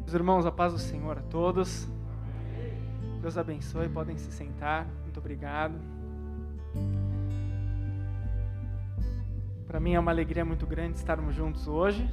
Meus 0.00 0.14
irmãos, 0.14 0.46
a 0.46 0.52
paz 0.52 0.72
do 0.72 0.78
Senhor 0.78 1.18
a 1.18 1.22
todos. 1.22 1.88
Deus 3.20 3.36
abençoe, 3.36 3.88
podem 3.88 4.16
se 4.16 4.30
sentar. 4.30 4.86
Muito 5.02 5.18
obrigado. 5.18 5.74
Para 9.66 9.80
mim 9.80 9.94
é 9.94 9.98
uma 9.98 10.12
alegria 10.12 10.44
muito 10.44 10.66
grande 10.66 10.98
estarmos 10.98 11.34
juntos 11.34 11.66
hoje. 11.66 12.08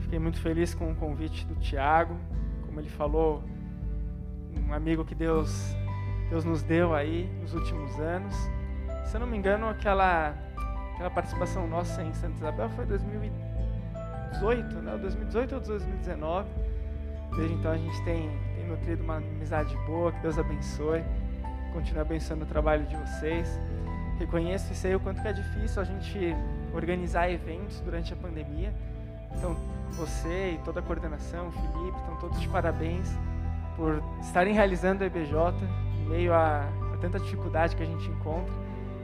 Fiquei 0.00 0.18
muito 0.18 0.40
feliz 0.40 0.74
com 0.74 0.90
o 0.90 0.94
convite 0.94 1.46
do 1.46 1.54
Tiago, 1.56 2.16
como 2.64 2.80
ele 2.80 2.88
falou, 2.88 3.42
um 4.56 4.72
amigo 4.72 5.04
que 5.04 5.14
Deus 5.14 5.74
Deus 6.30 6.44
nos 6.46 6.62
deu 6.62 6.94
aí 6.94 7.30
nos 7.42 7.52
últimos 7.52 8.00
anos. 8.00 8.34
Se 9.04 9.14
eu 9.14 9.20
não 9.20 9.26
me 9.26 9.36
engano, 9.36 9.68
aquela 9.68 10.34
aquela 11.02 11.10
participação 11.10 11.66
nossa 11.66 12.00
em 12.02 12.14
Santa 12.14 12.36
Isabel 12.36 12.70
foi 12.70 12.86
2018, 12.86 14.74
né? 14.76 14.96
2018 14.98 15.54
ou 15.56 15.60
2019. 15.60 16.48
Desde 17.36 17.54
então 17.54 17.72
a 17.72 17.76
gente 17.76 18.04
tem, 18.04 18.30
tem 18.54 18.66
nutrido 18.68 19.02
uma 19.02 19.16
amizade 19.16 19.76
boa, 19.86 20.12
que 20.12 20.20
Deus 20.20 20.38
abençoe, 20.38 21.02
continue 21.72 22.00
abençoando 22.00 22.44
o 22.44 22.46
trabalho 22.46 22.86
de 22.86 22.94
vocês. 22.94 23.48
Reconheço 24.18 24.72
e 24.72 24.76
sei 24.76 24.94
o 24.94 25.00
quanto 25.00 25.26
é 25.26 25.32
difícil 25.32 25.82
a 25.82 25.84
gente 25.84 26.36
organizar 26.72 27.28
eventos 27.28 27.80
durante 27.80 28.12
a 28.12 28.16
pandemia. 28.16 28.72
Então, 29.34 29.56
você 29.92 30.52
e 30.52 30.58
toda 30.64 30.78
a 30.78 30.82
coordenação, 30.82 31.48
o 31.48 31.52
Felipe, 31.52 31.98
estão 31.98 32.16
todos 32.20 32.40
de 32.40 32.48
parabéns 32.48 33.10
por 33.74 34.00
estarem 34.20 34.54
realizando 34.54 35.02
a 35.02 35.06
EBJ 35.06 35.34
em 36.00 36.08
meio 36.08 36.32
a, 36.32 36.60
a 36.94 36.96
tanta 37.00 37.18
dificuldade 37.18 37.74
que 37.74 37.82
a 37.82 37.86
gente 37.86 38.08
encontra. 38.08 38.54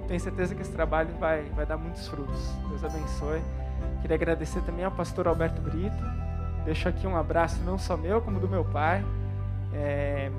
Tenho 0.08 0.18
certeza 0.18 0.54
que 0.54 0.62
esse 0.62 0.72
trabalho 0.72 1.10
vai, 1.20 1.44
vai 1.50 1.66
dar 1.66 1.76
muitos 1.76 2.08
frutos. 2.08 2.50
Deus 2.70 2.82
abençoe. 2.82 3.42
Queria 4.00 4.16
agradecer 4.16 4.62
também 4.62 4.84
ao 4.84 4.90
pastor 4.90 5.28
Alberto 5.28 5.60
Brito. 5.60 6.02
Deixo 6.65 6.88
aqui 6.88 7.06
um 7.06 7.15
abraço 7.16 7.62
não 7.62 7.78
só 7.78 7.95
meu, 7.96 8.20
como 8.23 8.40
do 8.40 8.48
meu 8.48 8.65
pai. 8.65 9.04
É, 9.73 10.30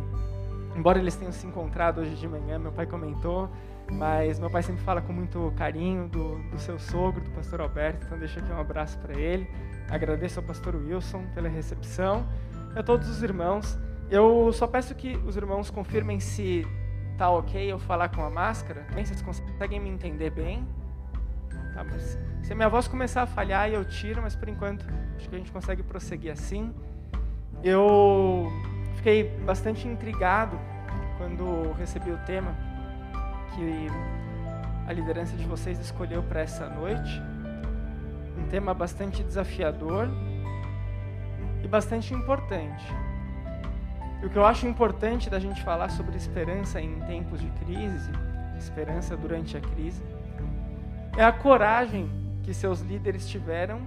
embora 0.75 0.97
eles 0.97 1.15
tenham 1.15 1.31
se 1.31 1.45
encontrado 1.45 2.01
hoje 2.01 2.15
de 2.15 2.27
manhã, 2.27 2.57
meu 2.57 2.71
pai 2.71 2.87
comentou, 2.87 3.47
mas 3.91 4.39
meu 4.39 4.49
pai 4.49 4.63
sempre 4.63 4.83
fala 4.83 5.01
com 5.01 5.13
muito 5.13 5.53
carinho 5.55 6.07
do, 6.07 6.39
do 6.49 6.59
seu 6.59 6.79
sogro, 6.79 7.21
do 7.21 7.29
pastor 7.31 7.61
Alberto, 7.61 8.05
então 8.05 8.17
deixo 8.17 8.39
aqui 8.39 8.51
um 8.51 8.59
abraço 8.59 8.97
para 8.97 9.17
ele. 9.17 9.47
Agradeço 9.89 10.39
ao 10.39 10.45
pastor 10.45 10.75
Wilson 10.75 11.23
pela 11.33 11.47
recepção 11.47 12.25
e 12.75 12.79
a 12.79 12.83
todos 12.83 13.07
os 13.07 13.21
irmãos. 13.21 13.77
Eu 14.09 14.51
só 14.51 14.65
peço 14.65 14.95
que 14.95 15.15
os 15.17 15.37
irmãos 15.37 15.69
confirmem 15.69 16.19
se 16.19 16.65
tá 17.19 17.29
ok 17.29 17.69
eu 17.69 17.77
falar 17.77 18.07
com 18.07 18.23
a 18.23 18.29
máscara. 18.29 18.87
Bem, 18.95 19.03
vocês 19.03 19.21
conseguem 19.21 19.77
me 19.77 19.89
entender 19.89 20.29
bem? 20.29 20.65
Tá, 21.73 21.85
se 22.41 22.53
a 22.53 22.55
minha 22.55 22.69
voz 22.69 22.87
começar 22.87 23.23
a 23.23 23.27
falhar, 23.27 23.69
eu 23.69 23.83
tiro, 23.83 24.21
mas 24.21 24.37
por 24.37 24.47
enquanto 24.47 24.85
acho 25.17 25.27
que 25.27 25.35
a 25.35 25.37
gente 25.37 25.51
consegue 25.51 25.83
prosseguir 25.83 26.31
assim. 26.31 26.73
Eu 27.61 28.49
fiquei 28.95 29.25
bastante 29.41 29.85
intrigado 29.85 30.57
quando 31.17 31.73
recebi 31.73 32.09
o 32.09 32.17
tema 32.19 32.55
que 33.53 33.87
a 34.87 34.93
liderança 34.93 35.35
de 35.35 35.43
vocês 35.43 35.77
escolheu 35.77 36.23
para 36.23 36.39
essa 36.39 36.69
noite. 36.69 37.21
Um 38.37 38.47
tema 38.47 38.73
bastante 38.73 39.21
desafiador 39.23 40.07
e 41.61 41.67
bastante 41.67 42.13
importante. 42.13 42.85
E 44.21 44.25
o 44.25 44.29
que 44.29 44.37
eu 44.37 44.45
acho 44.45 44.67
importante 44.67 45.29
da 45.29 45.39
gente 45.39 45.63
falar 45.63 45.89
sobre 45.89 46.17
esperança 46.17 46.81
em 46.81 46.99
tempos 47.01 47.39
de 47.39 47.49
crise, 47.63 48.11
esperança 48.57 49.15
durante 49.15 49.55
a 49.55 49.61
crise, 49.61 50.03
é 51.17 51.23
a 51.23 51.31
coragem 51.31 52.09
que 52.43 52.53
seus 52.53 52.81
líderes 52.81 53.27
tiveram 53.27 53.81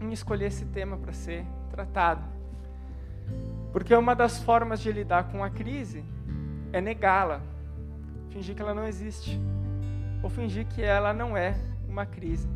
em 0.00 0.12
escolher 0.12 0.46
esse 0.46 0.66
tema 0.66 0.98
para 0.98 1.12
ser 1.12 1.44
tratado. 1.70 2.22
Porque 3.72 3.94
uma 3.94 4.14
das 4.14 4.38
formas 4.38 4.80
de 4.80 4.92
lidar 4.92 5.24
com 5.24 5.42
a 5.42 5.48
crise 5.48 6.04
é 6.72 6.80
negá-la, 6.80 7.40
fingir 8.30 8.54
que 8.54 8.60
ela 8.60 8.74
não 8.74 8.86
existe, 8.86 9.40
ou 10.22 10.28
fingir 10.28 10.66
que 10.66 10.82
ela 10.82 11.14
não 11.14 11.34
é 11.36 11.56
uma 11.88 12.04
crise. 12.04 12.48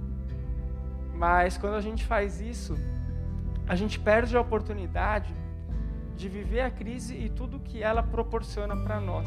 Mas 1.15 1.57
quando 1.57 1.75
a 1.75 1.81
gente 1.81 2.05
faz 2.05 2.41
isso, 2.41 2.77
a 3.67 3.75
gente 3.75 3.99
perde 3.99 4.37
a 4.37 4.41
oportunidade 4.41 5.40
de 6.21 6.29
viver 6.29 6.61
a 6.61 6.71
crise 6.71 7.15
e 7.17 7.31
tudo 7.31 7.59
que 7.59 7.83
ela 7.83 8.03
proporciona 8.03 8.77
para 8.77 9.01
nós. 9.01 9.27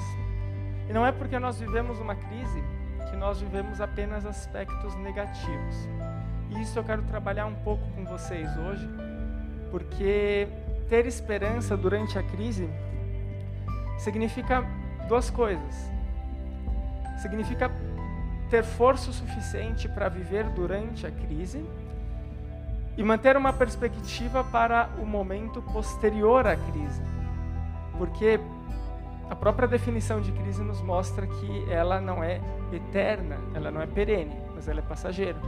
E 0.88 0.94
não 0.94 1.04
é 1.04 1.12
porque 1.12 1.40
nós 1.40 1.60
vivemos 1.60 2.00
uma 2.00 2.16
crise 2.16 2.64
que 3.10 3.16
nós 3.16 3.42
vivemos 3.42 3.82
apenas 3.82 4.28
aspectos 4.28 4.96
negativos. 4.98 5.76
E 6.52 6.62
isso 6.62 6.78
eu 6.78 6.84
quero 6.84 7.02
trabalhar 7.04 7.48
um 7.48 7.56
pouco 7.56 7.84
com 7.96 8.06
vocês 8.06 8.48
hoje, 8.58 8.88
porque 9.72 10.48
ter 10.88 11.08
esperança 11.08 11.76
durante 11.76 12.20
a 12.20 12.22
crise 12.22 12.70
significa 13.98 14.64
duas 15.08 15.32
coisas. 15.32 15.92
Significa 17.18 17.72
ter 18.52 18.64
força 18.64 19.10
o 19.10 19.14
suficiente 19.14 19.90
para 19.90 20.10
viver 20.10 20.48
durante 20.50 21.08
a 21.08 21.12
crise 21.12 21.66
e 22.98 23.04
manter 23.04 23.36
uma 23.36 23.52
perspectiva 23.52 24.44
para 24.44 24.90
o 25.00 25.06
momento 25.06 25.62
posterior 25.62 26.46
à 26.46 26.56
crise. 26.56 27.02
Porque 27.98 28.40
a 29.30 29.36
própria 29.36 29.68
definição 29.68 30.22
de 30.22 30.32
crise 30.32 30.62
nos 30.62 30.82
mostra 30.82 31.26
que 31.26 31.72
ela 31.72 32.00
não 32.00 32.24
é 32.24 32.40
eterna, 32.72 33.38
ela 33.54 33.72
não 33.72 33.82
é 33.82 33.88
perene, 33.88 34.36
mas 34.54 34.68
ela 34.68 34.80
é 34.80 34.84
passageira. 34.84 35.40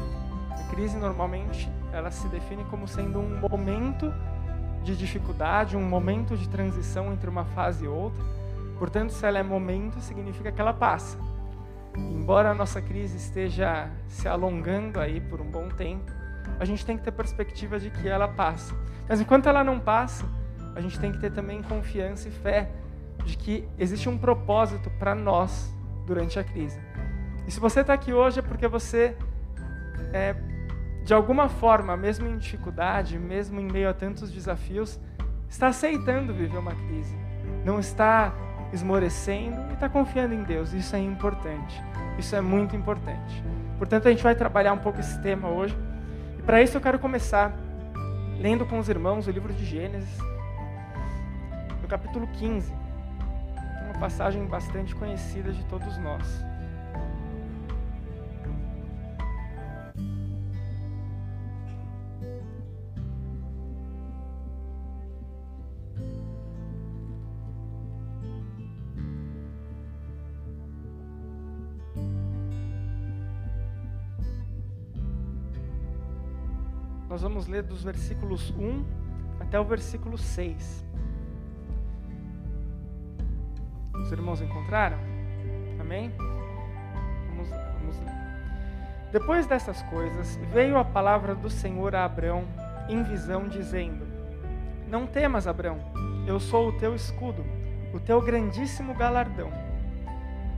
A 0.51 0.69
crise 0.69 0.97
normalmente 0.97 1.69
ela 1.91 2.09
se 2.11 2.27
define 2.29 2.63
como 2.65 2.87
sendo 2.87 3.19
um 3.19 3.39
momento 3.49 4.11
de 4.83 4.95
dificuldade, 4.95 5.75
um 5.75 5.83
momento 5.83 6.37
de 6.37 6.47
transição 6.47 7.11
entre 7.11 7.29
uma 7.29 7.45
fase 7.45 7.85
e 7.85 7.87
outra. 7.87 8.23
Portanto, 8.77 9.11
se 9.11 9.25
ela 9.25 9.39
é 9.39 9.43
momento, 9.43 9.99
significa 9.99 10.51
que 10.51 10.61
ela 10.61 10.73
passa. 10.73 11.17
Embora 11.95 12.51
a 12.51 12.53
nossa 12.53 12.81
crise 12.81 13.17
esteja 13.17 13.89
se 14.07 14.27
alongando 14.27 14.99
aí 14.99 15.21
por 15.21 15.41
um 15.41 15.49
bom 15.49 15.69
tempo, 15.69 16.11
a 16.59 16.65
gente 16.65 16.85
tem 16.85 16.97
que 16.97 17.03
ter 17.03 17.11
perspectiva 17.11 17.79
de 17.79 17.89
que 17.89 18.07
ela 18.07 18.27
passa. 18.27 18.75
Mas 19.07 19.21
enquanto 19.21 19.47
ela 19.47 19.63
não 19.63 19.79
passa, 19.79 20.25
a 20.75 20.81
gente 20.81 20.99
tem 20.99 21.11
que 21.11 21.19
ter 21.19 21.31
também 21.31 21.61
confiança 21.61 22.27
e 22.27 22.31
fé 22.31 22.69
de 23.23 23.37
que 23.37 23.67
existe 23.77 24.09
um 24.09 24.17
propósito 24.17 24.89
para 24.99 25.15
nós 25.15 25.73
durante 26.05 26.37
a 26.37 26.43
crise. 26.43 26.79
E 27.47 27.51
se 27.51 27.59
você 27.59 27.81
está 27.81 27.93
aqui 27.93 28.13
hoje 28.13 28.39
é 28.39 28.41
porque 28.41 28.67
você, 28.67 29.15
é, 30.11 30.35
de 31.03 31.13
alguma 31.13 31.47
forma, 31.47 31.95
mesmo 31.95 32.27
em 32.27 32.37
dificuldade, 32.37 33.17
mesmo 33.17 33.59
em 33.59 33.71
meio 33.71 33.89
a 33.89 33.93
tantos 33.93 34.31
desafios, 34.31 34.99
está 35.47 35.67
aceitando 35.67 36.33
viver 36.33 36.57
uma 36.57 36.73
crise. 36.73 37.15
Não 37.63 37.79
está 37.79 38.33
esmorecendo 38.73 39.69
e 39.69 39.73
está 39.73 39.87
confiando 39.87 40.33
em 40.33 40.43
Deus. 40.43 40.73
Isso 40.73 40.95
é 40.95 40.99
importante. 40.99 41.81
Isso 42.17 42.35
é 42.35 42.41
muito 42.41 42.75
importante. 42.75 43.43
Portanto, 43.77 44.07
a 44.07 44.11
gente 44.11 44.23
vai 44.23 44.35
trabalhar 44.35 44.73
um 44.73 44.77
pouco 44.77 44.99
esse 44.99 45.21
tema 45.21 45.49
hoje. 45.49 45.77
Para 46.45 46.61
isso 46.61 46.77
eu 46.77 46.81
quero 46.81 46.99
começar 46.99 47.51
lendo 48.39 48.67
com 48.67 48.77
os 48.77 48.87
irmãos 48.87 49.25
o 49.25 49.31
livro 49.31 49.51
de 49.51 49.65
Gênesis, 49.65 50.19
no 51.81 51.87
capítulo 51.87 52.27
15. 52.33 52.71
Uma 53.85 53.99
passagem 53.99 54.45
bastante 54.45 54.93
conhecida 54.93 55.51
de 55.51 55.65
todos 55.65 55.97
nós. 55.97 56.45
Vamos 77.45 77.47
ler 77.47 77.63
dos 77.63 77.83
versículos 77.83 78.49
1 78.57 78.83
até 79.39 79.59
o 79.59 79.63
versículo 79.63 80.17
6. 80.17 80.83
Os 83.93 84.11
irmãos 84.11 84.41
encontraram? 84.41 84.97
Amém? 85.79 86.11
Vamos, 87.27 87.49
vamos. 87.49 87.97
Depois 89.11 89.45
dessas 89.45 89.81
coisas, 89.83 90.37
veio 90.51 90.77
a 90.77 90.83
palavra 90.83 91.35
do 91.35 91.49
Senhor 91.49 91.95
a 91.95 92.05
Abrão 92.05 92.45
em 92.89 93.03
visão, 93.03 93.47
dizendo: 93.47 94.05
Não 94.87 95.05
temas, 95.05 95.45
Abrão, 95.47 95.77
eu 96.25 96.39
sou 96.39 96.69
o 96.69 96.77
teu 96.79 96.95
escudo, 96.95 97.45
o 97.93 97.99
teu 97.99 98.21
grandíssimo 98.21 98.95
galardão. 98.95 99.51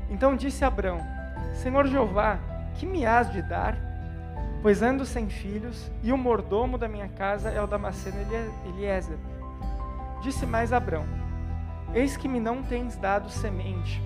Então 0.10 0.36
disse 0.36 0.64
Abrão: 0.64 1.00
Senhor 1.54 1.86
Jeová, 1.86 2.40
que 2.76 2.86
me 2.86 3.06
has 3.06 3.32
de 3.32 3.42
dar? 3.42 3.87
Pois 4.62 4.82
ando 4.82 5.06
sem 5.06 5.30
filhos, 5.30 5.92
e 6.04 6.12
o 6.12 6.18
mordomo 6.18 6.78
da 6.78 6.88
minha 6.88 7.08
casa 7.10 7.50
é 7.50 7.62
o 7.62 7.68
Damasceno 7.68 8.18
Eliezer. 8.66 9.18
Disse 10.22 10.46
mais 10.46 10.74
Abrão: 10.74 11.06
Eis 11.94 12.18
que 12.18 12.28
me 12.28 12.40
não 12.40 12.64
tens 12.64 12.96
dado 12.96 13.30
semente, 13.30 14.02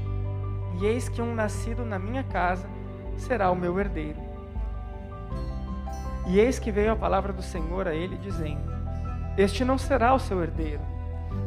e 0.80 0.86
eis 0.86 1.08
que 1.08 1.22
um 1.22 1.34
nascido 1.34 1.86
na 1.86 1.98
minha 1.98 2.24
casa 2.24 2.68
será 3.18 3.50
o 3.52 3.56
meu 3.56 3.80
herdeiro. 3.80 4.20
E 6.28 6.40
eis 6.40 6.60
que 6.60 6.72
veio 6.72 6.92
a 6.92 6.96
palavra 6.96 7.34
do 7.34 7.42
Senhor 7.42 7.88
a 7.88 7.96
ele, 7.96 8.18
dizendo: 8.18 8.62
Este 9.38 9.66
não 9.66 9.78
será 9.78 10.14
o 10.14 10.20
seu 10.20 10.42
herdeiro, 10.44 10.82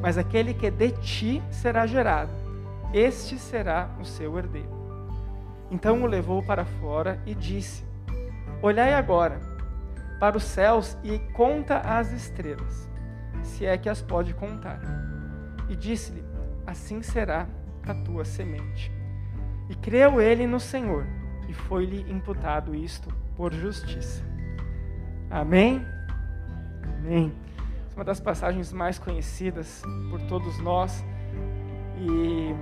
mas 0.01 0.19
aquele 0.19 0.55
que 0.55 0.71
de 0.71 0.91
ti 0.93 1.43
será 1.51 1.87
gerado, 1.87 2.33
este 2.93 3.39
será 3.39 3.89
o 4.01 4.05
seu 4.05 4.37
herdeiro. 4.39 4.85
Então 5.71 6.03
o 6.03 6.07
levou 6.07 6.43
para 6.43 6.65
fora 6.65 7.21
e 7.25 7.35
disse: 7.35 7.85
Olhai 8.65 8.95
agora 8.95 9.39
para 10.19 10.39
os 10.39 10.43
céus 10.43 10.97
e 11.05 11.19
conta 11.35 11.81
as 11.81 12.13
estrelas, 12.13 12.89
se 13.43 13.67
é 13.67 13.77
que 13.77 13.91
as 13.91 14.01
pode 14.01 14.33
contar. 14.33 14.81
E 15.69 15.77
disse-lhe: 15.77 16.25
Assim 16.67 17.03
será 17.03 17.47
a 17.87 17.93
tua 17.93 18.25
semente. 18.25 18.91
E 19.69 19.75
creu 19.75 20.19
ele 20.19 20.47
no 20.47 20.59
Senhor, 20.59 21.07
e 21.47 21.53
foi-lhe 21.53 22.11
imputado 22.11 22.75
isto 22.75 23.15
por 23.37 23.53
justiça. 23.53 24.25
Amém? 25.31 25.85
Amém. 27.01 27.35
É 27.93 27.95
uma 27.95 28.05
das 28.05 28.19
passagens 28.19 28.73
mais 28.73 28.99
conhecidas 28.99 29.83
por 30.09 30.23
todos 30.23 30.59
nós. 30.61 31.05
E 31.99 32.57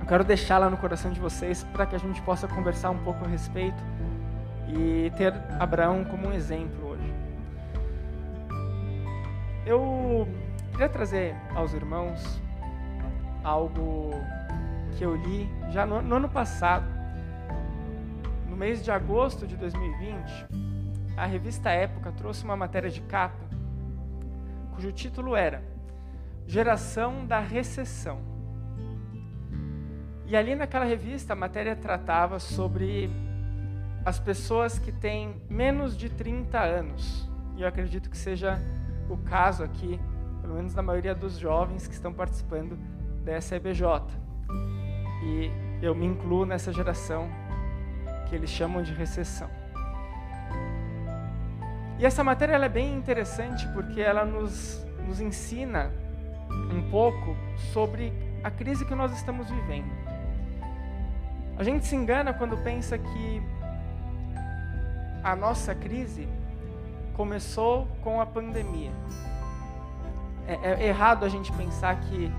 eu 0.00 0.06
quero 0.08 0.24
deixá-la 0.24 0.68
no 0.68 0.76
coração 0.76 1.12
de 1.12 1.20
vocês 1.20 1.62
para 1.72 1.86
que 1.86 1.94
a 1.94 2.00
gente 2.00 2.20
possa 2.22 2.48
conversar 2.48 2.90
um 2.90 2.98
pouco 2.98 3.24
a 3.24 3.28
respeito 3.28 3.80
e 4.74 5.10
ter 5.16 5.34
Abraão 5.58 6.04
como 6.04 6.28
um 6.28 6.32
exemplo 6.32 6.90
hoje. 6.90 7.14
Eu 9.66 10.28
queria 10.72 10.88
trazer 10.88 11.34
aos 11.54 11.74
irmãos 11.74 12.40
algo 13.42 14.10
que 14.96 15.04
eu 15.04 15.16
li 15.16 15.48
já 15.70 15.84
no, 15.84 16.00
no 16.02 16.16
ano 16.16 16.28
passado, 16.28 16.86
no 18.48 18.56
mês 18.56 18.82
de 18.82 18.90
agosto 18.90 19.46
de 19.46 19.56
2020. 19.56 20.46
A 21.16 21.26
revista 21.26 21.70
Época 21.70 22.12
trouxe 22.12 22.44
uma 22.44 22.56
matéria 22.56 22.90
de 22.90 23.00
capa 23.02 23.50
cujo 24.80 24.92
título 24.92 25.36
era 25.36 25.62
Geração 26.46 27.26
da 27.26 27.38
Recessão. 27.38 28.18
E 30.26 30.34
ali 30.34 30.54
naquela 30.54 30.86
revista 30.86 31.34
a 31.34 31.36
matéria 31.36 31.76
tratava 31.76 32.38
sobre 32.38 33.10
as 34.04 34.18
pessoas 34.18 34.78
que 34.78 34.92
têm 34.92 35.40
menos 35.48 35.96
de 35.96 36.08
30 36.08 36.58
anos. 36.58 37.28
E 37.56 37.62
eu 37.62 37.68
acredito 37.68 38.08
que 38.08 38.16
seja 38.16 38.60
o 39.08 39.16
caso 39.16 39.62
aqui, 39.62 40.00
pelo 40.40 40.54
menos 40.54 40.72
da 40.72 40.82
maioria 40.82 41.14
dos 41.14 41.38
jovens 41.38 41.86
que 41.86 41.94
estão 41.94 42.12
participando 42.12 42.78
dessa 43.24 43.56
EBJ. 43.56 43.84
E 45.22 45.50
eu 45.82 45.94
me 45.94 46.06
incluo 46.06 46.46
nessa 46.46 46.72
geração 46.72 47.28
que 48.28 48.34
eles 48.34 48.50
chamam 48.50 48.82
de 48.82 48.92
recessão. 48.92 49.50
E 51.98 52.06
essa 52.06 52.24
matéria 52.24 52.54
é 52.56 52.68
bem 52.68 52.94
interessante 52.94 53.68
porque 53.68 54.00
ela 54.00 54.24
nos, 54.24 54.82
nos 55.06 55.20
ensina 55.20 55.92
um 56.72 56.90
pouco 56.90 57.36
sobre 57.72 58.12
a 58.42 58.50
crise 58.50 58.86
que 58.86 58.94
nós 58.94 59.12
estamos 59.12 59.50
vivendo. 59.50 59.90
A 61.58 61.62
gente 61.62 61.84
se 61.84 61.94
engana 61.94 62.32
quando 62.32 62.56
pensa 62.56 62.96
que 62.96 63.42
a 65.22 65.36
nossa 65.36 65.74
crise 65.74 66.28
começou 67.14 67.86
com 68.02 68.20
a 68.20 68.26
pandemia. 68.26 68.92
É, 70.46 70.72
é, 70.72 70.88
errado 70.88 71.24
a 71.24 71.28
gente 71.28 71.52
pensar 71.52 72.00
que 72.00 72.32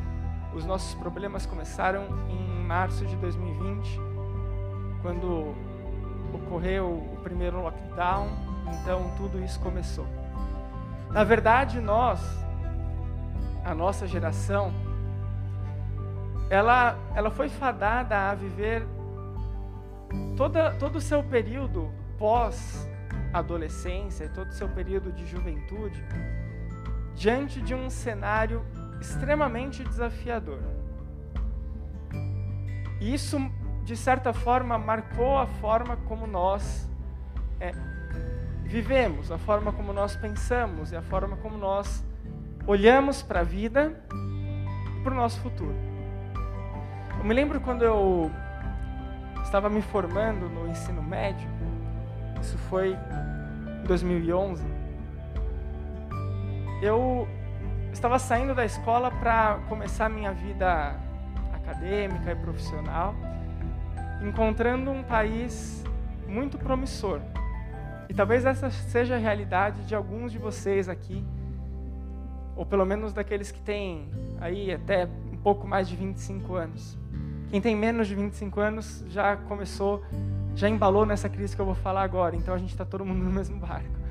os 0.53 0.65
nossos 0.65 0.93
problemas 0.95 1.45
começaram 1.45 2.05
em 2.29 2.63
março 2.65 3.05
de 3.05 3.15
2020, 3.15 3.99
quando 5.01 5.55
ocorreu 6.33 6.87
o 6.87 7.19
primeiro 7.23 7.61
lockdown, 7.61 8.27
então 8.81 9.11
tudo 9.17 9.41
isso 9.43 9.59
começou. 9.59 10.05
Na 11.11 11.23
verdade, 11.23 11.79
nós, 11.79 12.19
a 13.63 13.75
nossa 13.75 14.07
geração, 14.07 14.73
ela, 16.49 16.97
ela 17.15 17.29
foi 17.29 17.49
fadada 17.49 18.29
a 18.29 18.35
viver 18.35 18.85
toda, 20.35 20.71
todo 20.71 20.97
o 20.97 21.01
seu 21.01 21.23
período 21.23 22.00
pós-adolescência, 22.21 24.29
todo 24.29 24.47
o 24.49 24.53
seu 24.53 24.69
período 24.69 25.11
de 25.11 25.25
juventude, 25.25 26.05
diante 27.15 27.59
de 27.59 27.73
um 27.73 27.89
cenário 27.89 28.63
extremamente 29.01 29.83
desafiador. 29.83 30.61
E 32.99 33.11
isso, 33.11 33.39
de 33.83 33.97
certa 33.97 34.31
forma, 34.33 34.77
marcou 34.77 35.39
a 35.39 35.47
forma 35.47 35.97
como 35.97 36.27
nós 36.27 36.87
é, 37.59 37.71
vivemos, 38.65 39.31
a 39.31 39.39
forma 39.39 39.73
como 39.73 39.91
nós 39.91 40.15
pensamos 40.15 40.91
e 40.91 40.95
a 40.95 41.01
forma 41.01 41.37
como 41.37 41.57
nós 41.57 42.05
olhamos 42.67 43.23
para 43.23 43.39
a 43.39 43.43
vida 43.43 43.99
e 44.13 45.01
para 45.03 45.11
o 45.11 45.15
nosso 45.15 45.41
futuro. 45.41 45.73
Eu 47.17 47.25
me 47.25 47.33
lembro 47.33 47.59
quando 47.59 47.83
eu 47.83 48.29
estava 49.43 49.71
me 49.71 49.81
formando 49.81 50.47
no 50.47 50.67
ensino 50.67 51.01
médio, 51.01 51.49
isso 52.41 52.57
foi 52.57 52.97
em 53.83 53.87
2011. 53.87 54.63
Eu 56.81 57.27
estava 57.93 58.17
saindo 58.17 58.55
da 58.55 58.65
escola 58.65 59.11
para 59.11 59.59
começar 59.69 60.09
minha 60.09 60.33
vida 60.33 60.99
acadêmica 61.53 62.31
e 62.31 62.35
profissional, 62.35 63.13
encontrando 64.21 64.89
um 64.89 65.03
país 65.03 65.83
muito 66.27 66.57
promissor. 66.57 67.21
E 68.09 68.13
talvez 68.13 68.45
essa 68.45 68.69
seja 68.71 69.15
a 69.15 69.17
realidade 69.17 69.83
de 69.85 69.95
alguns 69.95 70.31
de 70.31 70.37
vocês 70.37 70.89
aqui, 70.89 71.23
ou 72.55 72.65
pelo 72.65 72.85
menos 72.85 73.13
daqueles 73.13 73.51
que 73.51 73.61
têm 73.61 74.09
aí 74.39 74.73
até 74.73 75.07
um 75.31 75.37
pouco 75.37 75.67
mais 75.67 75.87
de 75.87 75.95
25 75.95 76.55
anos. 76.55 76.97
Quem 77.49 77.61
tem 77.61 77.75
menos 77.75 78.07
de 78.07 78.15
25 78.15 78.59
anos 78.59 79.05
já 79.09 79.35
começou 79.35 80.03
já 80.55 80.67
embalou 80.69 81.05
nessa 81.05 81.29
crise 81.29 81.55
que 81.55 81.61
eu 81.61 81.65
vou 81.65 81.75
falar 81.75 82.03
agora, 82.03 82.35
então 82.35 82.53
a 82.53 82.57
gente 82.57 82.71
está 82.71 82.85
todo 82.85 83.05
mundo 83.05 83.23
no 83.23 83.31
mesmo 83.31 83.57
barco. 83.59 84.01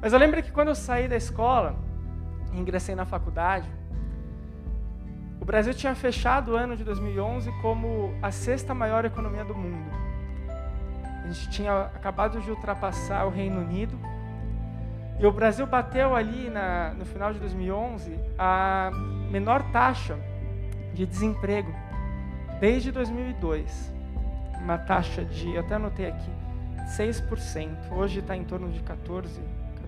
Mas 0.00 0.12
eu 0.12 0.18
lembro 0.18 0.42
que 0.42 0.50
quando 0.50 0.68
eu 0.68 0.74
saí 0.74 1.08
da 1.08 1.16
escola, 1.16 1.76
e 2.52 2.58
ingressei 2.58 2.94
na 2.94 3.04
faculdade, 3.04 3.68
o 5.40 5.44
Brasil 5.44 5.74
tinha 5.74 5.94
fechado 5.94 6.52
o 6.52 6.56
ano 6.56 6.76
de 6.76 6.84
2011 6.84 7.50
como 7.60 8.14
a 8.22 8.30
sexta 8.30 8.74
maior 8.74 9.04
economia 9.04 9.44
do 9.44 9.54
mundo. 9.54 9.90
A 11.24 11.26
gente 11.28 11.50
tinha 11.50 11.82
acabado 11.82 12.40
de 12.40 12.50
ultrapassar 12.50 13.24
o 13.26 13.30
Reino 13.30 13.60
Unido. 13.60 13.98
E 15.18 15.26
o 15.26 15.32
Brasil 15.32 15.66
bateu 15.66 16.14
ali 16.14 16.48
na, 16.48 16.94
no 16.94 17.04
final 17.04 17.32
de 17.32 17.38
2011 17.38 18.18
a 18.38 18.90
menor 19.30 19.62
taxa 19.72 20.18
de 20.94 21.06
desemprego 21.06 21.72
desde 22.60 22.92
2002 22.92 23.92
uma 24.62 24.78
taxa 24.78 25.24
de, 25.24 25.58
até 25.58 25.74
anotei 25.74 26.06
aqui, 26.06 26.30
6%. 26.96 27.90
Hoje 27.90 28.20
está 28.20 28.36
em 28.36 28.44
torno 28.44 28.70
de 28.70 28.80
14, 28.80 29.40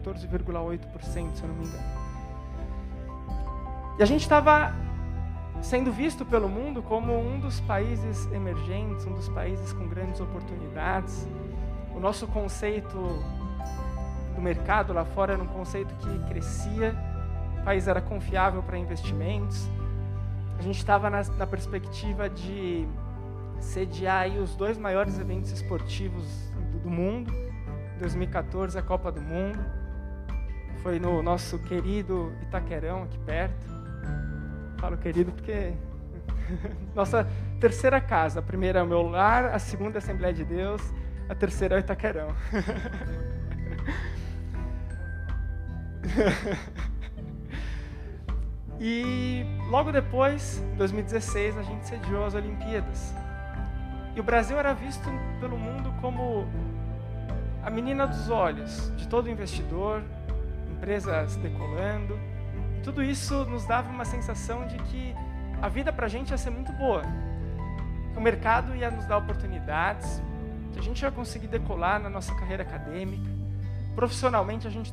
14,8%, 0.04 1.00
se 1.00 1.42
eu 1.42 1.48
não 1.48 1.54
me 1.54 1.66
engano. 1.66 2.04
E 3.98 4.02
a 4.02 4.06
gente 4.06 4.22
estava 4.22 4.74
sendo 5.62 5.92
visto 5.92 6.26
pelo 6.26 6.48
mundo 6.48 6.82
como 6.82 7.16
um 7.16 7.38
dos 7.38 7.60
países 7.60 8.26
emergentes, 8.32 9.06
um 9.06 9.14
dos 9.14 9.28
países 9.28 9.72
com 9.72 9.86
grandes 9.86 10.20
oportunidades. 10.20 11.26
O 11.94 12.00
nosso 12.00 12.26
conceito 12.26 12.98
do 14.34 14.42
mercado 14.42 14.92
lá 14.92 15.04
fora 15.04 15.34
era 15.34 15.42
um 15.42 15.46
conceito 15.46 15.94
que 15.94 16.18
crescia, 16.28 16.94
o 17.60 17.64
país 17.64 17.86
era 17.86 18.00
confiável 18.00 18.62
para 18.62 18.76
investimentos. 18.76 19.68
A 20.58 20.62
gente 20.62 20.78
estava 20.78 21.08
na, 21.08 21.22
na 21.22 21.46
perspectiva 21.46 22.28
de 22.28 22.86
sediar 23.64 24.28
os 24.30 24.54
dois 24.54 24.78
maiores 24.78 25.18
eventos 25.18 25.50
esportivos 25.50 26.24
do, 26.72 26.80
do 26.80 26.90
mundo. 26.90 27.32
2014, 27.98 28.78
a 28.78 28.82
Copa 28.82 29.10
do 29.10 29.20
Mundo. 29.20 29.58
Foi 30.82 30.98
no 30.98 31.22
nosso 31.22 31.58
querido 31.60 32.32
Itaquerão, 32.42 33.04
aqui 33.04 33.18
perto. 33.20 33.66
Falo 34.78 34.98
querido 34.98 35.32
porque 35.32 35.72
nossa 36.94 37.26
terceira 37.60 38.00
casa. 38.00 38.40
A 38.40 38.42
primeira 38.42 38.80
é 38.80 38.82
o 38.82 38.86
meu 38.86 39.02
lar, 39.02 39.44
a 39.46 39.58
segunda 39.58 39.96
é 39.96 40.00
a 40.00 40.02
Assembleia 40.02 40.34
de 40.34 40.44
Deus, 40.44 40.82
a 41.28 41.34
terceira 41.34 41.76
é 41.76 41.78
o 41.78 41.80
Itaquerão. 41.80 42.28
e 48.78 49.46
logo 49.70 49.90
depois, 49.90 50.62
em 50.72 50.76
2016, 50.76 51.56
a 51.56 51.62
gente 51.62 51.86
sediou 51.86 52.26
as 52.26 52.34
Olimpíadas. 52.34 53.23
E 54.14 54.20
o 54.20 54.22
Brasil 54.22 54.58
era 54.58 54.72
visto 54.72 55.08
pelo 55.40 55.58
mundo 55.58 55.92
como 56.00 56.46
a 57.64 57.70
menina 57.70 58.06
dos 58.06 58.30
olhos 58.30 58.92
de 58.96 59.08
todo 59.08 59.28
investidor, 59.28 60.02
empresas 60.70 61.36
decolando. 61.36 62.18
Tudo 62.82 63.02
isso 63.02 63.44
nos 63.46 63.64
dava 63.66 63.90
uma 63.90 64.04
sensação 64.04 64.66
de 64.66 64.76
que 64.84 65.14
a 65.60 65.68
vida 65.68 65.92
para 65.92 66.06
a 66.06 66.08
gente 66.08 66.30
ia 66.30 66.38
ser 66.38 66.50
muito 66.50 66.70
boa, 66.72 67.02
o 68.16 68.20
mercado 68.20 68.76
ia 68.76 68.90
nos 68.90 69.06
dar 69.06 69.16
oportunidades, 69.16 70.22
que 70.72 70.78
a 70.78 70.82
gente 70.82 71.02
ia 71.02 71.10
conseguir 71.10 71.48
decolar 71.48 72.00
na 72.00 72.10
nossa 72.10 72.34
carreira 72.34 72.62
acadêmica, 72.62 73.28
profissionalmente 73.94 74.66
a 74.66 74.70
gente 74.70 74.92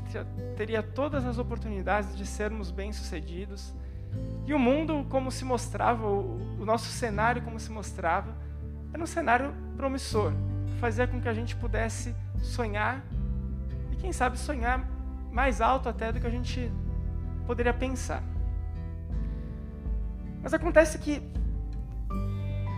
teria 0.55 0.81
todas 0.81 1.25
as 1.25 1.37
oportunidades 1.37 2.15
de 2.15 2.25
sermos 2.25 2.71
bem-sucedidos. 2.71 3.73
E 4.45 4.53
o 4.53 4.59
mundo, 4.59 5.05
como 5.09 5.31
se 5.31 5.43
mostrava, 5.43 6.07
o 6.07 6.63
nosso 6.65 6.85
cenário, 6.85 7.41
como 7.41 7.59
se 7.59 7.71
mostrava, 7.71 8.33
era 8.93 9.01
um 9.01 9.07
cenário 9.07 9.53
promissor, 9.77 10.33
fazia 10.79 11.07
com 11.07 11.21
que 11.21 11.29
a 11.29 11.33
gente 11.33 11.55
pudesse 11.55 12.15
sonhar 12.39 13.01
e, 13.91 13.95
quem 13.95 14.11
sabe, 14.11 14.37
sonhar 14.37 14.85
mais 15.31 15.61
alto 15.61 15.87
até 15.87 16.11
do 16.11 16.19
que 16.19 16.27
a 16.27 16.31
gente 16.31 16.71
poderia 17.45 17.73
pensar. 17.73 18.21
Mas 20.43 20.53
acontece 20.53 20.97
que, 20.97 21.21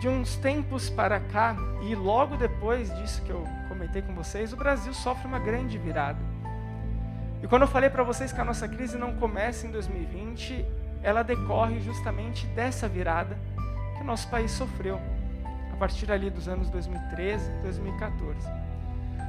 de 0.02 0.08
uns 0.08 0.36
tempos 0.36 0.90
para 0.90 1.20
cá, 1.20 1.56
e 1.82 1.96
logo 1.96 2.36
depois 2.36 2.94
disso 2.98 3.22
que 3.24 3.32
eu 3.32 3.44
comentei 3.68 4.02
com 4.02 4.14
vocês, 4.14 4.54
o 4.54 4.58
Brasil 4.58 4.94
sofre 4.94 5.28
uma 5.28 5.40
grande 5.40 5.78
virada. 5.78 6.20
E 7.42 7.48
quando 7.48 7.64
eu 7.64 7.68
falei 7.68 7.90
para 7.90 8.04
vocês 8.04 8.32
que 8.32 8.40
a 8.40 8.46
nossa 8.46 8.68
crise 8.68 8.98
não 8.98 9.16
começa 9.16 9.66
em 9.68 9.72
2020, 9.72 10.66
ela 11.02 11.24
decorre 11.24 11.80
justamente 11.82 12.48
dessa 12.48 12.88
virada 12.88 13.38
que 13.96 14.02
o 14.02 14.06
nosso 14.06 14.30
país 14.30 14.52
sofreu, 14.52 15.00
partir 15.84 16.10
ali 16.14 16.30
dos 16.30 16.48
anos 16.48 16.70
2013 16.70 17.52
e 17.52 17.62
2014. 17.64 18.50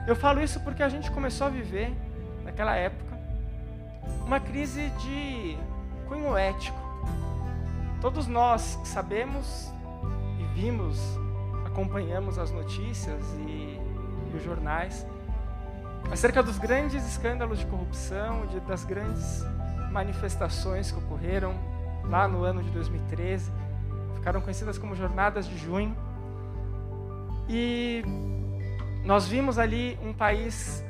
Eu 0.07 0.15
falo 0.15 0.41
isso 0.41 0.61
porque 0.61 0.85
a 0.85 0.89
gente 0.89 1.11
começou 1.11 1.49
a 1.49 1.51
viver, 1.51 1.93
naquela 2.45 2.77
época, 2.77 3.19
uma 4.25 4.39
crise 4.39 4.89
de 4.91 5.59
cunho 6.07 6.37
ético. 6.37 6.79
Todos 8.01 8.29
nós 8.29 8.79
sabemos 8.85 9.69
e 10.39 10.45
vimos, 10.55 10.97
acompanhamos 11.67 12.39
as 12.39 12.53
notícias 12.53 13.21
e, 13.49 13.81
e 14.31 14.37
os 14.37 14.45
jornais 14.45 15.05
acerca 16.13 16.41
dos 16.41 16.57
grandes 16.57 17.05
escândalos 17.05 17.59
de 17.59 17.67
corrupção, 17.67 18.47
de, 18.47 18.61
das 18.61 18.85
grandes 18.85 19.45
manifestações 19.91 20.93
que 20.93 20.99
ocorreram 20.99 21.53
lá 22.05 22.29
no 22.29 22.45
ano 22.45 22.63
de 22.63 22.71
2013, 22.71 23.51
ficaram 24.15 24.41
conhecidas 24.41 24.79
como 24.79 24.95
Jornadas 24.95 25.49
de 25.49 25.59
Junho. 25.59 25.97
E 27.49 28.03
nós 29.05 29.29
vimos 29.29 29.59
ali 29.59 29.99
um 30.03 30.13
país 30.13 30.85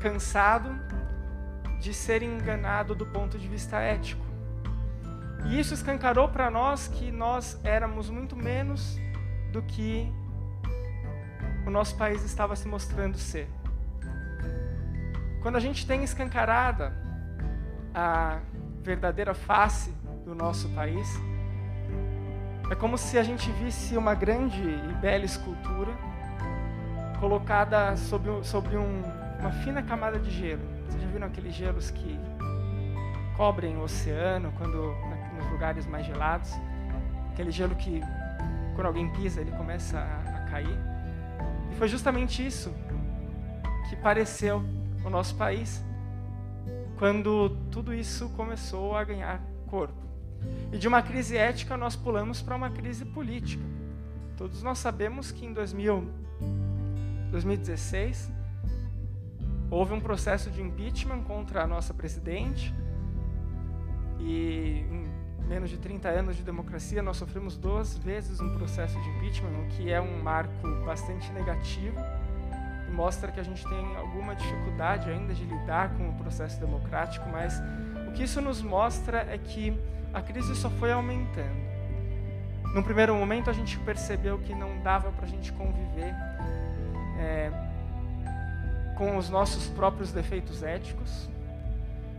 cansado 0.00 0.70
de 1.80 1.94
ser 1.94 2.22
enganado 2.22 2.94
do 2.94 3.06
ponto 3.06 3.38
de 3.38 3.48
vista 3.48 3.78
ético. 3.80 4.24
E 5.46 5.58
isso 5.58 5.72
escancarou 5.72 6.28
para 6.28 6.50
nós 6.50 6.86
que 6.88 7.10
nós 7.10 7.58
éramos 7.64 8.10
muito 8.10 8.36
menos 8.36 8.98
do 9.50 9.62
que 9.62 10.12
o 11.66 11.70
nosso 11.70 11.96
país 11.96 12.22
estava 12.24 12.54
se 12.54 12.68
mostrando 12.68 13.16
ser. 13.16 13.48
Quando 15.40 15.56
a 15.56 15.60
gente 15.60 15.86
tem 15.86 16.04
escancarada 16.04 16.92
a 17.94 18.40
verdadeira 18.82 19.34
face 19.34 19.90
do 20.24 20.34
nosso 20.34 20.68
país, 20.70 21.08
é 22.70 22.74
como 22.76 22.96
se 22.96 23.18
a 23.18 23.22
gente 23.22 23.50
visse 23.50 23.96
uma 23.96 24.14
grande 24.14 24.62
e 24.62 24.92
bela 25.00 25.24
escultura 25.24 25.92
colocada 27.18 27.96
sobre, 27.96 28.44
sobre 28.44 28.76
um, 28.76 29.02
uma 29.40 29.50
fina 29.50 29.82
camada 29.82 30.18
de 30.18 30.30
gelo. 30.30 30.62
Vocês 30.86 31.02
já 31.02 31.08
viram 31.08 31.26
aqueles 31.26 31.52
gelos 31.52 31.90
que 31.90 32.18
cobrem 33.36 33.76
o 33.76 33.82
oceano 33.82 34.52
quando 34.56 34.94
nos 35.36 35.50
lugares 35.50 35.84
mais 35.84 36.06
gelados? 36.06 36.52
Aquele 37.32 37.50
gelo 37.50 37.74
que 37.74 38.00
quando 38.76 38.86
alguém 38.86 39.10
pisa 39.12 39.40
ele 39.40 39.50
começa 39.50 39.98
a, 39.98 40.36
a 40.36 40.40
cair. 40.50 40.78
E 41.72 41.74
foi 41.74 41.88
justamente 41.88 42.46
isso 42.46 42.72
que 43.88 43.96
pareceu 43.96 44.62
o 45.04 45.10
nosso 45.10 45.34
país 45.34 45.84
quando 46.98 47.50
tudo 47.70 47.92
isso 47.92 48.28
começou 48.30 48.94
a 48.94 49.02
ganhar 49.02 49.40
corpo. 49.66 50.09
E 50.72 50.78
de 50.78 50.86
uma 50.86 51.02
crise 51.02 51.36
ética 51.36 51.76
nós 51.76 51.96
pulamos 51.96 52.40
para 52.40 52.56
uma 52.56 52.70
crise 52.70 53.04
política. 53.04 53.64
Todos 54.36 54.62
nós 54.62 54.78
sabemos 54.78 55.30
que 55.30 55.44
em 55.44 55.52
2000, 55.52 56.08
2016 57.30 58.30
houve 59.70 59.92
um 59.92 60.00
processo 60.00 60.50
de 60.50 60.60
impeachment 60.60 61.22
contra 61.24 61.62
a 61.62 61.66
nossa 61.66 61.92
presidente 61.92 62.74
e 64.18 64.84
em 64.90 65.46
menos 65.46 65.70
de 65.70 65.78
30 65.78 66.08
anos 66.08 66.36
de 66.36 66.42
democracia 66.42 67.02
nós 67.02 67.16
sofremos 67.16 67.56
duas 67.56 67.98
vezes 67.98 68.40
um 68.40 68.56
processo 68.56 69.00
de 69.00 69.08
impeachment, 69.10 69.50
o 69.64 69.68
que 69.68 69.90
é 69.90 70.00
um 70.00 70.22
marco 70.22 70.52
bastante 70.84 71.30
negativo 71.32 71.96
e 72.88 72.92
mostra 72.92 73.30
que 73.30 73.38
a 73.38 73.42
gente 73.42 73.62
tem 73.68 73.96
alguma 73.96 74.34
dificuldade 74.34 75.10
ainda 75.10 75.32
de 75.32 75.44
lidar 75.44 75.94
com 75.96 76.08
o 76.08 76.14
processo 76.14 76.58
democrático, 76.58 77.28
mas 77.28 77.60
o 78.08 78.12
que 78.12 78.24
isso 78.24 78.40
nos 78.40 78.60
mostra 78.60 79.18
é 79.30 79.38
que 79.38 79.78
a 80.12 80.20
crise 80.20 80.54
só 80.54 80.70
foi 80.70 80.92
aumentando. 80.92 81.70
Num 82.74 82.82
primeiro 82.82 83.14
momento, 83.14 83.50
a 83.50 83.52
gente 83.52 83.78
percebeu 83.80 84.38
que 84.38 84.54
não 84.54 84.80
dava 84.82 85.10
para 85.10 85.24
a 85.24 85.28
gente 85.28 85.52
conviver 85.52 86.14
é, 87.18 87.50
com 88.96 89.16
os 89.16 89.28
nossos 89.28 89.66
próprios 89.68 90.12
defeitos 90.12 90.62
éticos. 90.62 91.28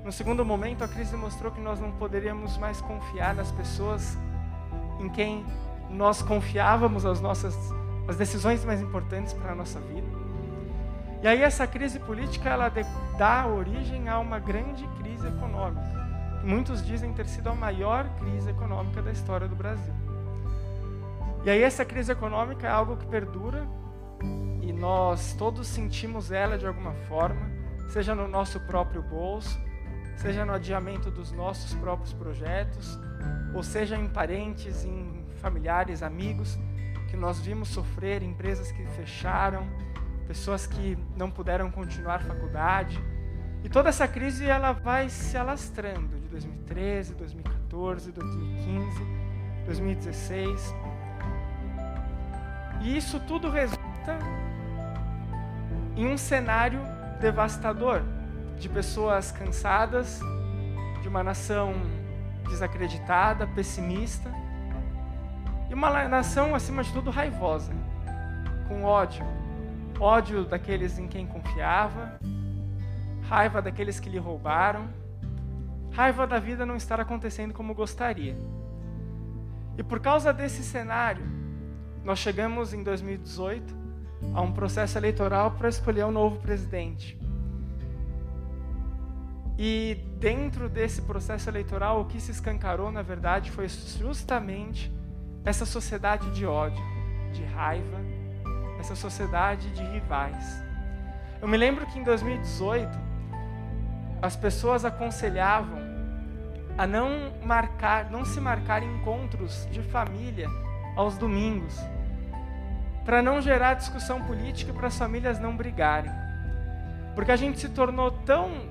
No 0.04 0.12
segundo 0.12 0.44
momento, 0.44 0.84
a 0.84 0.88
crise 0.88 1.16
mostrou 1.16 1.52
que 1.52 1.62
nós 1.62 1.80
não 1.80 1.92
poderíamos 1.92 2.58
mais 2.58 2.82
confiar 2.82 3.34
nas 3.36 3.52
pessoas 3.52 4.18
em 5.00 5.10
quem 5.10 5.46
nós 5.90 6.22
confiávamos 6.22 7.06
as 7.06 7.22
nossas 7.22 7.56
as 8.08 8.18
decisões 8.18 8.66
mais 8.66 8.82
importantes 8.82 9.34
para 9.34 9.52
a 9.52 9.56
nossa 9.56 9.80
vida. 9.80 10.08
E 11.22 11.28
aí 11.28 11.42
essa 11.42 11.68
crise 11.68 12.00
política 12.00 12.50
ela 12.50 12.72
dá 13.18 13.48
origem 13.48 14.10
a 14.10 14.20
uma 14.20 14.40
grande 14.40 14.88
crise 15.00 15.28
econômica. 15.28 15.91
Muitos 16.44 16.84
dizem 16.84 17.14
ter 17.14 17.28
sido 17.28 17.50
a 17.50 17.56
maior 17.56 18.10
crise 18.16 18.50
econômica 18.50 19.02
da 19.02 19.12
história 19.12 19.48
do 19.48 19.56
Brasil. 19.56 19.94
E 21.44 21.50
aí 21.50 21.62
essa 21.62 21.86
crise 21.86 22.12
econômica 22.12 22.68
é 22.68 22.70
algo 22.70 22.98
que 22.98 23.06
perdura 23.06 23.68
e 24.62 24.74
nós 24.74 25.34
todos 25.34 25.68
sentimos 25.68 26.32
ela 26.32 26.58
de 26.58 26.66
alguma 26.66 26.94
forma, 27.08 27.50
seja 27.90 28.16
no 28.16 28.28
nosso 28.28 28.60
próprio 28.62 29.02
bolso, 29.02 29.60
seja 30.16 30.46
no 30.46 30.54
adiamento 30.54 31.12
dos 31.12 31.32
nossos 31.32 31.74
próprios 31.76 32.14
projetos, 32.14 33.00
ou 33.54 33.62
seja 33.64 33.96
em 33.96 34.08
parentes, 34.08 34.84
em 34.84 35.26
familiares, 35.42 36.04
amigos 36.04 36.58
que 37.10 37.18
nós 37.18 37.40
vimos 37.40 37.70
sofrer, 37.70 38.24
empresas 38.24 38.72
que 38.72 38.86
fecharam, 38.86 39.68
pessoas 40.28 40.66
que 40.66 40.98
não 41.16 41.30
puderam 41.30 41.70
continuar 41.70 42.22
faculdade. 42.24 43.04
E 43.64 43.70
toda 43.70 43.90
essa 43.90 44.08
crise 44.08 44.46
ela 44.46 44.72
vai 44.72 45.10
se 45.10 45.38
alastrando 45.38 46.21
2013, 46.32 47.14
2014, 47.14 48.12
2015, 48.12 49.06
2016. 49.66 50.76
E 52.82 52.98
isso 52.98 53.20
tudo 53.22 53.50
resulta 53.50 54.18
em 55.96 56.08
um 56.08 56.18
cenário 56.18 56.80
devastador 57.20 58.02
de 58.58 58.68
pessoas 58.68 59.32
cansadas, 59.32 60.20
de 61.02 61.08
uma 61.08 61.24
nação 61.24 61.74
desacreditada, 62.50 63.46
pessimista, 63.46 64.32
e 65.70 65.74
uma 65.74 66.08
nação, 66.08 66.56
acima 66.56 66.84
de 66.84 66.92
tudo, 66.92 67.12
raivosa, 67.12 67.72
com 68.68 68.84
ódio 68.84 69.24
ódio 70.02 70.44
daqueles 70.44 70.98
em 70.98 71.08
quem 71.08 71.28
confiava, 71.28 72.20
raiva 73.30 73.62
daqueles 73.62 74.00
que 74.00 74.10
lhe 74.10 74.18
roubaram, 74.18 74.90
raiva 75.92 76.26
da 76.26 76.40
vida 76.40 76.66
não 76.66 76.76
estar 76.76 77.00
acontecendo 77.00 77.54
como 77.54 77.74
gostaria. 77.74 78.36
E 79.78 79.84
por 79.84 80.00
causa 80.00 80.34
desse 80.34 80.64
cenário, 80.64 81.24
nós 82.04 82.20
chegamos 82.20 82.74
em 82.74 82.84
2018 82.84 83.82
a 84.34 84.42
um 84.42 84.52
processo 84.52 84.98
eleitoral 84.98 85.52
para 85.52 85.70
escolher 85.70 86.06
um 86.06 86.12
novo 86.12 86.40
presidente. 86.40 87.20
E 89.58 90.04
dentro 90.20 90.70
desse 90.70 91.02
processo 91.02 91.50
eleitoral, 91.50 92.02
o 92.02 92.06
que 92.06 92.20
se 92.20 92.32
escancarou, 92.32 92.92
na 92.92 93.02
verdade, 93.02 93.52
foi 93.52 93.68
justamente 93.68 94.92
essa 95.46 95.66
sociedade 95.66 96.32
de 96.32 96.46
ódio, 96.46 96.84
de 97.34 97.44
raiva, 97.44 97.98
essa 98.80 98.96
sociedade 98.96 99.70
de 99.72 99.84
rivais. 99.84 100.64
Eu 101.42 101.48
me 101.48 101.58
lembro 101.58 101.86
que 101.88 102.00
em 102.00 102.04
2018 102.04 102.90
as 104.22 104.36
pessoas 104.36 104.86
aconselhavam 104.86 105.81
a 106.82 106.88
não 106.88 107.32
marcar, 107.46 108.10
não 108.10 108.26
se 108.26 108.42
marcar 108.42 108.82
encontros 108.82 109.68
de 109.70 109.84
família 109.84 110.50
aos 110.96 111.16
domingos, 111.16 111.80
para 113.06 113.22
não 113.22 113.40
gerar 113.40 113.76
discussão 113.76 114.20
política 114.24 114.72
e 114.72 114.74
para 114.74 114.88
as 114.88 114.98
famílias 114.98 115.40
não 115.40 115.56
brigarem. 115.56 116.12
Porque 117.14 117.32
a 117.32 117.36
gente 117.36 117.60
se 117.60 117.70
tornou 117.70 118.10
tão 118.10 118.68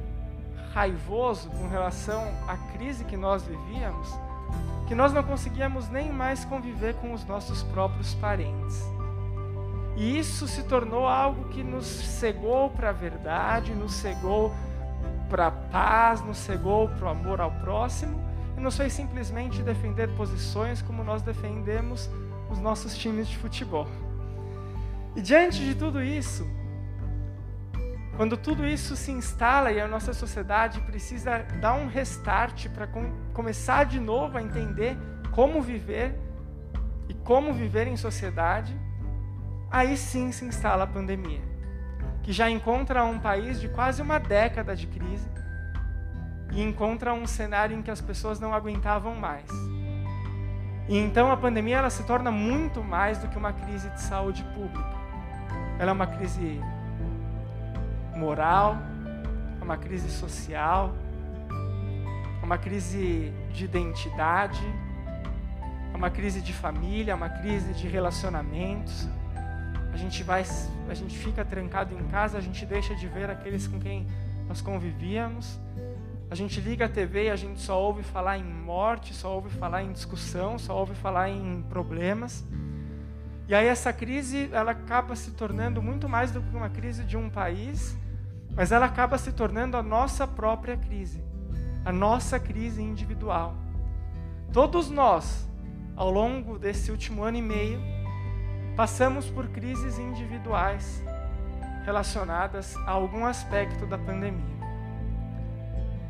raivoso 0.75 1.51
com 1.51 1.69
relação 1.69 2.35
à 2.49 2.57
crise 2.73 3.05
que 3.05 3.17
nós 3.17 3.45
vivíamos, 3.45 4.09
que 4.89 4.95
nós 4.97 5.13
não 5.13 5.23
conseguíamos 5.23 5.89
nem 5.89 6.11
mais 6.11 6.45
conviver 6.45 6.95
com 6.95 7.13
os 7.13 7.25
nossos 7.25 7.63
próprios 7.63 8.13
parentes. 8.15 8.83
E 9.97 10.19
isso 10.19 10.49
se 10.49 10.65
tornou 10.65 11.07
algo 11.07 11.45
que 11.51 11.63
nos 11.63 11.87
cegou 11.87 12.71
para 12.71 12.89
a 12.89 12.93
verdade, 12.93 13.73
nos 13.73 13.93
cegou 13.93 14.53
para 15.31 15.47
a 15.47 15.51
paz, 15.51 16.21
nos 16.23 16.37
cegou 16.37 16.89
para 16.89 17.07
o 17.07 17.09
amor 17.09 17.41
ao 17.41 17.53
próximo, 17.53 18.21
e 18.57 18.61
não 18.61 18.71
foi 18.71 18.91
simplesmente 18.91 19.63
defender 19.63 20.09
posições 20.17 20.83
como 20.83 21.05
nós 21.05 21.23
defendemos 21.23 22.11
os 22.51 22.59
nossos 22.59 22.97
times 22.99 23.29
de 23.29 23.39
futebol. 23.39 23.87
E 25.15 25.23
diante 25.23 25.61
de 25.61 25.75
tudo 25.75 26.03
isso, 26.03 26.47
quando 28.17 28.37
tudo 28.37 28.67
isso 28.67 28.97
se 28.97 29.13
instala 29.13 29.73
e 29.73 29.81
a 29.81 29.89
nossa 29.89 30.13
sociedade 30.13 30.81
precisa 30.83 31.39
dar 31.61 31.75
um 31.75 31.87
restart 31.87 32.69
para 32.69 32.87
com, 32.87 33.11
começar 33.33 33.85
de 33.85 34.01
novo 34.01 34.37
a 34.37 34.43
entender 34.43 34.99
como 35.31 35.63
viver 35.63 36.19
e 37.09 37.15
como 37.15 37.55
viver 37.55 37.87
em 37.87 37.97
sociedade, 37.97 38.77
aí 39.71 39.97
sim 39.97 40.33
se 40.33 40.45
instala 40.45 40.85
a 40.85 40.87
pandemia 40.87 41.50
que 42.23 42.33
já 42.33 42.51
encontra 42.51 43.05
um 43.05 43.19
país 43.19 43.61
de 43.61 43.69
quase 43.69 44.03
uma 44.03 44.19
década 44.19 44.77
de 44.77 44.87
crise 44.87 45.29
e 46.53 46.63
encontra 46.63 47.15
um 47.15 47.27
cenário 47.27 47.77
em 47.77 47.83
que 47.83 47.91
as 47.91 48.01
pessoas 48.01 48.41
não 48.41 48.53
aguentavam 48.53 49.15
mais. 49.15 49.49
E 50.89 50.99
então 50.99 51.31
a 51.31 51.37
pandemia 51.37 51.79
ela 51.79 51.91
se 51.91 52.03
torna 52.05 52.31
muito 52.31 52.83
mais 52.83 53.19
do 53.19 53.29
que 53.29 53.39
uma 53.39 53.53
crise 53.53 53.89
de 53.91 54.01
saúde 54.01 54.43
pública. 54.55 54.99
Ela 55.79 55.91
é 55.91 55.95
uma 55.95 56.07
crise 56.07 56.61
moral, 58.17 58.77
é 59.61 59.65
uma 59.65 59.77
crise 59.77 60.11
social, 60.11 60.93
é 62.43 62.45
uma 62.45 62.59
crise 62.59 63.33
de 63.53 63.65
identidade, 63.65 64.63
é 65.93 65.97
uma 65.97 66.11
crise 66.11 66.41
de 66.41 66.53
família, 66.53 67.13
é 67.13 67.15
uma 67.15 67.31
crise 67.31 67.73
de 67.73 67.87
relacionamentos 67.87 69.09
gente 70.01 70.23
vai, 70.23 70.45
a 70.89 70.95
gente 70.95 71.17
fica 71.17 71.45
trancado 71.45 71.95
em 71.95 72.09
casa, 72.09 72.39
a 72.39 72.41
gente 72.41 72.65
deixa 72.65 72.95
de 72.95 73.07
ver 73.07 73.29
aqueles 73.29 73.67
com 73.67 73.79
quem 73.79 74.07
nós 74.49 74.61
convivíamos. 74.63 75.59
A 76.31 76.35
gente 76.35 76.61
liga 76.61 76.87
a 76.87 76.89
TV 76.89 77.25
e 77.25 77.31
a 77.31 77.37
gente 77.37 77.61
só 77.61 77.81
ouve 77.81 78.03
falar 78.03 78.39
em 78.39 78.45
morte, 78.45 79.13
só 79.13 79.35
ouve 79.35 79.51
falar 79.51 79.83
em 79.83 79.93
discussão, 79.93 80.59
só 80.59 80.77
ouve 80.79 80.95
falar 80.95 81.29
em 81.29 81.63
problemas. 81.69 82.45
E 83.47 83.55
aí 83.55 83.67
essa 83.67 83.93
crise, 83.93 84.49
ela 84.53 84.71
acaba 84.71 85.15
se 85.15 85.33
tornando 85.33 85.83
muito 85.83 86.09
mais 86.09 86.31
do 86.31 86.41
que 86.41 86.57
uma 86.57 86.71
crise 86.71 87.05
de 87.05 87.17
um 87.17 87.29
país, 87.29 87.97
mas 88.55 88.73
ela 88.73 88.87
acaba 88.87 89.19
se 89.19 89.33
tornando 89.33 89.77
a 89.77 89.83
nossa 89.83 90.27
própria 90.27 90.77
crise, 90.77 91.23
a 91.85 91.93
nossa 91.93 92.39
crise 92.39 92.81
individual. 92.81 93.55
Todos 94.53 94.89
nós, 94.89 95.49
ao 95.95 96.11
longo 96.11 96.59
desse 96.59 96.91
último 96.91 97.23
ano 97.23 97.37
e 97.37 97.43
meio, 97.43 98.00
passamos 98.77 99.27
por 99.27 99.49
crises 99.49 99.99
individuais 99.99 101.03
relacionadas 101.85 102.77
a 102.87 102.91
algum 102.91 103.25
aspecto 103.25 103.87
da 103.87 103.99
pandemia. 103.99 104.61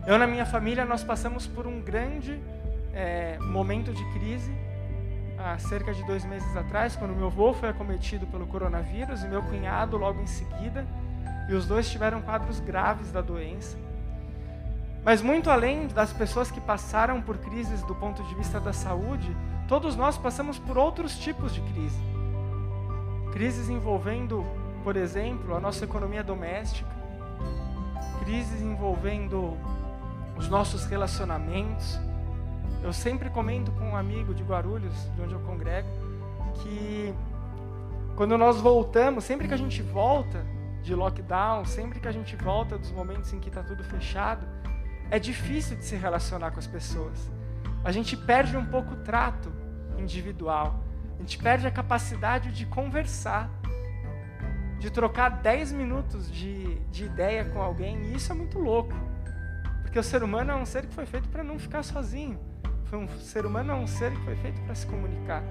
Eu, 0.07 0.19
na 0.19 0.27
minha 0.27 0.47
família, 0.47 0.85
nós 0.85 1.05
passamos 1.05 1.47
por 1.47 1.67
um 1.67 1.81
grande 1.81 2.41
é, 2.93 3.39
momento 3.39 3.93
de 3.93 4.05
crise 4.13 4.53
há 5.39 5.59
cerca 5.59 5.93
de 5.95 6.05
dois 6.05 6.25
meses 6.25 6.55
atrás, 6.57 6.97
quando 6.97 7.15
meu 7.15 7.29
avô 7.29 7.53
foi 7.53 7.71
acometido 7.71 8.27
pelo 8.27 8.47
coronavírus 8.47 9.23
e 9.23 9.29
meu 9.29 9.43
cunhado 9.43 9.97
logo 9.97 10.21
em 10.21 10.27
seguida, 10.27 10.87
e 11.49 11.55
os 11.55 11.67
dois 11.67 11.91
tiveram 11.91 12.21
quadros 12.21 12.61
graves 12.61 13.11
da 13.11 13.21
doença. 13.21 13.77
Mas 15.03 15.23
muito 15.23 15.51
além 15.51 15.87
das 15.89 16.13
pessoas 16.13 16.51
que 16.51 16.61
passaram 16.61 17.23
por 17.23 17.39
crises 17.39 17.83
do 17.83 17.95
ponto 17.95 18.23
de 18.23 18.35
vista 18.35 18.61
da 18.61 18.73
saúde, 18.73 19.35
todos 19.67 19.97
nós 19.97 20.19
passamos 20.19 20.59
por 20.59 20.77
outros 20.77 21.19
tipos 21.19 21.55
de 21.55 21.63
crise. 21.63 21.99
Crises 23.33 23.69
envolvendo, 23.69 24.45
por 24.83 24.97
exemplo, 24.97 25.55
a 25.55 25.61
nossa 25.61 25.85
economia 25.85 26.23
doméstica, 26.23 26.91
crises 28.25 28.61
envolvendo 28.61 29.57
os 30.37 30.49
nossos 30.49 30.85
relacionamentos. 30.87 31.99
Eu 32.83 32.93
sempre 32.93 33.29
comento 33.31 33.71
com 33.73 33.91
um 33.91 33.97
amigo 33.97 34.35
de 34.35 34.43
Guarulhos, 34.43 34.95
de 35.15 35.23
onde 35.23 35.35
eu 35.35 35.41
congrego, 35.41 35.89
que 36.55 37.15
quando 38.17 38.37
nós 38.37 38.61
voltamos, 38.61 39.25
sempre 39.25 39.49
que 39.49 39.55
a 39.55 39.57
gente 39.57 39.83
volta 39.83 40.45
de 40.83 40.95
lockdown, 40.95 41.65
sempre 41.65 42.01
que 42.01 42.09
a 42.09 42.13
gente 42.13 42.37
volta 42.37 42.79
dos 42.79 42.91
momentos 42.91 43.33
em 43.33 43.39
que 43.39 43.49
está 43.49 43.63
tudo 43.63 43.85
fechado, 43.85 44.47
é 45.11 45.19
difícil 45.19 45.77
de 45.77 45.85
se 45.85 45.97
relacionar 45.97 46.51
com 46.51 46.59
as 46.59 46.67
pessoas. 46.67 47.31
A 47.83 47.91
gente 47.93 48.17
perde 48.17 48.57
um 48.57 48.65
pouco 48.65 48.95
o 48.95 48.97
trato 48.99 49.53
individual. 49.99 50.81
A 51.21 51.23
gente 51.23 51.37
perde 51.37 51.67
a 51.67 51.71
capacidade 51.71 52.51
de 52.51 52.65
conversar, 52.65 53.51
de 54.79 54.91
trocar 54.91 55.29
10 55.29 55.71
minutos 55.73 56.33
de, 56.33 56.77
de 56.91 57.05
ideia 57.05 57.45
com 57.45 57.61
alguém, 57.61 58.01
e 58.05 58.15
isso 58.15 58.33
é 58.33 58.35
muito 58.35 58.59
louco. 58.59 58.95
Porque 59.83 59.99
o 59.99 60.03
ser 60.03 60.23
humano 60.23 60.51
é 60.53 60.57
um 60.57 60.65
ser 60.65 60.87
que 60.87 60.95
foi 60.95 61.05
feito 61.05 61.29
para 61.29 61.45
não 61.45 61.59
ficar 61.59 61.83
sozinho. 61.83 62.41
Foi 62.87 62.99
um 62.99 63.07
ser 63.19 63.45
humano 63.45 63.71
é 63.71 63.75
um 63.75 63.87
ser 63.87 64.13
que 64.13 64.25
foi 64.25 64.35
feito 64.37 64.63
para 64.63 64.75
se 64.75 64.87
comunicar. 64.87 65.43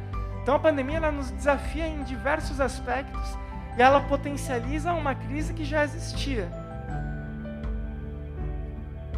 Então 0.42 0.56
a 0.56 0.60
pandemia 0.60 0.98
ela 0.98 1.12
nos 1.12 1.30
desafia 1.30 1.88
em 1.88 2.02
diversos 2.02 2.60
aspectos 2.60 3.38
e 3.78 3.82
ela 3.82 4.02
potencializa 4.02 4.92
uma 4.94 5.14
crise 5.14 5.54
que 5.54 5.64
já 5.64 5.84
existia. 5.84 6.50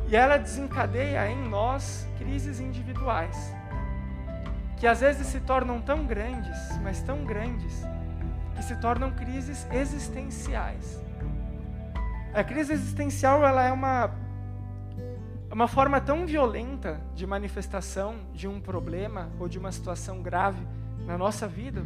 E 0.05 0.15
ela 0.17 0.35
desencadeia 0.35 1.29
em 1.29 1.47
nós 1.47 2.05
crises 2.17 2.59
individuais 2.59 3.60
que 4.81 4.87
às 4.87 4.99
vezes 4.99 5.27
se 5.27 5.39
tornam 5.41 5.79
tão 5.79 6.07
grandes, 6.07 6.57
mas 6.81 7.03
tão 7.03 7.23
grandes, 7.23 7.83
que 8.55 8.63
se 8.63 8.75
tornam 8.77 9.11
crises 9.11 9.67
existenciais. 9.71 10.99
A 12.33 12.43
crise 12.43 12.73
existencial 12.73 13.45
ela 13.45 13.61
é 13.61 13.71
uma, 13.71 14.09
é 15.51 15.53
uma 15.53 15.67
forma 15.67 16.01
tão 16.01 16.25
violenta 16.25 16.99
de 17.13 17.27
manifestação 17.27 18.15
de 18.33 18.47
um 18.47 18.59
problema 18.59 19.29
ou 19.39 19.47
de 19.47 19.59
uma 19.59 19.71
situação 19.71 20.23
grave 20.23 20.65
na 21.05 21.15
nossa 21.15 21.47
vida, 21.47 21.85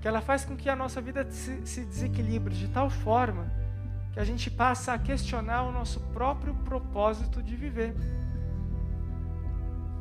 que 0.00 0.06
ela 0.06 0.20
faz 0.20 0.44
com 0.44 0.54
que 0.56 0.68
a 0.68 0.76
nossa 0.76 1.00
vida 1.00 1.28
se, 1.28 1.66
se 1.66 1.84
desequilibre 1.84 2.54
de 2.54 2.68
tal 2.68 2.88
forma 2.88 3.50
que 4.12 4.20
a 4.20 4.24
gente 4.24 4.48
passa 4.48 4.92
a 4.92 4.98
questionar 4.98 5.64
o 5.64 5.72
nosso 5.72 5.98
próprio 6.14 6.54
propósito 6.54 7.42
de 7.42 7.56
viver 7.56 7.96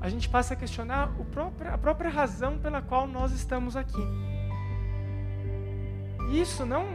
a 0.05 0.09
gente 0.09 0.29
passa 0.29 0.53
a 0.53 0.57
questionar 0.57 1.09
próprio, 1.31 1.73
a 1.73 1.77
própria 1.79 2.11
razão 2.11 2.59
pela 2.59 2.79
qual 2.79 3.07
nós 3.07 3.31
estamos 3.31 3.75
aqui. 3.75 4.07
E 6.29 6.39
isso 6.39 6.63
não 6.63 6.85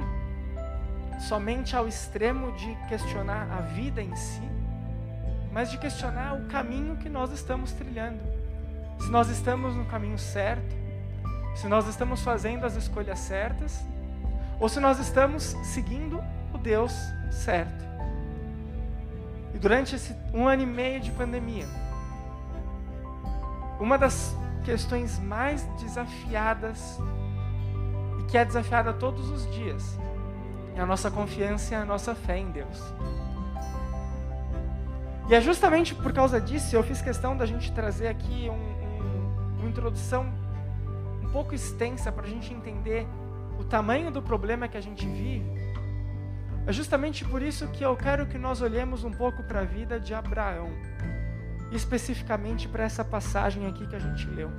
somente 1.18 1.74
ao 1.74 1.88
extremo 1.88 2.52
de 2.52 2.72
questionar 2.88 3.50
a 3.50 3.62
vida 3.62 4.00
em 4.00 4.14
si, 4.14 4.48
mas 5.52 5.72
de 5.72 5.78
questionar 5.78 6.34
o 6.34 6.46
caminho 6.46 6.96
que 6.98 7.08
nós 7.08 7.32
estamos 7.32 7.72
trilhando. 7.72 8.20
Se 9.00 9.10
nós 9.10 9.28
estamos 9.28 9.74
no 9.74 9.86
caminho 9.86 10.18
certo, 10.18 10.76
se 11.56 11.66
nós 11.66 11.88
estamos 11.88 12.22
fazendo 12.22 12.64
as 12.64 12.76
escolhas 12.76 13.18
certas, 13.18 13.84
ou 14.60 14.68
se 14.68 14.78
nós 14.78 15.00
estamos 15.00 15.56
seguindo 15.64 16.22
o 16.54 16.58
Deus 16.58 16.94
certo. 17.32 17.84
E 19.52 19.58
durante 19.58 19.96
esse 19.96 20.14
um 20.32 20.46
ano 20.46 20.62
e 20.62 20.66
meio 20.66 21.00
de 21.00 21.10
pandemia, 21.10 21.66
uma 23.80 23.96
das 23.96 24.36
questões 24.62 25.18
mais 25.18 25.64
desafiadas 25.80 26.98
e 28.20 28.24
que 28.24 28.36
é 28.36 28.44
desafiada 28.44 28.92
todos 28.92 29.30
os 29.30 29.50
dias 29.50 29.98
é 30.76 30.80
a 30.80 30.86
nossa 30.86 31.10
confiança 31.10 31.74
e 31.74 31.76
a 31.76 31.84
nossa 31.84 32.14
fé 32.14 32.38
em 32.38 32.50
Deus. 32.50 32.80
E 35.28 35.34
é 35.34 35.40
justamente 35.40 35.94
por 35.94 36.12
causa 36.12 36.40
disso 36.40 36.76
eu 36.76 36.82
fiz 36.82 37.00
questão 37.00 37.36
da 37.36 37.46
gente 37.46 37.72
trazer 37.72 38.08
aqui 38.08 38.48
um, 38.48 38.54
um, 38.54 39.58
uma 39.58 39.68
introdução 39.68 40.26
um 41.22 41.30
pouco 41.30 41.54
extensa 41.54 42.12
para 42.12 42.26
a 42.26 42.28
gente 42.28 42.52
entender 42.52 43.06
o 43.58 43.64
tamanho 43.64 44.10
do 44.10 44.20
problema 44.20 44.68
que 44.68 44.76
a 44.76 44.80
gente 44.80 45.06
vive. 45.06 45.60
É 46.66 46.72
justamente 46.72 47.24
por 47.24 47.42
isso 47.42 47.66
que 47.68 47.84
eu 47.84 47.96
quero 47.96 48.26
que 48.26 48.36
nós 48.36 48.60
olhemos 48.60 49.04
um 49.04 49.10
pouco 49.10 49.42
para 49.42 49.60
a 49.60 49.64
vida 49.64 49.98
de 49.98 50.12
Abraão 50.12 50.70
especificamente 51.70 52.68
para 52.68 52.85
essa 52.85 53.04
passagem 53.04 53.66
aqui 53.66 53.87
que 53.87 53.96
a 53.96 53.98
gente 53.98 54.28
leu. 54.28 54.50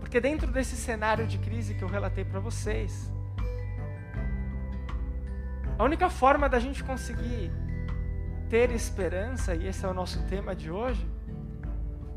Porque 0.00 0.20
dentro 0.20 0.50
desse 0.50 0.76
cenário 0.76 1.26
de 1.26 1.38
crise 1.38 1.74
que 1.74 1.82
eu 1.82 1.88
relatei 1.88 2.24
para 2.24 2.40
vocês, 2.40 3.12
a 5.78 5.82
única 5.82 6.08
forma 6.08 6.48
da 6.48 6.58
gente 6.58 6.84
conseguir 6.84 7.50
ter 8.48 8.70
esperança, 8.70 9.54
e 9.54 9.66
esse 9.66 9.84
é 9.84 9.88
o 9.88 9.94
nosso 9.94 10.22
tema 10.24 10.54
de 10.54 10.70
hoje, 10.70 11.04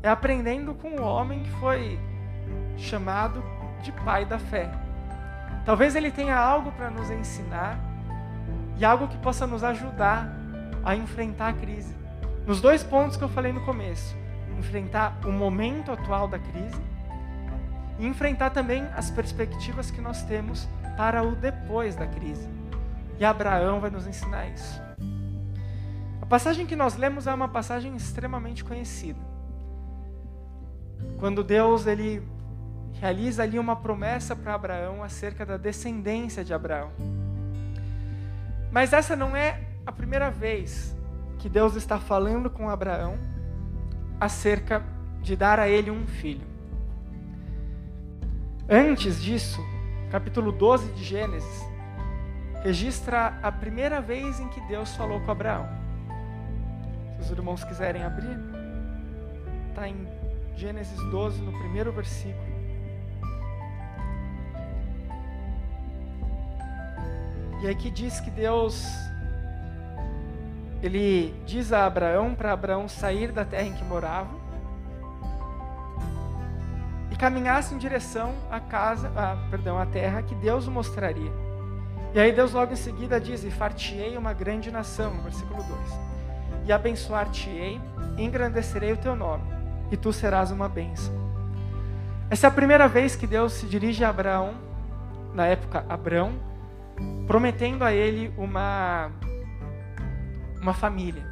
é 0.02 0.08
aprendendo 0.08 0.74
com 0.74 0.96
o 0.96 1.02
homem 1.02 1.42
que 1.42 1.50
foi 1.52 1.98
chamado 2.76 3.42
de 3.82 3.90
pai 3.90 4.24
da 4.24 4.38
fé. 4.38 4.70
Talvez 5.64 5.96
ele 5.96 6.10
tenha 6.10 6.36
algo 6.36 6.70
para 6.72 6.88
nos 6.88 7.10
ensinar 7.10 7.78
e 8.78 8.84
algo 8.84 9.08
que 9.08 9.18
possa 9.18 9.46
nos 9.46 9.64
ajudar 9.64 10.32
a 10.84 10.94
enfrentar 10.94 11.48
a 11.48 11.52
crise. 11.52 11.97
Nos 12.48 12.62
dois 12.62 12.82
pontos 12.82 13.18
que 13.18 13.22
eu 13.22 13.28
falei 13.28 13.52
no 13.52 13.60
começo: 13.60 14.16
enfrentar 14.58 15.20
o 15.26 15.30
momento 15.30 15.92
atual 15.92 16.26
da 16.26 16.38
crise 16.38 16.80
e 17.98 18.06
enfrentar 18.06 18.48
também 18.48 18.84
as 18.96 19.10
perspectivas 19.10 19.90
que 19.90 20.00
nós 20.00 20.22
temos 20.22 20.66
para 20.96 21.22
o 21.22 21.36
depois 21.36 21.94
da 21.94 22.06
crise. 22.06 22.48
E 23.18 23.24
Abraão 23.24 23.80
vai 23.80 23.90
nos 23.90 24.06
ensinar 24.06 24.48
isso. 24.48 24.80
A 26.22 26.24
passagem 26.24 26.64
que 26.64 26.74
nós 26.74 26.96
lemos 26.96 27.26
é 27.26 27.34
uma 27.34 27.48
passagem 27.48 27.94
extremamente 27.94 28.64
conhecida. 28.64 29.20
Quando 31.18 31.44
Deus 31.44 31.86
ele 31.86 32.26
realiza 32.94 33.42
ali 33.42 33.58
uma 33.58 33.76
promessa 33.76 34.34
para 34.34 34.54
Abraão 34.54 35.02
acerca 35.02 35.44
da 35.44 35.58
descendência 35.58 36.42
de 36.42 36.54
Abraão. 36.54 36.92
Mas 38.72 38.94
essa 38.94 39.14
não 39.14 39.36
é 39.36 39.60
a 39.84 39.92
primeira 39.92 40.30
vez 40.30 40.96
que 41.38 41.48
Deus 41.48 41.76
está 41.76 41.98
falando 41.98 42.50
com 42.50 42.68
Abraão 42.68 43.16
acerca 44.20 44.82
de 45.22 45.36
dar 45.36 45.60
a 45.60 45.68
ele 45.68 45.90
um 45.90 46.06
filho. 46.06 46.46
Antes 48.68 49.22
disso, 49.22 49.60
capítulo 50.10 50.52
12 50.52 50.92
de 50.92 51.04
Gênesis 51.04 51.68
registra 52.62 53.38
a 53.42 53.52
primeira 53.52 54.00
vez 54.00 54.40
em 54.40 54.48
que 54.48 54.60
Deus 54.62 54.94
falou 54.96 55.20
com 55.20 55.30
Abraão. 55.30 55.68
Se 57.16 57.26
os 57.26 57.30
irmãos 57.30 57.64
quiserem 57.64 58.02
abrir, 58.02 58.38
está 59.68 59.88
em 59.88 60.08
Gênesis 60.56 60.98
12, 61.10 61.40
no 61.40 61.52
primeiro 61.52 61.92
versículo. 61.92 62.48
E 67.62 67.68
aqui 67.68 67.90
diz 67.90 68.20
que 68.20 68.30
Deus 68.30 68.86
ele 70.82 71.34
diz 71.44 71.72
a 71.72 71.86
Abraão 71.86 72.34
para 72.34 72.52
Abraão 72.52 72.88
sair 72.88 73.32
da 73.32 73.44
terra 73.44 73.64
em 73.64 73.72
que 73.72 73.84
morava 73.84 74.30
e 77.10 77.16
caminhasse 77.16 77.74
em 77.74 77.78
direção 77.78 78.32
à 78.50 78.60
casa, 78.60 79.10
a, 79.16 79.36
perdão, 79.50 79.78
à 79.78 79.86
terra 79.86 80.22
que 80.22 80.34
Deus 80.34 80.66
o 80.66 80.70
mostraria. 80.70 81.32
E 82.14 82.20
aí 82.20 82.32
Deus 82.32 82.52
logo 82.52 82.72
em 82.72 82.76
seguida 82.76 83.20
diz: 83.20 83.44
"E 83.44 83.50
fartiei 83.50 84.16
uma 84.16 84.32
grande 84.32 84.70
nação", 84.70 85.10
versículo 85.22 85.62
2. 85.62 86.00
"E 86.66 86.72
abençoar-te-ei, 86.72 87.80
engrandecerei 88.16 88.92
o 88.92 88.96
teu 88.96 89.16
nome, 89.16 89.44
e 89.90 89.96
tu 89.96 90.12
serás 90.12 90.50
uma 90.50 90.68
bênção". 90.68 91.12
Essa 92.30 92.46
é 92.46 92.48
a 92.48 92.52
primeira 92.52 92.86
vez 92.86 93.16
que 93.16 93.26
Deus 93.26 93.54
se 93.54 93.66
dirige 93.66 94.04
a 94.04 94.10
Abraão, 94.10 94.54
na 95.34 95.46
época 95.46 95.84
Abrão, 95.88 96.32
prometendo 97.26 97.84
a 97.84 97.92
ele 97.92 98.32
uma, 98.36 99.10
uma 100.60 100.74
família, 100.74 101.24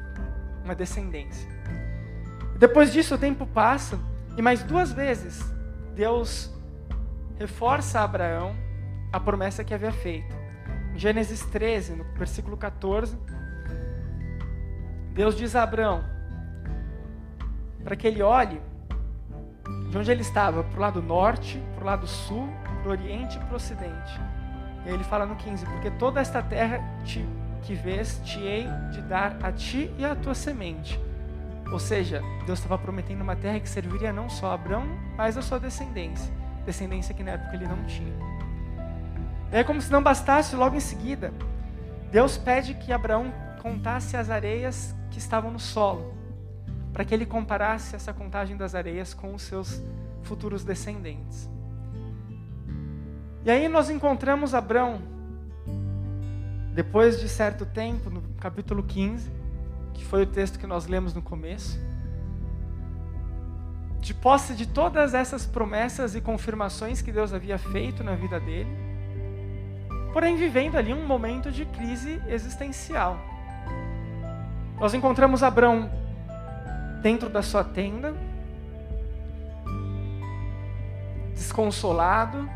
uma 0.65 0.75
descendência. 0.75 1.49
Depois 2.59 2.93
disso, 2.93 3.15
o 3.15 3.19
tempo 3.19 3.47
passa 3.47 3.99
e 4.37 4.43
mais 4.43 4.63
duas 4.63 4.93
vezes 4.93 5.43
Deus 5.95 6.53
reforça 7.39 8.01
a 8.01 8.05
Abraão 8.05 8.55
a 9.13 9.21
promessa 9.21 9.65
que 9.65 9.75
havia 9.75 9.93
feito. 9.93 10.35
Em 10.95 10.99
Gênesis 10.99 11.43
13, 11.47 11.97
no 11.97 12.05
versículo 12.15 12.57
14, 12.57 13.17
Deus 15.13 15.37
diz 15.37 15.55
a 15.55 15.63
Abraão 15.63 16.05
para 17.85 17.95
que 17.95 18.07
ele 18.07 18.23
olhe 18.23 18.61
de 19.91 19.99
onde 19.99 20.11
ele 20.11 20.23
estava, 20.23 20.65
para 20.65 20.77
o 20.77 20.81
lado 20.81 21.03
norte, 21.03 21.63
para 21.75 21.83
o 21.83 21.87
lado 21.87 22.07
sul, 22.07 22.49
para 22.83 22.89
o 22.89 22.91
oriente 22.91 23.37
e 23.37 23.41
para 23.41 23.53
o 23.53 23.57
ocidente 23.57 24.21
ele 24.87 25.05
fala 25.05 25.27
no 25.27 25.37
15: 25.37 25.67
Porque 25.67 25.91
toda 25.91 26.21
esta 26.21 26.43
terra 26.43 26.81
te, 27.05 27.27
que 27.67 27.75
vês, 27.75 28.21
te 28.25 28.39
hei 28.39 28.69
de 28.93 29.03
dar 29.03 29.37
a 29.43 29.51
ti 29.51 29.91
e 29.99 30.05
à 30.05 30.15
tua 30.15 30.35
semente. 30.35 31.01
Ou 31.73 31.81
seja, 31.81 32.23
Deus 32.47 32.61
estava 32.61 32.79
prometendo 32.79 33.23
uma 33.23 33.35
terra 33.35 33.59
que 33.59 33.69
serviria 33.69 34.13
não 34.13 34.31
só 34.31 34.53
a 34.53 34.55
Abraão, 34.55 34.87
mas 35.17 35.37
a 35.37 35.43
sua 35.43 35.59
descendência. 35.59 36.33
Descendência 36.65 37.13
que 37.13 37.25
na 37.25 37.33
época 37.33 37.57
ele 37.57 37.67
não 37.67 37.85
tinha. 37.85 38.15
É 39.51 39.65
como 39.65 39.83
se 39.83 39.91
não 39.91 40.01
bastasse, 40.03 40.55
logo 40.55 40.77
em 40.77 40.81
seguida, 40.81 41.33
Deus 42.13 42.39
pede 42.39 42.75
que 42.75 42.93
Abraão 42.93 43.33
contasse 43.61 44.17
as 44.17 44.31
areias 44.31 44.95
que 45.11 45.19
estavam 45.19 45.51
no 45.51 45.59
solo, 45.59 46.15
para 46.93 47.05
que 47.05 47.13
ele 47.13 47.27
comparasse 47.27 47.97
essa 47.97 48.13
contagem 48.13 48.57
das 48.57 48.77
areias 48.77 49.13
com 49.13 49.35
os 49.35 49.43
seus 49.43 49.83
futuros 50.23 50.65
descendentes. 50.65 51.51
E 53.45 53.51
aí 53.51 53.69
nós 53.69 53.91
encontramos 53.91 54.55
Abraão, 54.55 55.16
depois 56.77 57.19
de 57.19 57.27
certo 57.27 57.65
tempo, 57.65 58.11
no 58.11 58.21
capítulo 58.39 58.83
15, 58.83 59.31
que 59.95 60.05
foi 60.05 60.25
o 60.25 60.27
texto 60.27 60.59
que 60.59 60.67
nós 60.67 60.87
lemos 60.87 61.15
no 61.15 61.23
começo, 61.23 61.81
de 63.99 64.13
posse 64.13 64.55
de 64.55 64.67
todas 64.67 65.15
essas 65.15 65.47
promessas 65.47 66.15
e 66.15 66.21
confirmações 66.21 67.01
que 67.01 67.11
Deus 67.11 67.33
havia 67.33 67.57
feito 67.57 68.05
na 68.05 68.15
vida 68.15 68.39
dele, 68.39 68.69
porém 70.13 70.37
vivendo 70.37 70.77
ali 70.77 70.93
um 70.93 71.07
momento 71.07 71.51
de 71.51 71.65
crise 71.65 72.21
existencial. 72.29 73.19
Nós 74.79 74.93
encontramos 74.93 75.43
Abraão 75.43 75.91
dentro 77.01 77.31
da 77.31 77.41
sua 77.41 77.65
tenda, 77.65 78.15
desconsolado, 81.33 82.47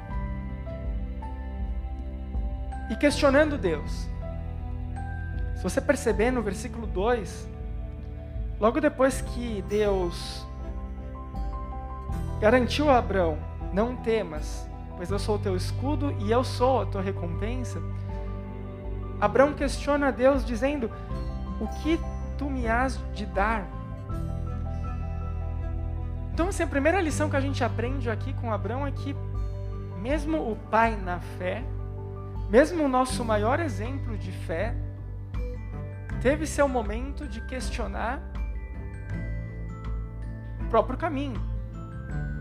e 2.90 2.96
questionando 2.96 3.56
Deus. 3.56 4.10
Se 5.61 5.64
você 5.64 5.79
perceber 5.79 6.31
no 6.31 6.40
versículo 6.40 6.87
2, 6.87 7.46
logo 8.59 8.81
depois 8.81 9.20
que 9.20 9.62
Deus 9.68 10.46
garantiu 12.40 12.88
a 12.88 12.96
Abraão: 12.96 13.37
Não 13.70 13.94
temas, 13.94 14.66
pois 14.96 15.11
eu 15.11 15.18
sou 15.18 15.37
o 15.37 15.38
teu 15.38 15.55
escudo 15.55 16.16
e 16.18 16.31
eu 16.31 16.42
sou 16.42 16.81
a 16.81 16.87
tua 16.87 17.03
recompensa. 17.03 17.79
Abraão 19.20 19.53
questiona 19.53 20.09
a 20.09 20.11
Deus, 20.11 20.46
dizendo: 20.46 20.90
O 21.61 21.68
que 21.83 22.01
tu 22.38 22.49
me 22.49 22.66
has 22.66 22.99
de 23.12 23.27
dar? 23.27 23.66
Então, 26.33 26.49
assim, 26.49 26.62
a 26.62 26.68
primeira 26.68 27.03
lição 27.03 27.29
que 27.29 27.37
a 27.37 27.40
gente 27.40 27.62
aprende 27.62 28.09
aqui 28.09 28.33
com 28.33 28.51
Abraão 28.51 28.87
é 28.87 28.92
que, 28.92 29.14
mesmo 30.01 30.38
o 30.38 30.57
pai 30.70 30.96
na 30.96 31.20
fé, 31.20 31.62
mesmo 32.49 32.83
o 32.83 32.88
nosso 32.88 33.23
maior 33.23 33.61
exemplo 33.61 34.16
de 34.16 34.33
fé 34.33 34.75
teve 36.20 36.46
seu 36.46 36.68
momento 36.68 37.26
de 37.26 37.40
questionar 37.40 38.20
o 40.61 40.68
próprio 40.68 40.98
caminho, 40.98 41.40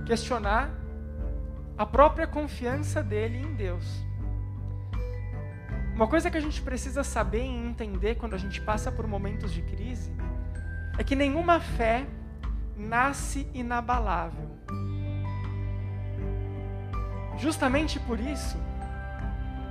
questionar 0.05 0.69
a 1.77 1.85
própria 1.85 2.27
confiança 2.27 3.01
dele 3.01 3.37
em 3.37 3.55
Deus. 3.55 4.05
Uma 5.95 6.07
coisa 6.07 6.29
que 6.29 6.37
a 6.37 6.41
gente 6.41 6.61
precisa 6.61 7.03
saber 7.03 7.43
e 7.43 7.49
entender 7.49 8.15
quando 8.15 8.33
a 8.33 8.37
gente 8.37 8.61
passa 8.61 8.91
por 8.91 9.07
momentos 9.07 9.51
de 9.51 9.61
crise 9.61 10.13
é 10.97 11.03
que 11.03 11.15
nenhuma 11.15 11.59
fé 11.59 12.05
nasce 12.75 13.49
inabalável. 13.53 14.49
Justamente 17.37 17.99
por 18.01 18.19
isso, 18.19 18.57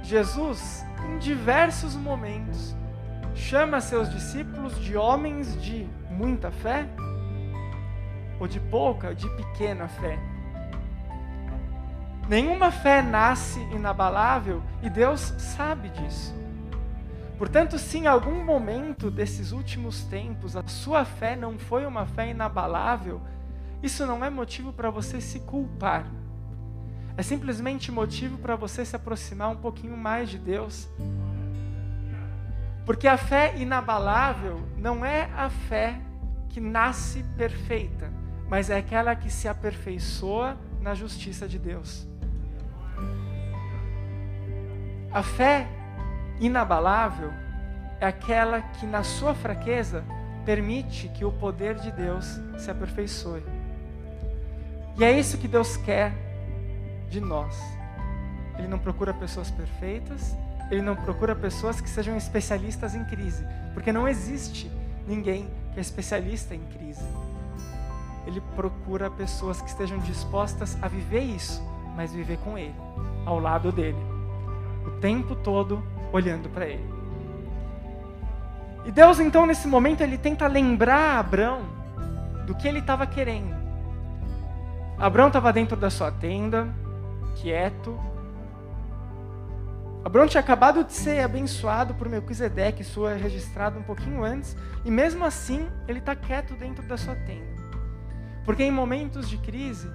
Jesus, 0.03 0.83
em 1.07 1.19
diversos 1.19 1.95
momentos, 1.95 2.75
chama 3.39 3.81
seus 3.81 4.11
discípulos 4.11 4.79
de 4.79 4.97
homens 4.97 5.61
de 5.63 5.87
muita 6.11 6.51
fé, 6.51 6.87
ou 8.39 8.47
de 8.47 8.61
pouca, 8.61 9.09
ou 9.09 9.15
de 9.15 9.29
pequena 9.31 9.89
fé. 9.89 10.19
Nenhuma 12.29 12.71
fé 12.71 13.01
nasce 13.01 13.59
inabalável 13.73 14.63
e 14.83 14.91
Deus 14.91 15.33
sabe 15.39 15.89
disso. 15.89 16.35
Portanto, 17.39 17.79
se 17.79 17.99
em 17.99 18.07
algum 18.07 18.45
momento 18.45 19.11
desses 19.11 19.53
últimos 19.53 20.03
tempos 20.05 20.57
a 20.57 20.67
sua 20.67 21.05
fé 21.05 21.37
não 21.37 21.59
foi 21.59 21.87
uma 21.87 22.05
fé 22.05 22.29
inabalável, 22.29 23.21
isso 23.83 24.05
não 24.05 24.25
é 24.25 24.29
motivo 24.29 24.73
para 24.73 24.91
você 24.91 25.21
se 25.21 25.41
culpar 25.41 26.05
é 27.19 27.23
simplesmente 27.25 27.91
motivo 27.91 28.39
para 28.39 28.55
você 28.55 28.85
se 28.85 28.95
aproximar 28.95 29.51
um 29.51 29.57
pouquinho 29.57 29.97
mais 29.97 30.31
de 30.31 30.39
Deus. 30.39 30.89
Porque 32.89 33.07
a 33.07 33.19
fé 33.19 33.53
inabalável 33.59 34.63
não 34.79 35.05
é 35.05 35.29
a 35.37 35.51
fé 35.51 36.01
que 36.49 36.59
nasce 36.59 37.23
perfeita, 37.37 38.11
mas 38.49 38.71
é 38.71 38.79
aquela 38.79 39.15
que 39.15 39.31
se 39.31 39.47
aperfeiçoa 39.47 40.57
na 40.81 40.95
justiça 40.95 41.47
de 41.47 41.59
Deus. 41.59 42.09
A 45.13 45.23
fé 45.23 45.69
inabalável 46.41 47.31
é 48.01 48.07
aquela 48.07 48.63
que, 48.63 48.87
na 48.87 49.03
sua 49.03 49.35
fraqueza, 49.35 50.03
permite 50.47 51.09
que 51.11 51.27
o 51.27 51.31
poder 51.31 51.75
de 51.75 51.93
Deus 51.93 52.41
se 52.57 52.71
aperfeiçoe. 52.71 53.45
E 54.99 55.05
é 55.05 55.13
isso 55.13 55.37
que 55.37 55.47
Deus 55.47 55.77
quer 55.77 56.15
de 57.11 57.21
nós. 57.21 57.55
Ele 58.57 58.67
não 58.67 58.79
procura 58.79 59.13
pessoas 59.13 59.51
perfeitas, 59.51 60.35
ele 60.71 60.83
não 60.83 60.95
procura 60.95 61.35
pessoas 61.35 61.81
que 61.81 61.89
sejam 61.89 62.17
especialistas 62.17 62.95
em 62.95 63.05
crise, 63.05 63.45
porque 63.73 63.93
não 63.93 64.07
existe 64.07 64.71
ninguém 65.07 65.49
que 65.73 65.79
é 65.79 65.83
especialista 65.83 66.55
em 66.55 66.61
crise. 66.65 67.05
Ele 68.27 68.43
procura 68.55 69.11
pessoas 69.11 69.63
que 69.63 69.69
estejam 69.69 69.99
dispostas 69.99 70.77
a 70.83 70.89
viver 70.89 71.23
isso, 71.23 71.63
mas 71.97 72.13
viver 72.13 72.39
com 72.39 72.59
ele, 72.59 72.75
ao 73.25 73.39
lado 73.39 73.73
dele. 73.73 73.99
o 74.87 75.01
tempo 75.01 75.35
todo 75.35 75.83
olhando 76.13 76.49
para 76.49 76.67
ele. 76.67 76.85
E 78.87 78.91
Deus, 78.91 79.21
então, 79.21 79.45
nesse 79.45 79.69
momento, 79.69 80.01
ele 80.01 80.17
tenta 80.17 80.47
lembrar 80.47 81.19
Abraão 81.19 81.61
do 82.47 82.55
que 82.55 82.67
ele 82.67 82.79
estava 82.79 83.07
querendo. 83.07 83.55
Abraão 84.99 85.29
estava 85.29 85.53
dentro 85.53 85.77
da 85.77 85.91
sua 85.91 86.11
tenda, 86.11 86.69
quieto. 87.37 87.99
Abraão 90.05 90.27
tinha 90.27 90.41
acabado 90.41 90.85
de 90.85 90.93
ser 90.93 91.21
abençoado 91.21 91.95
por 91.95 92.09
Melquisedeque, 92.09 92.83
isso 92.83 93.07
é 93.07 93.17
registrado 93.17 93.79
um 93.79 93.83
pouquinho 93.83 94.25
antes, 94.25 94.57
e 94.85 94.91
mesmo 94.91 95.25
assim 95.25 95.69
ele 95.87 95.99
está 95.99 96.15
quieto 96.15 96.55
dentro 96.55 96.87
da 96.87 96.97
sua 96.97 97.15
tenda. 97.15 97.59
Porque 98.45 98.63
em 98.63 98.71
momentos 98.71 99.29
de 99.29 99.37
crise, 99.39 99.91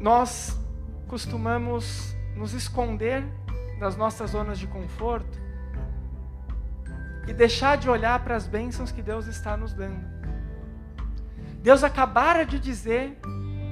nós 0.00 0.58
costumamos 1.06 2.16
nos 2.34 2.52
esconder 2.52 3.24
das 3.78 3.96
nossas 3.96 4.30
zonas 4.30 4.58
de 4.58 4.66
conforto 4.66 5.38
e 7.26 7.32
deixar 7.32 7.76
de 7.76 7.88
olhar 7.88 8.22
para 8.24 8.36
as 8.36 8.46
bênçãos 8.46 8.90
que 8.90 9.02
Deus 9.02 9.26
está 9.26 9.56
nos 9.56 9.72
dando. 9.72 10.04
Deus 11.62 11.82
acabara 11.82 12.44
de 12.44 12.58
dizer 12.58 13.18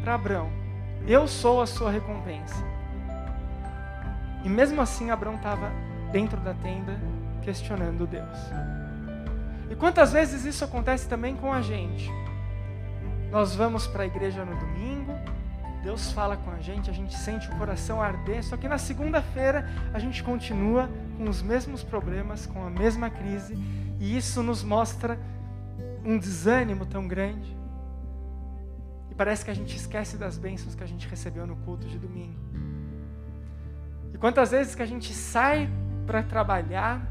para 0.02 0.14
Abraão: 0.14 0.50
Eu 1.06 1.26
sou 1.26 1.60
a 1.60 1.66
sua 1.66 1.90
recompensa. 1.90 2.71
E 4.44 4.48
mesmo 4.48 4.80
assim, 4.80 5.10
Abraão 5.10 5.36
estava 5.36 5.70
dentro 6.10 6.40
da 6.40 6.54
tenda 6.54 6.98
questionando 7.42 8.06
Deus. 8.06 8.38
E 9.70 9.74
quantas 9.74 10.12
vezes 10.12 10.44
isso 10.44 10.64
acontece 10.64 11.08
também 11.08 11.34
com 11.34 11.52
a 11.52 11.62
gente? 11.62 12.10
Nós 13.30 13.54
vamos 13.54 13.86
para 13.86 14.02
a 14.02 14.06
igreja 14.06 14.44
no 14.44 14.54
domingo, 14.54 15.14
Deus 15.82 16.12
fala 16.12 16.36
com 16.36 16.50
a 16.50 16.60
gente, 16.60 16.90
a 16.90 16.92
gente 16.92 17.16
sente 17.16 17.48
o 17.48 17.56
coração 17.56 18.00
arder, 18.00 18.44
só 18.44 18.56
que 18.56 18.68
na 18.68 18.78
segunda-feira 18.78 19.68
a 19.92 19.98
gente 19.98 20.22
continua 20.22 20.88
com 21.16 21.28
os 21.28 21.42
mesmos 21.42 21.82
problemas, 21.82 22.46
com 22.46 22.64
a 22.64 22.70
mesma 22.70 23.10
crise, 23.10 23.58
e 23.98 24.16
isso 24.16 24.42
nos 24.42 24.62
mostra 24.62 25.18
um 26.04 26.18
desânimo 26.18 26.86
tão 26.86 27.08
grande. 27.08 27.56
E 29.10 29.14
parece 29.14 29.44
que 29.44 29.50
a 29.50 29.54
gente 29.54 29.76
esquece 29.76 30.16
das 30.16 30.38
bênçãos 30.38 30.74
que 30.74 30.84
a 30.84 30.86
gente 30.86 31.08
recebeu 31.08 31.46
no 31.46 31.56
culto 31.56 31.86
de 31.88 31.98
domingo. 31.98 32.38
Quantas 34.22 34.52
vezes 34.52 34.74
que 34.74 34.80
a 34.80 34.86
gente 34.86 35.12
sai 35.12 35.68
para 36.06 36.22
trabalhar, 36.22 37.02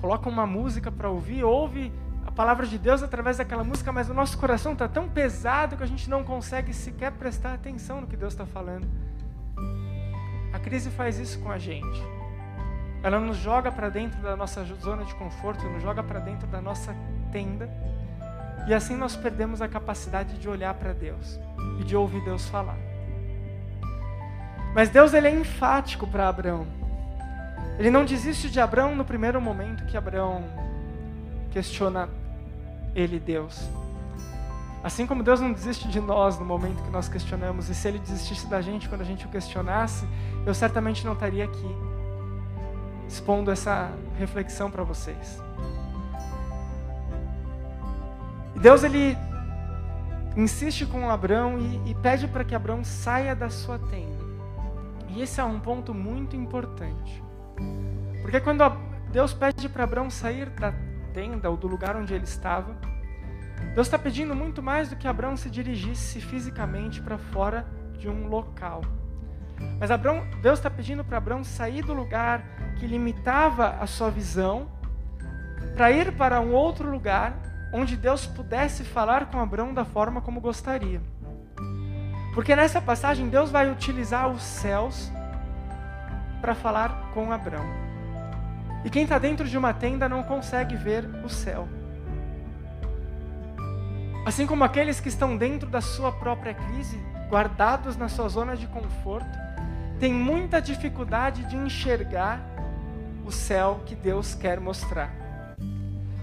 coloca 0.00 0.28
uma 0.28 0.46
música 0.46 0.92
para 0.92 1.10
ouvir, 1.10 1.42
ouve 1.42 1.92
palavra 2.38 2.68
de 2.68 2.78
Deus 2.78 3.02
através 3.02 3.38
daquela 3.38 3.64
música, 3.64 3.90
mas 3.90 4.08
o 4.08 4.14
nosso 4.14 4.38
coração 4.38 4.72
está 4.72 4.86
tão 4.86 5.08
pesado 5.08 5.76
que 5.76 5.82
a 5.82 5.86
gente 5.86 6.08
não 6.08 6.22
consegue 6.22 6.72
sequer 6.72 7.10
prestar 7.10 7.54
atenção 7.54 8.00
no 8.00 8.06
que 8.06 8.16
Deus 8.16 8.32
está 8.32 8.46
falando. 8.46 8.86
A 10.52 10.58
crise 10.60 10.88
faz 10.88 11.18
isso 11.18 11.40
com 11.40 11.50
a 11.50 11.58
gente. 11.58 12.00
Ela 13.02 13.18
nos 13.18 13.38
joga 13.38 13.72
para 13.72 13.88
dentro 13.88 14.22
da 14.22 14.36
nossa 14.36 14.62
zona 14.76 15.04
de 15.04 15.12
conforto, 15.16 15.68
nos 15.68 15.82
joga 15.82 16.00
para 16.00 16.20
dentro 16.20 16.46
da 16.46 16.60
nossa 16.60 16.94
tenda, 17.32 17.68
e 18.68 18.72
assim 18.72 18.94
nós 18.94 19.16
perdemos 19.16 19.60
a 19.60 19.66
capacidade 19.66 20.38
de 20.38 20.48
olhar 20.48 20.74
para 20.74 20.92
Deus 20.92 21.40
e 21.80 21.82
de 21.82 21.96
ouvir 21.96 22.22
Deus 22.22 22.48
falar. 22.48 22.87
Mas 24.74 24.88
Deus 24.88 25.14
ele 25.14 25.28
é 25.28 25.30
enfático 25.30 26.06
para 26.06 26.28
Abraão. 26.28 26.66
Ele 27.78 27.90
não 27.90 28.04
desiste 28.04 28.50
de 28.50 28.60
Abraão 28.60 28.94
no 28.94 29.04
primeiro 29.04 29.40
momento 29.40 29.84
que 29.86 29.96
Abraão 29.96 30.44
questiona 31.50 32.08
ele 32.94 33.18
Deus. 33.18 33.68
Assim 34.82 35.06
como 35.06 35.22
Deus 35.22 35.40
não 35.40 35.52
desiste 35.52 35.88
de 35.88 36.00
nós 36.00 36.38
no 36.38 36.44
momento 36.44 36.82
que 36.82 36.90
nós 36.90 37.08
questionamos, 37.08 37.68
e 37.68 37.74
se 37.74 37.88
Ele 37.88 37.98
desistisse 37.98 38.46
da 38.46 38.60
gente 38.60 38.88
quando 38.88 39.00
a 39.00 39.04
gente 39.04 39.26
o 39.26 39.28
questionasse, 39.28 40.06
eu 40.46 40.54
certamente 40.54 41.04
não 41.04 41.14
estaria 41.14 41.44
aqui 41.44 41.76
expondo 43.08 43.50
essa 43.50 43.90
reflexão 44.18 44.70
para 44.70 44.84
vocês. 44.84 45.42
Deus 48.54 48.82
ele 48.84 49.16
insiste 50.36 50.84
com 50.84 51.08
Abraão 51.08 51.58
e, 51.58 51.90
e 51.90 51.94
pede 51.94 52.28
para 52.28 52.44
que 52.44 52.54
Abraão 52.54 52.84
saia 52.84 53.34
da 53.34 53.48
sua 53.48 53.78
tenda. 53.78 54.17
E 55.08 55.22
esse 55.22 55.40
é 55.40 55.44
um 55.44 55.58
ponto 55.58 55.94
muito 55.94 56.36
importante, 56.36 57.22
porque 58.22 58.40
quando 58.40 58.62
Deus 59.10 59.32
pede 59.32 59.68
para 59.68 59.84
Abraão 59.84 60.10
sair 60.10 60.50
da 60.50 60.72
tenda 61.12 61.50
ou 61.50 61.56
do 61.56 61.66
lugar 61.66 61.96
onde 61.96 62.14
ele 62.14 62.24
estava. 62.24 62.76
Deus 63.74 63.86
está 63.86 63.98
pedindo 63.98 64.34
muito 64.34 64.62
mais 64.62 64.88
do 64.88 64.96
que 64.96 65.08
Abraão 65.08 65.36
se 65.36 65.50
dirigisse 65.50 66.20
fisicamente 66.20 67.00
para 67.00 67.18
fora 67.18 67.66
de 67.98 68.08
um 68.08 68.28
local. 68.28 68.82
Mas 69.80 69.90
Abraão, 69.90 70.24
Deus 70.40 70.58
está 70.58 70.70
pedindo 70.70 71.02
para 71.04 71.18
Abraão 71.18 71.42
sair 71.42 71.82
do 71.82 71.92
lugar 71.92 72.44
que 72.78 72.86
limitava 72.86 73.70
a 73.80 73.86
sua 73.86 74.10
visão 74.10 74.68
para 75.74 75.90
ir 75.90 76.12
para 76.16 76.40
um 76.40 76.52
outro 76.52 76.88
lugar 76.88 77.36
onde 77.72 77.96
Deus 77.96 78.26
pudesse 78.26 78.84
falar 78.84 79.26
com 79.26 79.40
Abraão 79.40 79.74
da 79.74 79.84
forma 79.84 80.20
como 80.20 80.40
gostaria. 80.40 81.00
Porque 82.38 82.54
nessa 82.54 82.80
passagem 82.80 83.28
Deus 83.28 83.50
vai 83.50 83.68
utilizar 83.68 84.28
os 84.28 84.42
céus 84.42 85.10
para 86.40 86.54
falar 86.54 87.10
com 87.12 87.32
Abraão. 87.32 87.66
E 88.84 88.90
quem 88.90 89.02
está 89.02 89.18
dentro 89.18 89.44
de 89.48 89.58
uma 89.58 89.74
tenda 89.74 90.08
não 90.08 90.22
consegue 90.22 90.76
ver 90.76 91.04
o 91.24 91.28
céu. 91.28 91.66
Assim 94.24 94.46
como 94.46 94.62
aqueles 94.62 95.00
que 95.00 95.08
estão 95.08 95.36
dentro 95.36 95.68
da 95.68 95.80
sua 95.80 96.12
própria 96.12 96.54
crise, 96.54 96.96
guardados 97.28 97.96
na 97.96 98.08
sua 98.08 98.28
zona 98.28 98.56
de 98.56 98.68
conforto, 98.68 99.36
têm 99.98 100.12
muita 100.12 100.62
dificuldade 100.62 101.42
de 101.46 101.56
enxergar 101.56 102.40
o 103.26 103.32
céu 103.32 103.80
que 103.84 103.96
Deus 103.96 104.36
quer 104.36 104.60
mostrar. 104.60 105.10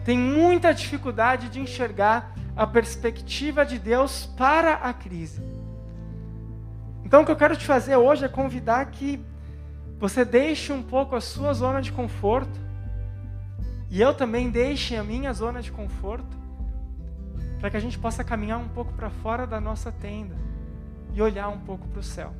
Tem 0.05 0.17
muita 0.17 0.73
dificuldade 0.73 1.49
de 1.49 1.59
enxergar 1.59 2.33
a 2.55 2.65
perspectiva 2.65 3.65
de 3.65 3.77
Deus 3.77 4.27
para 4.37 4.75
a 4.75 4.93
crise. 4.93 5.54
Então, 7.05 7.21
o 7.21 7.25
que 7.25 7.31
eu 7.31 7.35
quero 7.35 7.55
te 7.55 7.65
fazer 7.65 7.95
hoje 7.95 8.25
é 8.25 8.27
convidar 8.27 8.83
que 8.87 9.23
você 9.99 10.25
deixe 10.25 10.73
um 10.73 10.81
pouco 10.81 11.15
a 11.15 11.21
sua 11.21 11.53
zona 11.53 11.81
de 11.81 11.91
conforto 11.91 12.59
e 13.89 14.01
eu 14.01 14.13
também 14.13 14.49
deixe 14.49 14.95
a 14.95 15.03
minha 15.03 15.31
zona 15.31 15.61
de 15.61 15.71
conforto 15.71 16.35
para 17.59 17.69
que 17.69 17.77
a 17.77 17.79
gente 17.79 17.97
possa 17.97 18.23
caminhar 18.23 18.59
um 18.59 18.67
pouco 18.67 18.91
para 18.93 19.09
fora 19.09 19.45
da 19.45 19.61
nossa 19.61 19.91
tenda 19.91 20.35
e 21.13 21.21
olhar 21.21 21.47
um 21.47 21.59
pouco 21.59 21.87
para 21.87 21.99
o 21.99 22.03
céu. 22.03 22.33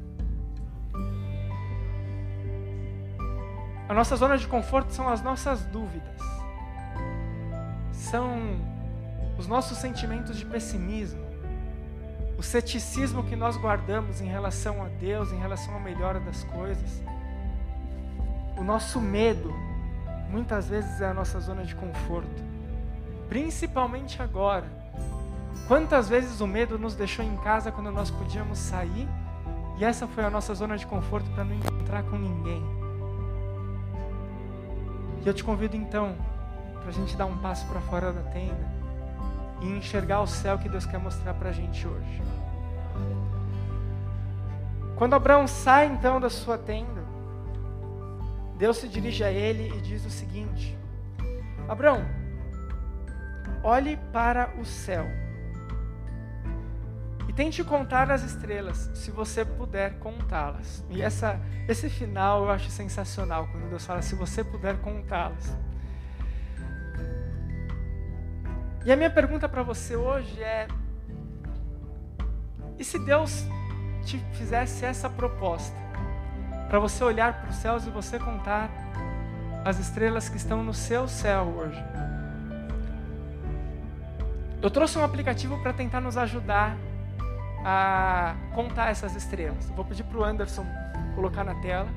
A 3.87 3.93
nossa 3.93 4.15
zona 4.15 4.37
de 4.37 4.47
conforto 4.47 4.91
são 4.91 5.07
as 5.07 5.21
nossas 5.21 5.63
dúvidas, 5.65 6.21
são 7.91 8.59
os 9.37 9.47
nossos 9.47 9.77
sentimentos 9.77 10.37
de 10.37 10.45
pessimismo, 10.45 11.24
o 12.37 12.43
ceticismo 12.43 13.23
que 13.23 13.35
nós 13.35 13.57
guardamos 13.57 14.21
em 14.21 14.27
relação 14.27 14.83
a 14.83 14.87
Deus, 14.87 15.31
em 15.31 15.37
relação 15.37 15.75
à 15.75 15.79
melhora 15.79 16.19
das 16.19 16.43
coisas 16.45 17.03
o 18.57 18.63
nosso 18.63 19.01
medo, 19.01 19.53
muitas 20.29 20.69
vezes, 20.69 21.01
é 21.01 21.07
a 21.07 21.13
nossa 21.13 21.39
zona 21.39 21.63
de 21.63 21.75
conforto. 21.75 22.43
Principalmente 23.27 24.21
agora. 24.21 24.65
Quantas 25.67 26.07
vezes 26.07 26.41
o 26.41 26.47
medo 26.47 26.77
nos 26.77 26.95
deixou 26.95 27.25
em 27.25 27.35
casa 27.37 27.71
quando 27.71 27.91
nós 27.91 28.11
podíamos 28.11 28.57
sair 28.59 29.07
e 29.77 29.83
essa 29.83 30.07
foi 30.07 30.23
a 30.23 30.29
nossa 30.29 30.53
zona 30.53 30.77
de 30.77 30.85
conforto 30.85 31.29
para 31.31 31.43
não 31.43 31.55
encontrar 31.55 32.03
com 32.03 32.17
ninguém? 32.17 32.63
E 35.23 35.27
eu 35.27 35.33
te 35.33 35.43
convido 35.43 35.75
então 35.75 36.15
para 36.81 36.89
a 36.89 36.91
gente 36.91 37.17
dar 37.17 37.25
um 37.25 37.37
passo 37.37 37.65
para 37.65 37.81
fora 37.81 38.13
da 38.13 38.21
tenda 38.29 38.84
e 39.65 39.77
enxergar 39.77 40.21
o 40.21 40.27
céu 40.27 40.57
que 40.59 40.69
Deus 40.69 40.85
quer 40.85 40.99
mostrar 40.99 41.33
para 41.33 41.49
a 41.49 41.51
gente 41.51 41.87
hoje. 41.87 42.21
Quando 44.95 45.15
Abraão 45.15 45.47
sai 45.47 45.87
então 45.87 46.21
da 46.21 46.29
sua 46.29 46.57
tenda, 46.57 47.03
Deus 48.57 48.77
se 48.77 48.87
dirige 48.87 49.23
a 49.23 49.31
ele 49.31 49.75
e 49.75 49.81
diz 49.81 50.05
o 50.05 50.09
seguinte: 50.09 50.77
Abraão, 51.67 52.05
olhe 53.63 53.97
para 54.13 54.53
o 54.59 54.63
céu 54.63 55.05
e 57.27 57.33
tente 57.33 57.63
contar 57.63 58.11
as 58.11 58.23
estrelas, 58.23 58.89
se 58.93 59.09
você 59.09 59.43
puder 59.43 59.97
contá-las. 59.97 60.85
E 60.89 61.01
essa, 61.01 61.39
esse 61.67 61.89
final 61.89 62.43
eu 62.43 62.51
acho 62.51 62.69
sensacional, 62.69 63.47
quando 63.47 63.67
Deus 63.67 63.85
fala, 63.85 64.01
se 64.01 64.15
você 64.15 64.43
puder 64.43 64.77
contá-las. 64.77 65.57
E 68.85 68.91
a 68.91 68.95
minha 68.95 69.09
pergunta 69.09 69.49
para 69.49 69.63
você 69.63 69.95
hoje 69.95 70.41
é: 70.41 70.67
e 72.77 72.83
se 72.83 72.99
Deus 72.99 73.43
te 74.05 74.19
fizesse 74.33 74.85
essa 74.85 75.09
proposta? 75.09 75.85
para 76.67 76.79
você 76.79 77.03
olhar 77.03 77.41
para 77.41 77.49
os 77.49 77.55
céus 77.55 77.85
e 77.85 77.89
você 77.89 78.19
contar 78.19 78.69
as 79.63 79.79
estrelas 79.79 80.29
que 80.29 80.37
estão 80.37 80.63
no 80.63 80.73
seu 80.73 81.07
céu 81.07 81.43
hoje. 81.57 81.83
Eu 84.61 84.69
trouxe 84.69 84.97
um 84.97 85.03
aplicativo 85.03 85.61
para 85.61 85.73
tentar 85.73 86.01
nos 86.01 86.17
ajudar 86.17 86.75
a 87.63 88.35
contar 88.53 88.89
essas 88.89 89.15
estrelas. 89.15 89.69
vou 89.69 89.85
pedir 89.85 90.03
para 90.03 90.17
o 90.17 90.23
Anderson 90.23 90.65
colocar 91.15 91.43
na 91.43 91.55
tela. 91.61 91.87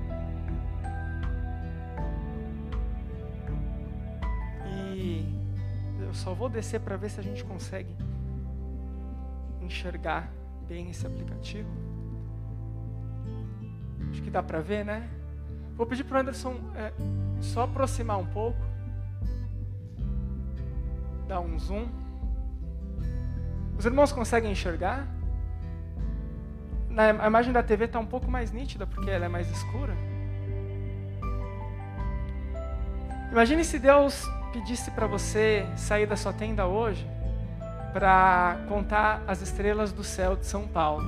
Só 6.19 6.35
vou 6.35 6.49
descer 6.49 6.81
para 6.81 6.97
ver 6.97 7.11
se 7.11 7.21
a 7.21 7.23
gente 7.23 7.45
consegue 7.45 7.95
enxergar 9.63 10.29
bem 10.67 10.91
esse 10.91 11.07
aplicativo. 11.07 11.69
Acho 14.11 14.23
que 14.23 14.31
dá 14.31 14.43
para 14.43 14.61
ver, 14.61 14.85
né? 14.85 15.09
Vou 15.77 15.87
pedir 15.87 16.03
para 16.05 16.19
o 16.19 16.21
Anderson 16.21 16.57
é, 16.75 16.93
só 17.41 17.63
aproximar 17.63 18.19
um 18.19 18.27
pouco. 18.27 18.59
Dar 21.29 21.41
um 21.41 21.59
zoom. 21.59 21.87
Os 23.79 23.87
irmãos 23.87 24.11
conseguem 24.11 24.51
enxergar? 24.51 25.07
Na, 26.91 27.11
a 27.23 27.27
imagem 27.29 27.53
da 27.53 27.63
TV 27.63 27.85
está 27.85 28.01
um 28.01 28.07
pouco 28.07 28.29
mais 28.29 28.51
nítida 28.51 28.87
porque 28.87 29.09
ela 29.09 29.27
é 29.27 29.29
mais 29.29 29.49
escura. 29.51 29.95
Imagine 33.31 33.63
se 33.63 33.79
Deus 33.79 34.27
pedisse 34.49 34.91
para 34.91 35.07
você 35.07 35.67
sair 35.77 36.07
da 36.07 36.17
sua 36.17 36.33
tenda 36.33 36.67
hoje 36.67 37.09
para 37.93 38.59
contar 38.69 39.23
as 39.27 39.41
estrelas 39.41 39.93
do 39.93 40.05
céu 40.05 40.37
de 40.37 40.47
São 40.47 40.67
Paulo. 40.67 41.05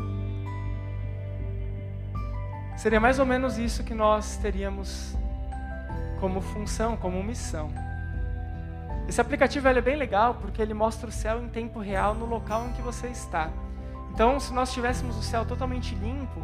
Seria 2.76 2.98
mais 2.98 3.18
ou 3.18 3.26
menos 3.26 3.59
isso 3.59 3.85
que 3.85 3.94
nós 3.94 4.37
teríamos 4.38 5.14
como 6.18 6.40
função, 6.40 6.96
como 6.96 7.22
missão. 7.22 7.70
Esse 9.09 9.20
aplicativo 9.20 9.66
é 9.68 9.81
bem 9.81 9.96
legal 9.96 10.35
porque 10.35 10.62
ele 10.62 10.72
mostra 10.72 11.09
o 11.09 11.12
céu 11.12 11.42
em 11.42 11.48
tempo 11.48 11.79
real 11.81 12.14
no 12.14 12.26
local 12.26 12.66
em 12.68 12.72
que 12.72 12.83
você 12.83 13.09
está. 13.09 13.50
Então, 14.12 14.38
se 14.40 14.53
nós 14.53 14.72
tivéssemos 14.72 15.16
o 15.16 15.22
céu 15.22 15.44
totalmente 15.44 15.94
limpo, 15.94 16.40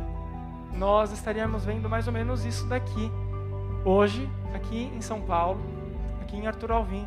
nós 0.72 1.12
estaríamos 1.12 1.64
vendo 1.64 1.88
mais 1.88 2.06
ou 2.06 2.12
menos 2.12 2.44
isso 2.44 2.66
daqui. 2.66 3.11
Hoje, 3.85 4.28
aqui 4.54 4.90
em 4.94 5.00
São 5.00 5.20
Paulo, 5.20 5.61
aqui 6.26 6.36
em 6.36 6.46
Arthur 6.46 6.72
Alvim, 6.72 7.06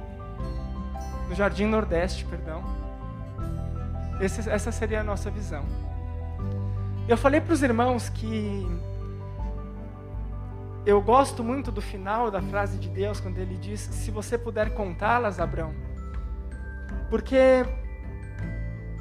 no 1.28 1.36
Jardim 1.36 1.66
Nordeste, 1.66 2.24
perdão. 2.26 2.64
Esse, 4.22 4.50
essa 4.50 4.72
seria 4.72 5.02
a 5.02 5.04
nossa 5.04 5.30
visão. 5.30 5.66
Eu 7.08 7.18
falei 7.18 7.42
para 7.42 7.54
os 7.54 7.62
irmãos 7.62 8.10
que 8.10 8.66
eu 10.86 11.02
gosto 11.02 11.44
muito 11.44 11.72
do 11.72 11.82
final 11.82 12.32
da 12.32 12.42
frase 12.42 12.78
de 12.78 12.90
Deus, 12.90 13.20
quando 13.20 13.38
ele 13.38 13.58
diz: 13.58 13.82
Se 13.82 14.10
você 14.10 14.38
puder 14.38 14.74
contá-las, 14.74 15.40
Abraão. 15.40 15.74
Porque 17.10 17.66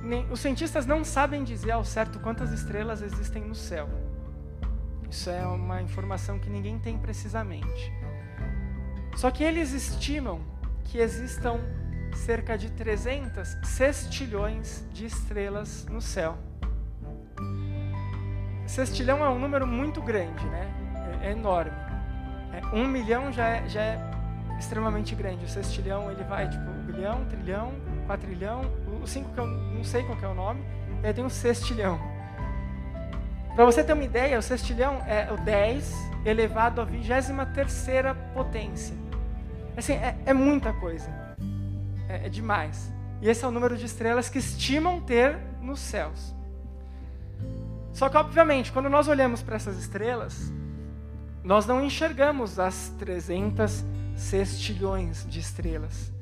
nem, 0.03 0.27
os 0.31 0.41
cientistas 0.41 0.85
não 0.85 1.05
sabem 1.05 1.45
dizer 1.45 1.71
ao 1.71 1.85
certo 1.85 2.19
quantas 2.19 2.53
estrelas 2.53 3.03
existem 3.03 3.45
no 3.45 3.55
céu. 3.55 3.89
Isso 5.11 5.31
é 5.31 5.47
uma 5.47 5.81
informação 5.81 6.39
que 6.39 6.51
ninguém 6.51 6.79
tem 6.79 6.99
precisamente. 6.99 7.93
Só 9.17 9.31
que 9.31 9.43
eles 9.43 9.73
estimam 9.73 10.41
que 10.85 10.99
existam 10.99 11.61
cerca 12.15 12.57
de 12.57 12.71
300 12.71 13.57
sextilhões 13.65 14.85
de 14.93 15.07
estrelas 15.07 15.87
no 15.87 16.01
céu. 16.01 16.37
Sextilhão 18.67 19.25
é 19.25 19.29
um 19.29 19.39
número 19.39 19.67
muito 19.67 20.03
grande, 20.03 20.45
né? 20.47 20.69
É, 21.23 21.29
é 21.29 21.33
enorme. 21.33 21.73
É, 22.53 22.75
um 22.75 22.87
milhão 22.87 23.33
já 23.33 23.49
é, 23.49 23.69
já 23.69 23.81
é 23.81 23.99
extremamente 24.59 25.15
grande. 25.15 25.45
O 25.45 25.49
sextilhão 25.49 26.11
ele 26.11 26.23
vai 26.25 26.49
tipo 26.49 26.71
bilhão, 26.85 27.25
trilhão, 27.27 27.73
quatrilhão, 28.07 28.63
o 29.03 29.07
cinco 29.07 29.31
que 29.33 29.41
eu 29.41 29.47
não 29.47 29.85
sei 29.85 30.03
qual 30.03 30.19
é 30.21 30.29
o 30.29 30.35
nome, 30.35 30.63
e 31.03 31.07
aí 31.07 31.15
tem 31.15 31.25
um 31.25 31.31
sextilhão. 31.31 31.99
Para 33.55 33.65
você 33.65 33.83
ter 33.83 33.93
uma 33.93 34.05
ideia, 34.05 34.39
o 34.39 34.43
sextilhão 34.43 35.03
é 35.07 35.33
o 35.33 35.37
10 35.39 35.93
elevado 36.25 36.81
à 36.81 36.85
23 36.85 37.33
terceira 37.55 38.15
potência. 38.15 38.95
Assim, 39.77 39.93
é, 39.93 40.17
é 40.27 40.33
muita 40.33 40.73
coisa. 40.73 41.09
É, 42.09 42.27
é 42.27 42.29
demais. 42.29 42.93
E 43.21 43.29
esse 43.29 43.45
é 43.45 43.49
o 43.49 43.51
número 43.51 43.77
de 43.77 43.87
estrelas 43.87 44.29
que 44.29 44.39
estimam 44.39 45.01
ter 45.01 45.37
nos 45.61 45.81
céus. 45.81 46.35
Só 47.93 48.09
que, 48.09 48.17
obviamente, 48.17 48.71
quando 48.71 48.89
nós 48.89 49.09
olhamos 49.09 49.43
para 49.43 49.57
essas 49.57 49.77
estrelas, 49.77 50.53
nós 51.43 51.67
não 51.67 51.85
enxergamos 51.85 52.59
as 52.59 52.91
300 52.99 53.85
sextilhões 54.17 55.27
de 55.29 55.41
estrelas. 55.41 56.13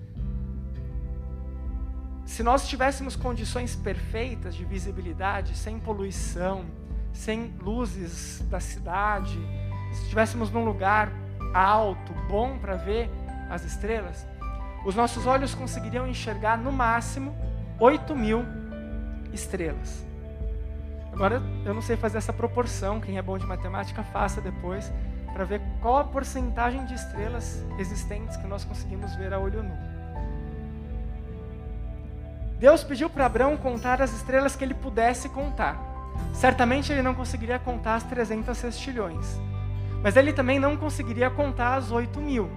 Se 2.24 2.42
nós 2.42 2.68
tivéssemos 2.68 3.14
condições 3.14 3.76
perfeitas 3.76 4.54
de 4.54 4.64
visibilidade, 4.64 5.56
sem 5.56 5.78
poluição, 5.78 6.64
sem 7.12 7.54
luzes 7.60 8.44
da 8.50 8.60
cidade, 8.60 9.38
se 9.96 10.02
estivéssemos 10.02 10.50
num 10.50 10.64
lugar 10.64 11.10
alto, 11.54 12.12
bom 12.28 12.58
para 12.58 12.76
ver 12.76 13.10
as 13.50 13.64
estrelas, 13.64 14.26
os 14.84 14.94
nossos 14.94 15.26
olhos 15.26 15.54
conseguiriam 15.54 16.06
enxergar 16.06 16.56
no 16.56 16.70
máximo 16.70 17.34
8 17.78 18.14
mil 18.14 18.44
estrelas. 19.32 20.04
Agora, 21.12 21.42
eu 21.64 21.72
não 21.72 21.80
sei 21.80 21.96
fazer 21.96 22.18
essa 22.18 22.32
proporção, 22.32 23.00
quem 23.00 23.16
é 23.16 23.22
bom 23.22 23.38
de 23.38 23.46
matemática, 23.46 24.02
faça 24.02 24.40
depois, 24.40 24.92
para 25.32 25.44
ver 25.44 25.60
qual 25.80 25.98
a 25.98 26.04
porcentagem 26.04 26.84
de 26.84 26.94
estrelas 26.94 27.64
existentes 27.78 28.36
que 28.36 28.46
nós 28.46 28.64
conseguimos 28.64 29.14
ver 29.16 29.32
a 29.32 29.38
olho 29.38 29.62
nu. 29.62 29.76
Deus 32.58 32.84
pediu 32.84 33.10
para 33.10 33.26
Abraão 33.26 33.56
contar 33.56 34.00
as 34.00 34.12
estrelas 34.12 34.56
que 34.56 34.64
ele 34.64 34.74
pudesse 34.74 35.28
contar. 35.28 35.78
Certamente 36.32 36.92
ele 36.92 37.02
não 37.02 37.14
conseguiria 37.14 37.58
contar 37.58 37.96
as 37.96 38.02
300 38.04 38.56
sextilhões, 38.56 39.38
mas 40.02 40.16
ele 40.16 40.32
também 40.32 40.58
não 40.58 40.76
conseguiria 40.76 41.30
contar 41.30 41.76
as 41.76 41.90
8 41.90 42.20
mil. 42.20 42.50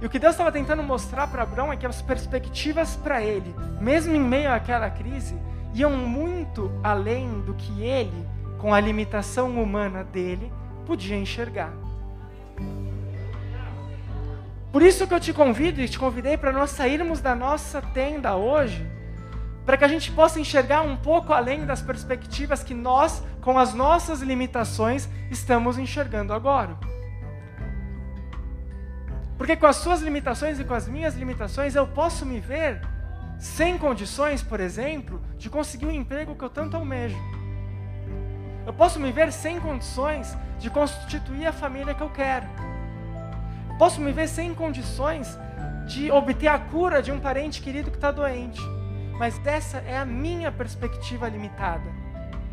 E 0.00 0.06
o 0.06 0.08
que 0.08 0.18
Deus 0.18 0.34
estava 0.34 0.52
tentando 0.52 0.82
mostrar 0.82 1.26
para 1.26 1.42
Abraão 1.42 1.72
é 1.72 1.76
que 1.76 1.86
as 1.86 2.00
perspectivas 2.00 2.96
para 2.96 3.20
ele, 3.20 3.54
mesmo 3.80 4.14
em 4.14 4.20
meio 4.20 4.52
àquela 4.52 4.88
crise, 4.88 5.36
iam 5.74 5.90
muito 5.90 6.70
além 6.82 7.40
do 7.40 7.54
que 7.54 7.82
ele, 7.82 8.26
com 8.58 8.72
a 8.72 8.80
limitação 8.80 9.60
humana 9.60 10.04
dele, 10.04 10.52
podia 10.86 11.16
enxergar. 11.16 11.72
Por 14.70 14.82
isso 14.82 15.06
que 15.06 15.14
eu 15.14 15.20
te 15.20 15.32
convido 15.32 15.80
e 15.80 15.88
te 15.88 15.98
convidei 15.98 16.36
para 16.36 16.52
nós 16.52 16.70
sairmos 16.70 17.20
da 17.20 17.34
nossa 17.34 17.80
tenda 17.80 18.36
hoje, 18.36 18.86
para 19.68 19.76
que 19.76 19.84
a 19.84 19.88
gente 19.88 20.10
possa 20.10 20.40
enxergar 20.40 20.80
um 20.80 20.96
pouco 20.96 21.30
além 21.30 21.66
das 21.66 21.82
perspectivas 21.82 22.64
que 22.64 22.72
nós, 22.72 23.22
com 23.42 23.58
as 23.58 23.74
nossas 23.74 24.22
limitações, 24.22 25.06
estamos 25.30 25.76
enxergando 25.76 26.32
agora. 26.32 26.74
Porque 29.36 29.54
com 29.54 29.66
as 29.66 29.76
suas 29.76 30.00
limitações 30.00 30.58
e 30.58 30.64
com 30.64 30.72
as 30.72 30.88
minhas 30.88 31.14
limitações, 31.16 31.74
eu 31.74 31.86
posso 31.86 32.24
me 32.24 32.40
ver 32.40 32.80
sem 33.38 33.76
condições, 33.76 34.42
por 34.42 34.58
exemplo, 34.58 35.20
de 35.36 35.50
conseguir 35.50 35.84
um 35.84 35.92
emprego 35.92 36.34
que 36.34 36.44
eu 36.44 36.48
tanto 36.48 36.74
almejo. 36.74 37.18
Eu 38.64 38.72
posso 38.72 38.98
me 38.98 39.12
ver 39.12 39.30
sem 39.30 39.60
condições 39.60 40.34
de 40.58 40.70
constituir 40.70 41.46
a 41.46 41.52
família 41.52 41.92
que 41.92 42.02
eu 42.02 42.08
quero. 42.08 42.46
Posso 43.78 44.00
me 44.00 44.12
ver 44.12 44.28
sem 44.28 44.54
condições 44.54 45.38
de 45.86 46.10
obter 46.10 46.48
a 46.48 46.58
cura 46.58 47.02
de 47.02 47.12
um 47.12 47.20
parente 47.20 47.60
querido 47.60 47.90
que 47.90 47.98
está 47.98 48.10
doente. 48.10 48.77
Mas 49.18 49.40
essa 49.44 49.78
é 49.78 49.98
a 49.98 50.04
minha 50.04 50.52
perspectiva 50.52 51.28
limitada. 51.28 51.90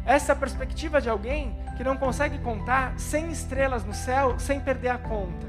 Essa 0.05 0.35
perspectiva 0.35 0.99
de 0.99 1.09
alguém 1.09 1.55
que 1.77 1.83
não 1.83 1.97
consegue 1.97 2.37
contar 2.39 2.97
100 2.99 3.31
estrelas 3.31 3.83
no 3.83 3.93
céu 3.93 4.39
sem 4.39 4.59
perder 4.59 4.89
a 4.89 4.97
conta. 4.97 5.47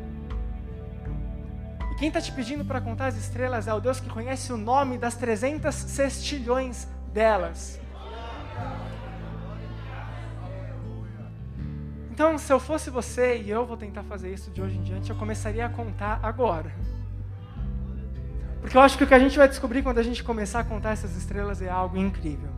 Quem 1.98 2.09
está 2.09 2.20
te 2.20 2.31
pedindo 2.31 2.64
para 2.64 2.81
contar 2.81 3.07
as 3.07 3.16
estrelas 3.16 3.66
é 3.66 3.72
o 3.72 3.81
Deus 3.81 4.00
que 4.00 4.09
conhece 4.09 4.52
o 4.52 4.57
nome 4.57 4.98
das 4.98 5.14
300 5.14 5.74
sextilhões 5.74 6.87
delas. 7.12 7.81
Então, 12.10 12.38
se 12.38 12.50
eu 12.50 12.58
fosse 12.58 12.88
você, 12.88 13.38
e 13.38 13.50
eu 13.50 13.67
vou 13.67 13.77
tentar 13.77 14.02
fazer 14.02 14.33
isso 14.33 14.50
de 14.50 14.62
hoje 14.62 14.77
em 14.79 14.83
diante, 14.83 15.10
eu 15.10 15.17
começaria 15.17 15.67
a 15.67 15.69
contar 15.69 16.19
agora. 16.23 16.73
Porque 18.67 18.77
eu 18.77 18.81
acho 18.81 18.98
que 18.98 19.04
o 19.04 19.06
que 19.06 19.14
a 19.14 19.19
gente 19.21 19.38
vai 19.38 19.46
descobrir 19.46 19.81
quando 19.81 19.98
a 19.98 20.02
gente 20.02 20.25
começar 20.25 20.58
a 20.58 20.64
contar 20.64 20.90
essas 20.90 21.17
estrelas 21.17 21.62
é 21.62 21.71
algo 21.71 21.96
incrível. 21.96 22.50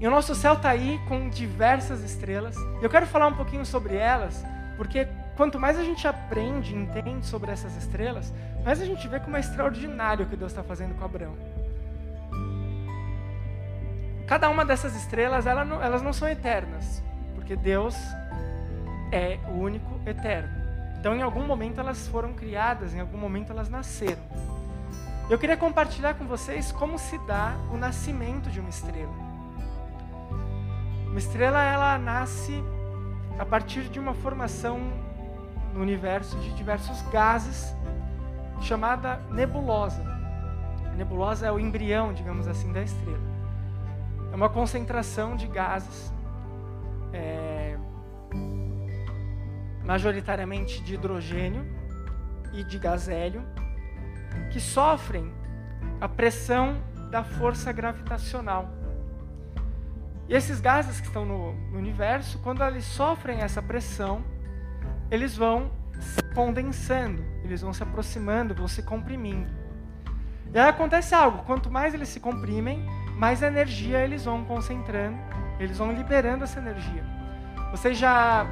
E 0.00 0.04
o 0.08 0.10
nosso 0.10 0.34
céu 0.34 0.54
está 0.54 0.70
aí 0.70 0.98
com 1.06 1.30
diversas 1.30 2.02
estrelas. 2.02 2.56
Eu 2.82 2.90
quero 2.90 3.06
falar 3.06 3.28
um 3.28 3.34
pouquinho 3.34 3.64
sobre 3.64 3.94
elas, 3.94 4.44
porque 4.76 5.06
quanto 5.36 5.56
mais 5.56 5.78
a 5.78 5.84
gente 5.84 6.04
aprende 6.08 6.74
e 6.74 6.76
entende 6.76 7.24
sobre 7.24 7.52
essas 7.52 7.76
estrelas, 7.76 8.34
mais 8.64 8.82
a 8.82 8.84
gente 8.84 9.06
vê 9.06 9.20
como 9.20 9.36
é 9.36 9.40
extraordinário 9.40 10.26
o 10.26 10.28
que 10.28 10.34
Deus 10.34 10.50
está 10.50 10.64
fazendo 10.64 10.96
com 10.96 11.04
Abraão. 11.04 11.36
Cada 14.26 14.48
uma 14.48 14.64
dessas 14.64 14.96
estrelas, 14.96 15.46
elas 15.46 15.68
não, 15.68 15.80
elas 15.80 16.02
não 16.02 16.12
são 16.12 16.28
eternas, 16.28 17.04
porque 17.36 17.54
Deus 17.54 17.94
é 19.12 19.38
o 19.46 19.60
único 19.60 20.00
eterno. 20.04 20.61
Então, 21.02 21.16
em 21.16 21.20
algum 21.20 21.44
momento 21.44 21.80
elas 21.80 22.06
foram 22.06 22.32
criadas, 22.32 22.94
em 22.94 23.00
algum 23.00 23.18
momento 23.18 23.50
elas 23.50 23.68
nasceram. 23.68 24.22
Eu 25.28 25.36
queria 25.36 25.56
compartilhar 25.56 26.14
com 26.14 26.28
vocês 26.28 26.70
como 26.70 26.96
se 26.96 27.18
dá 27.26 27.56
o 27.72 27.76
nascimento 27.76 28.48
de 28.48 28.60
uma 28.60 28.68
estrela. 28.68 29.12
Uma 31.08 31.18
estrela 31.18 31.60
ela 31.60 31.98
nasce 31.98 32.62
a 33.36 33.44
partir 33.44 33.88
de 33.88 33.98
uma 33.98 34.14
formação 34.14 34.78
no 35.74 35.80
universo 35.80 36.38
de 36.38 36.52
diversos 36.52 37.02
gases, 37.10 37.74
chamada 38.60 39.16
nebulosa. 39.28 40.04
A 40.86 40.94
nebulosa 40.94 41.48
é 41.48 41.50
o 41.50 41.58
embrião, 41.58 42.12
digamos 42.12 42.46
assim, 42.46 42.72
da 42.72 42.80
estrela. 42.80 43.18
É 44.32 44.36
uma 44.36 44.48
concentração 44.48 45.34
de 45.34 45.48
gases, 45.48 46.12
é, 47.12 47.71
majoritariamente 49.84 50.82
de 50.82 50.94
hidrogênio 50.94 51.66
e 52.52 52.62
de 52.62 52.78
gás 52.78 53.08
hélio, 53.08 53.42
que 54.50 54.60
sofrem 54.60 55.32
a 56.00 56.08
pressão 56.08 56.82
da 57.10 57.22
força 57.22 57.72
gravitacional. 57.72 58.68
E 60.28 60.34
esses 60.34 60.60
gases 60.60 61.00
que 61.00 61.06
estão 61.06 61.24
no, 61.24 61.50
universo, 61.76 62.38
quando 62.38 62.62
eles 62.62 62.84
sofrem 62.84 63.40
essa 63.40 63.60
pressão, 63.60 64.24
eles 65.10 65.36
vão 65.36 65.70
se 66.00 66.22
condensando, 66.34 67.22
eles 67.44 67.60
vão 67.60 67.72
se 67.72 67.82
aproximando, 67.82 68.54
vão 68.54 68.68
se 68.68 68.82
comprimindo. 68.82 69.50
E 70.54 70.58
aí 70.58 70.68
acontece 70.68 71.14
algo, 71.14 71.44
quanto 71.44 71.70
mais 71.70 71.94
eles 71.94 72.08
se 72.08 72.20
comprimem, 72.20 72.84
mais 73.16 73.42
energia 73.42 73.98
eles 73.98 74.24
vão 74.24 74.44
concentrando, 74.44 75.18
eles 75.58 75.78
vão 75.78 75.92
liberando 75.92 76.44
essa 76.44 76.58
energia. 76.58 77.04
Vocês 77.70 77.96
já 77.96 78.46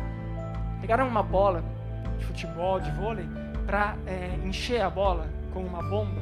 pegaram 0.81 1.07
uma 1.07 1.22
bola 1.22 1.62
de 2.18 2.24
futebol, 2.24 2.81
de 2.81 2.91
vôlei, 2.93 3.28
para 3.66 3.97
é, 4.07 4.39
encher 4.45 4.81
a 4.81 4.91
bola 4.91 5.28
com 5.53 5.61
uma 5.61 5.83
bomba? 5.83 6.20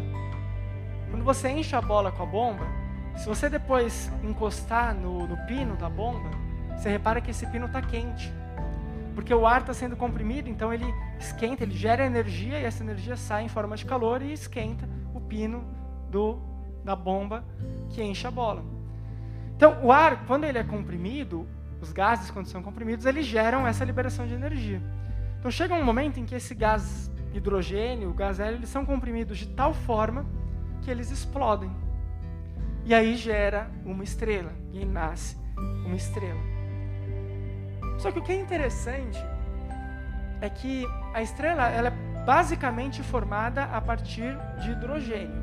Quando 1.11 1.25
você 1.25 1.49
enche 1.49 1.75
a 1.75 1.81
bola 1.81 2.13
com 2.13 2.23
a 2.23 2.27
bomba, 2.27 2.67
se 3.17 3.27
você 3.27 3.49
depois 3.49 4.11
encostar 4.23 4.95
no, 4.95 5.27
no 5.27 5.37
pino 5.47 5.77
da 5.77 5.89
bomba, 5.89 6.31
você 6.77 6.89
repara 6.91 7.21
que 7.21 7.31
esse 7.31 7.47
pino 7.47 7.67
está 7.67 7.83
quente. 7.83 8.33
Porque 9.15 9.35
o 9.35 9.47
ar 9.47 9.63
está 9.63 9.75
sendo 9.75 9.97
comprimido, 9.97 10.49
então 10.49 10.73
ele 10.73 10.87
esquenta, 11.19 11.65
ele 11.65 11.75
gera 11.75 12.07
energia 12.07 12.61
e 12.61 12.65
essa 12.65 12.85
energia 12.85 13.17
sai 13.17 13.45
em 13.45 13.49
forma 13.49 13.77
de 13.77 13.85
calor 13.85 14.23
e 14.23 14.33
esquenta 14.33 14.89
o 15.13 15.21
pino 15.21 15.65
do, 16.09 16.39
da 16.85 16.95
bomba 16.95 17.45
que 17.91 18.01
enche 18.01 18.27
a 18.27 18.31
bola. 18.31 18.63
Então, 19.57 19.77
o 19.83 19.91
ar, 19.91 20.25
quando 20.25 20.45
ele 20.45 20.59
é 20.59 20.63
comprimido, 20.63 21.49
os 21.81 21.93
gases, 21.93 22.31
quando 22.31 22.47
são 22.47 22.63
comprimidos, 22.63 23.07
eles 23.07 23.27
geram 23.27 23.67
essa 23.67 23.85
liberação 23.85 24.27
de 24.27 24.35
energia. 24.35 24.83
Então, 25.39 25.51
chega 25.51 25.75
um 25.75 25.85
momento 25.85 26.19
em 26.19 26.25
que 26.25 26.35
esse 26.35 26.55
gás 26.55 27.11
hidrogênio, 27.33 28.11
o 28.11 28.15
gás 28.15 28.41
hélio, 28.41 28.59
eles 28.59 28.69
são 28.69 28.85
comprimidos 28.85 29.39
de 29.39 29.47
tal 29.49 29.73
forma 29.73 30.27
que 30.83 30.91
eles 30.91 31.11
explodem. 31.11 31.71
E 32.85 32.95
aí 32.95 33.17
gera 33.17 33.71
uma 33.85 34.03
estrela, 34.03 34.53
e 34.73 34.79
aí 34.79 34.85
nasce 34.85 35.37
uma 35.85 35.95
estrela. 35.95 36.41
Só 37.99 38.11
que 38.11 38.19
o 38.19 38.23
que 38.23 38.33
é 38.33 38.41
interessante 38.41 39.19
é 40.41 40.49
que 40.49 40.87
a 41.13 41.21
estrela 41.21 41.69
ela 41.69 41.89
é 41.89 42.25
basicamente 42.25 43.03
formada 43.03 43.65
a 43.65 43.81
partir 43.81 44.37
de 44.61 44.71
hidrogênio, 44.71 45.43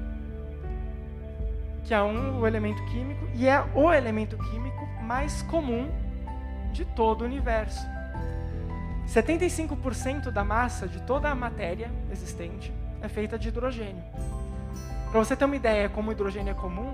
que 1.83 1.93
é 1.93 2.01
um 2.01 2.39
o 2.39 2.47
elemento 2.47 2.83
químico 2.85 3.27
e 3.33 3.47
é 3.47 3.63
o 3.73 3.91
elemento 3.91 4.37
químico 4.37 4.85
mais 5.01 5.41
comum 5.43 5.89
de 6.75 6.83
todo 6.83 7.21
o 7.21 7.25
universo. 7.25 7.87
75% 9.07 10.29
da 10.29 10.43
massa 10.43 10.87
de 10.87 11.01
toda 11.01 11.29
a 11.29 11.35
matéria 11.35 11.89
existente 12.11 12.73
é 13.01 13.07
feita 13.07 13.39
de 13.39 13.47
hidrogênio. 13.47 14.03
Para 15.09 15.19
você 15.19 15.35
ter 15.35 15.45
uma 15.45 15.55
ideia 15.55 15.87
como 15.87 16.09
o 16.09 16.11
hidrogênio 16.11 16.51
é 16.51 16.53
comum, 16.53 16.93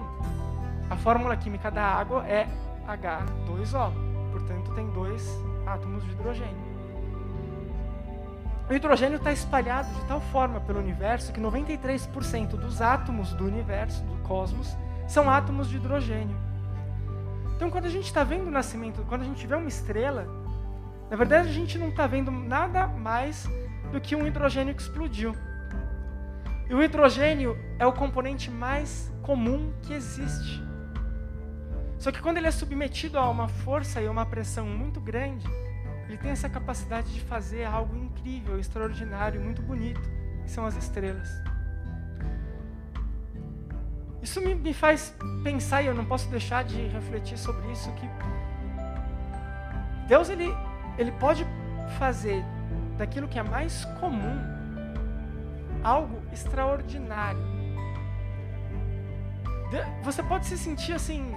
a 0.89 0.95
fórmula 0.95 1.35
química 1.35 1.71
da 1.71 1.83
água 1.83 2.27
é 2.27 2.47
H2O, 2.87 3.91
portanto 4.31 4.75
tem 4.75 4.87
dois 4.91 5.27
átomos 5.65 6.03
de 6.05 6.11
hidrogênio. 6.11 6.71
O 8.69 8.73
hidrogênio 8.73 9.17
está 9.17 9.31
espalhado 9.31 9.91
de 9.95 10.05
tal 10.05 10.21
forma 10.21 10.61
pelo 10.61 10.79
universo 10.79 11.33
que 11.33 11.41
93% 11.41 12.49
dos 12.49 12.81
átomos 12.81 13.33
do 13.33 13.45
universo, 13.45 14.03
do 14.03 14.17
cosmos, 14.27 14.77
são 15.07 15.29
átomos 15.29 15.67
de 15.67 15.77
hidrogênio. 15.77 16.50
Então, 17.61 17.69
quando 17.69 17.85
a 17.85 17.89
gente 17.89 18.05
está 18.05 18.23
vendo 18.23 18.47
o 18.47 18.49
nascimento, 18.49 19.05
quando 19.07 19.21
a 19.21 19.25
gente 19.25 19.45
vê 19.45 19.53
uma 19.53 19.67
estrela, 19.67 20.25
na 21.11 21.15
verdade 21.15 21.47
a 21.47 21.51
gente 21.51 21.77
não 21.77 21.89
está 21.89 22.07
vendo 22.07 22.31
nada 22.31 22.87
mais 22.87 23.47
do 23.91 24.01
que 24.01 24.15
um 24.15 24.25
hidrogênio 24.25 24.73
que 24.73 24.81
explodiu. 24.81 25.35
E 26.67 26.73
o 26.73 26.81
hidrogênio 26.81 27.55
é 27.77 27.85
o 27.85 27.93
componente 27.93 28.49
mais 28.49 29.13
comum 29.21 29.71
que 29.83 29.93
existe. 29.93 30.59
Só 31.99 32.11
que 32.11 32.19
quando 32.19 32.37
ele 32.37 32.47
é 32.47 32.51
submetido 32.51 33.19
a 33.19 33.29
uma 33.29 33.47
força 33.47 34.01
e 34.01 34.07
uma 34.07 34.25
pressão 34.25 34.65
muito 34.65 34.99
grande, 34.99 35.47
ele 36.07 36.17
tem 36.17 36.31
essa 36.31 36.49
capacidade 36.49 37.13
de 37.13 37.21
fazer 37.21 37.63
algo 37.65 37.95
incrível, 37.95 38.57
extraordinário, 38.57 39.39
muito 39.39 39.61
bonito, 39.61 40.01
que 40.43 40.49
são 40.49 40.65
as 40.65 40.75
estrelas. 40.75 41.29
Isso 44.21 44.39
me, 44.39 44.53
me 44.53 44.73
faz 44.73 45.15
pensar, 45.43 45.81
e 45.81 45.87
eu 45.87 45.95
não 45.95 46.05
posso 46.05 46.29
deixar 46.29 46.63
de 46.63 46.87
refletir 46.87 47.37
sobre 47.37 47.71
isso, 47.71 47.91
que 47.93 48.07
Deus 50.07 50.29
ele, 50.29 50.53
ele 50.97 51.11
pode 51.13 51.45
fazer 51.97 52.43
daquilo 52.97 53.27
que 53.27 53.39
é 53.39 53.43
mais 53.43 53.85
comum 53.99 54.39
algo 55.83 56.21
extraordinário. 56.31 57.41
Você 60.03 60.21
pode 60.21 60.45
se 60.45 60.57
sentir 60.57 60.93
assim, 60.93 61.31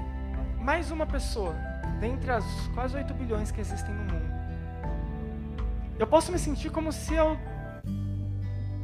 mais 0.58 0.90
uma 0.90 1.06
pessoa, 1.06 1.54
dentre 2.00 2.30
as 2.30 2.44
quase 2.74 2.96
8 2.96 3.14
bilhões 3.14 3.50
que 3.50 3.60
existem 3.60 3.94
no 3.94 4.12
mundo. 4.12 4.34
Eu 5.98 6.06
posso 6.06 6.32
me 6.32 6.38
sentir 6.38 6.70
como 6.70 6.92
se 6.92 7.14
eu 7.14 7.38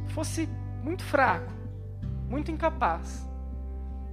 fosse 0.07 0.47
muito 0.81 1.03
fraco, 1.03 1.51
muito 2.29 2.49
incapaz. 2.49 3.29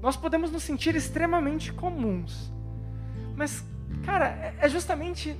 Nós 0.01 0.16
podemos 0.16 0.51
nos 0.51 0.62
sentir 0.62 0.94
extremamente 0.94 1.72
comuns. 1.72 2.53
Mas, 3.34 3.64
cara, 4.05 4.26
é, 4.26 4.55
é 4.61 4.68
justamente 4.68 5.36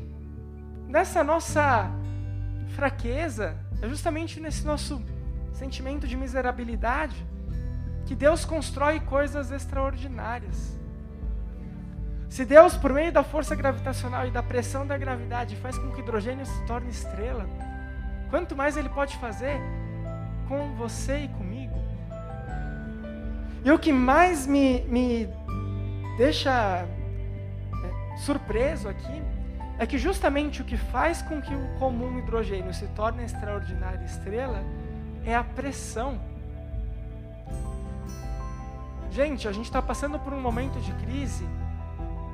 nessa 0.89 1.23
nossa 1.23 1.91
fraqueza, 2.71 3.57
é 3.81 3.89
justamente 3.89 4.41
nesse 4.41 4.65
nosso 4.65 5.03
sentimento 5.53 6.07
de 6.07 6.17
miserabilidade, 6.17 7.27
que 8.07 8.15
Deus 8.15 8.45
constrói 8.45 9.01
coisas 9.01 9.51
extraordinárias. 9.51 10.79
Se 12.29 12.45
Deus, 12.45 12.77
por 12.77 12.93
meio 12.93 13.13
da 13.13 13.23
força 13.23 13.55
gravitacional 13.55 14.27
e 14.27 14.31
da 14.31 14.43
pressão 14.43 14.87
da 14.87 14.97
gravidade, 14.97 15.57
faz 15.57 15.79
com 15.79 15.91
que 15.91 16.01
o 16.01 16.05
hidrogênio 16.05 16.45
se 16.45 16.67
torne 16.67 16.91
estrela, 16.91 17.49
quanto 18.31 18.55
mais 18.55 18.77
Ele 18.77 18.89
pode 18.89 19.17
fazer 19.17 19.59
com 20.47 20.75
você 20.75 21.25
e 21.25 21.29
comigo. 21.29 21.48
E 23.65 23.71
o 23.71 23.79
que 23.79 23.93
mais 23.93 24.47
me, 24.47 24.83
me 24.83 25.29
deixa 26.17 26.85
é, 26.85 28.17
surpreso 28.19 28.89
aqui 28.89 29.23
é 29.79 29.87
que 29.87 29.97
justamente 29.97 30.61
o 30.61 30.65
que 30.65 30.77
faz 30.77 31.23
com 31.23 31.41
que 31.41 31.55
o 31.55 31.79
comum 31.79 32.19
hidrogênio 32.19 32.75
se 32.75 32.87
torne 32.89 33.25
extraordinária 33.25 34.05
estrela 34.05 34.63
é 35.25 35.35
a 35.35 35.45
pressão. 35.45 36.21
Gente, 39.11 39.47
a 39.47 39.53
gente 39.53 39.67
está 39.67 39.81
passando 39.81 40.19
por 40.19 40.33
um 40.33 40.41
momento 40.41 40.81
de 40.81 40.93
crise 40.95 41.47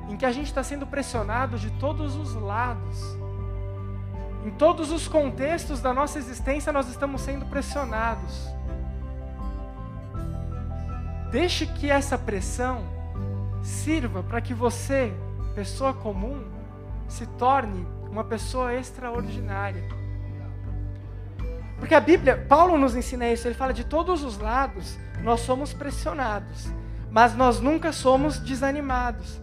em 0.09 0.17
que 0.17 0.25
a 0.25 0.31
gente 0.31 0.47
está 0.47 0.63
sendo 0.63 0.85
pressionado 0.85 1.57
de 1.57 1.69
todos 1.71 2.15
os 2.15 2.33
lados. 2.35 3.17
Em 4.45 4.51
todos 4.51 4.91
os 4.91 5.07
contextos 5.07 5.81
da 5.81 5.93
nossa 5.93 6.19
existência, 6.19 6.71
nós 6.71 6.87
estamos 6.87 7.21
sendo 7.21 7.45
pressionados. 7.45 8.54
Deixe 11.35 11.65
que 11.65 11.91
essa 11.91 12.17
pressão 12.17 12.85
sirva 13.61 14.23
para 14.23 14.39
que 14.39 14.53
você, 14.53 15.11
pessoa 15.53 15.93
comum, 15.93 16.41
se 17.09 17.25
torne 17.25 17.85
uma 18.09 18.23
pessoa 18.23 18.73
extraordinária. 18.73 19.83
Porque 21.77 21.93
a 21.93 21.99
Bíblia, 21.99 22.45
Paulo 22.47 22.77
nos 22.77 22.95
ensina 22.95 23.29
isso, 23.29 23.45
ele 23.45 23.53
fala 23.53 23.73
de 23.73 23.83
todos 23.83 24.23
os 24.23 24.37
lados, 24.37 24.97
nós 25.23 25.41
somos 25.41 25.73
pressionados, 25.73 26.71
mas 27.11 27.35
nós 27.35 27.59
nunca 27.59 27.91
somos 27.91 28.39
desanimados. 28.39 29.37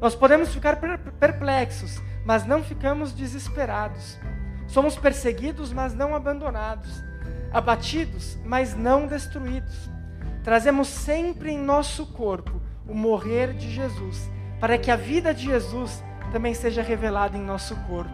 Nós 0.00 0.14
podemos 0.14 0.54
ficar 0.54 0.76
perplexos, 1.18 2.00
mas 2.24 2.46
não 2.46 2.62
ficamos 2.62 3.10
desesperados. 3.10 4.16
Somos 4.68 4.96
perseguidos, 4.96 5.72
mas 5.72 5.92
não 5.92 6.14
abandonados. 6.14 7.02
Abatidos, 7.52 8.38
mas 8.44 8.76
não 8.76 9.08
destruídos. 9.08 9.91
Trazemos 10.42 10.88
sempre 10.88 11.52
em 11.52 11.58
nosso 11.58 12.06
corpo 12.06 12.60
o 12.86 12.94
morrer 12.94 13.52
de 13.52 13.70
Jesus, 13.70 14.30
para 14.58 14.76
que 14.76 14.90
a 14.90 14.96
vida 14.96 15.32
de 15.32 15.44
Jesus 15.44 16.02
também 16.32 16.54
seja 16.54 16.82
revelada 16.82 17.36
em 17.36 17.42
nosso 17.42 17.76
corpo. 17.86 18.10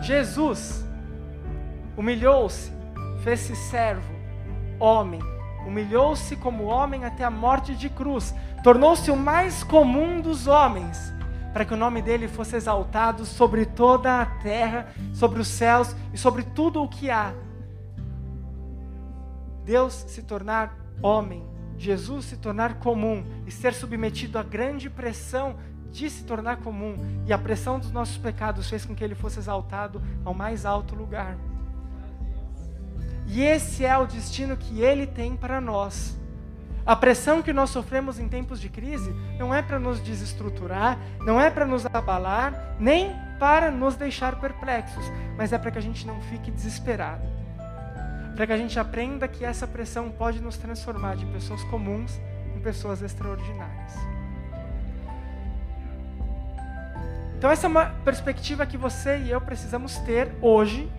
Jesus 0.00 0.84
humilhou-se, 1.96 2.72
fez-se 3.22 3.56
servo, 3.56 4.14
homem, 4.78 5.20
humilhou-se 5.66 6.36
como 6.36 6.64
homem 6.64 7.04
até 7.04 7.24
a 7.24 7.30
morte 7.30 7.74
de 7.74 7.88
cruz, 7.88 8.34
tornou-se 8.62 9.10
o 9.10 9.16
mais 9.16 9.64
comum 9.64 10.20
dos 10.20 10.46
homens, 10.46 11.12
para 11.52 11.64
que 11.64 11.74
o 11.74 11.76
nome 11.76 12.00
dele 12.02 12.28
fosse 12.28 12.56
exaltado 12.56 13.24
sobre 13.24 13.64
toda 13.64 14.20
a 14.20 14.26
terra, 14.26 14.88
sobre 15.12 15.40
os 15.40 15.48
céus 15.48 15.96
e 16.12 16.18
sobre 16.18 16.42
tudo 16.42 16.82
o 16.82 16.88
que 16.88 17.10
há. 17.10 17.32
Deus 19.66 20.04
se 20.06 20.22
tornar 20.22 20.78
homem, 21.02 21.44
Jesus 21.76 22.26
se 22.26 22.36
tornar 22.36 22.74
comum 22.74 23.24
e 23.44 23.50
ser 23.50 23.74
submetido 23.74 24.38
à 24.38 24.42
grande 24.44 24.88
pressão 24.88 25.56
de 25.90 26.08
se 26.08 26.22
tornar 26.22 26.58
comum, 26.58 26.94
e 27.26 27.32
a 27.32 27.38
pressão 27.38 27.80
dos 27.80 27.90
nossos 27.90 28.16
pecados 28.16 28.70
fez 28.70 28.86
com 28.86 28.94
que 28.94 29.02
ele 29.02 29.16
fosse 29.16 29.40
exaltado 29.40 30.00
ao 30.24 30.32
mais 30.32 30.64
alto 30.64 30.94
lugar. 30.94 31.36
E 33.26 33.42
esse 33.42 33.84
é 33.84 33.98
o 33.98 34.06
destino 34.06 34.56
que 34.56 34.82
ele 34.82 35.04
tem 35.04 35.34
para 35.34 35.60
nós. 35.60 36.16
A 36.84 36.94
pressão 36.94 37.42
que 37.42 37.52
nós 37.52 37.70
sofremos 37.70 38.20
em 38.20 38.28
tempos 38.28 38.60
de 38.60 38.68
crise 38.68 39.12
não 39.36 39.52
é 39.52 39.62
para 39.62 39.80
nos 39.80 39.98
desestruturar, 39.98 40.96
não 41.20 41.40
é 41.40 41.50
para 41.50 41.66
nos 41.66 41.84
abalar, 41.86 42.76
nem 42.78 43.10
para 43.40 43.72
nos 43.72 43.96
deixar 43.96 44.38
perplexos, 44.38 45.04
mas 45.36 45.52
é 45.52 45.58
para 45.58 45.72
que 45.72 45.78
a 45.78 45.82
gente 45.82 46.06
não 46.06 46.20
fique 46.20 46.52
desesperado. 46.52 47.35
Para 48.36 48.46
que 48.46 48.52
a 48.52 48.56
gente 48.58 48.78
aprenda 48.78 49.26
que 49.26 49.46
essa 49.46 49.66
pressão 49.66 50.10
pode 50.10 50.42
nos 50.42 50.58
transformar 50.58 51.16
de 51.16 51.24
pessoas 51.24 51.64
comuns 51.64 52.20
em 52.54 52.60
pessoas 52.60 53.00
extraordinárias. 53.00 53.94
Então, 57.38 57.50
essa 57.50 57.66
é 57.66 57.68
uma 57.68 57.86
perspectiva 58.04 58.66
que 58.66 58.76
você 58.76 59.18
e 59.18 59.30
eu 59.30 59.40
precisamos 59.40 59.96
ter 60.00 60.34
hoje, 60.42 60.90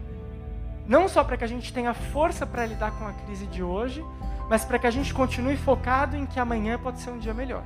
não 0.87 1.07
só 1.07 1.23
para 1.23 1.37
que 1.37 1.43
a 1.43 1.47
gente 1.47 1.71
tenha 1.71 1.93
força 1.93 2.43
para 2.45 2.65
lidar 2.65 2.91
com 2.97 3.07
a 3.07 3.13
crise 3.13 3.45
de 3.45 3.61
hoje, 3.61 4.03
mas 4.49 4.65
para 4.65 4.79
que 4.79 4.87
a 4.87 4.91
gente 4.91 5.13
continue 5.13 5.57
focado 5.57 6.15
em 6.15 6.25
que 6.25 6.39
amanhã 6.39 6.79
pode 6.79 6.99
ser 7.01 7.11
um 7.11 7.19
dia 7.19 7.35
melhor. 7.35 7.63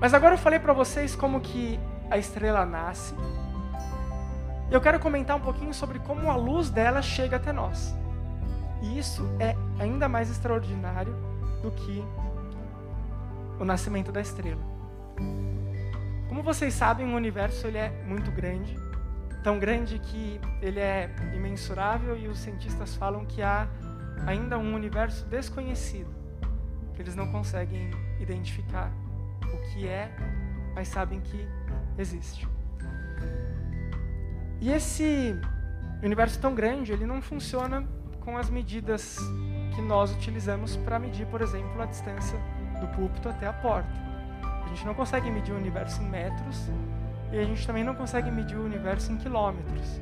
Mas 0.00 0.12
agora 0.12 0.34
eu 0.34 0.38
falei 0.38 0.58
para 0.58 0.72
vocês 0.72 1.14
como 1.14 1.40
que 1.40 1.78
a 2.10 2.18
estrela 2.18 2.66
nasce. 2.66 3.14
Eu 4.70 4.80
quero 4.80 4.98
comentar 4.98 5.36
um 5.36 5.40
pouquinho 5.40 5.72
sobre 5.72 5.98
como 5.98 6.30
a 6.30 6.36
luz 6.36 6.70
dela 6.70 7.00
chega 7.00 7.36
até 7.36 7.52
nós. 7.52 7.94
E 8.82 8.98
isso 8.98 9.26
é 9.40 9.56
ainda 9.78 10.08
mais 10.08 10.30
extraordinário 10.30 11.14
do 11.62 11.70
que 11.70 12.04
o 13.58 13.64
nascimento 13.64 14.12
da 14.12 14.20
estrela. 14.20 14.62
Como 16.28 16.42
vocês 16.42 16.74
sabem, 16.74 17.12
o 17.12 17.16
universo 17.16 17.66
ele 17.66 17.78
é 17.78 17.90
muito 18.06 18.30
grande 18.30 18.76
tão 19.42 19.58
grande 19.58 19.98
que 19.98 20.40
ele 20.60 20.80
é 20.80 21.10
imensurável 21.34 22.16
e 22.16 22.28
os 22.28 22.38
cientistas 22.38 22.94
falam 22.96 23.24
que 23.24 23.42
há 23.42 23.68
ainda 24.26 24.58
um 24.58 24.74
universo 24.74 25.24
desconhecido, 25.26 26.10
que 26.94 27.02
eles 27.02 27.14
não 27.14 27.30
conseguem 27.30 27.90
identificar 28.20 28.92
o 29.42 29.70
que 29.70 29.86
é, 29.86 30.14
mas 30.74 30.88
sabem 30.88 31.20
que 31.20 31.48
existe. 31.96 32.46
E 34.60 34.70
esse 34.70 35.38
universo 36.02 36.38
tão 36.40 36.54
grande, 36.54 36.92
ele 36.92 37.06
não 37.06 37.22
funciona 37.22 37.86
com 38.20 38.36
as 38.36 38.50
medidas 38.50 39.18
que 39.74 39.80
nós 39.80 40.12
utilizamos 40.12 40.76
para 40.76 40.98
medir, 40.98 41.26
por 41.26 41.40
exemplo, 41.40 41.80
a 41.80 41.86
distância 41.86 42.38
do 42.80 42.86
púlpito 42.88 43.28
até 43.28 43.46
a 43.46 43.52
porta. 43.52 43.90
A 44.64 44.68
gente 44.68 44.84
não 44.84 44.94
consegue 44.94 45.30
medir 45.30 45.52
o 45.52 45.56
universo 45.56 46.02
em 46.02 46.08
metros, 46.08 46.68
e 47.32 47.38
a 47.38 47.44
gente 47.44 47.66
também 47.66 47.84
não 47.84 47.94
consegue 47.94 48.30
medir 48.30 48.56
o 48.56 48.64
universo 48.64 49.12
em 49.12 49.16
quilômetros. 49.16 50.00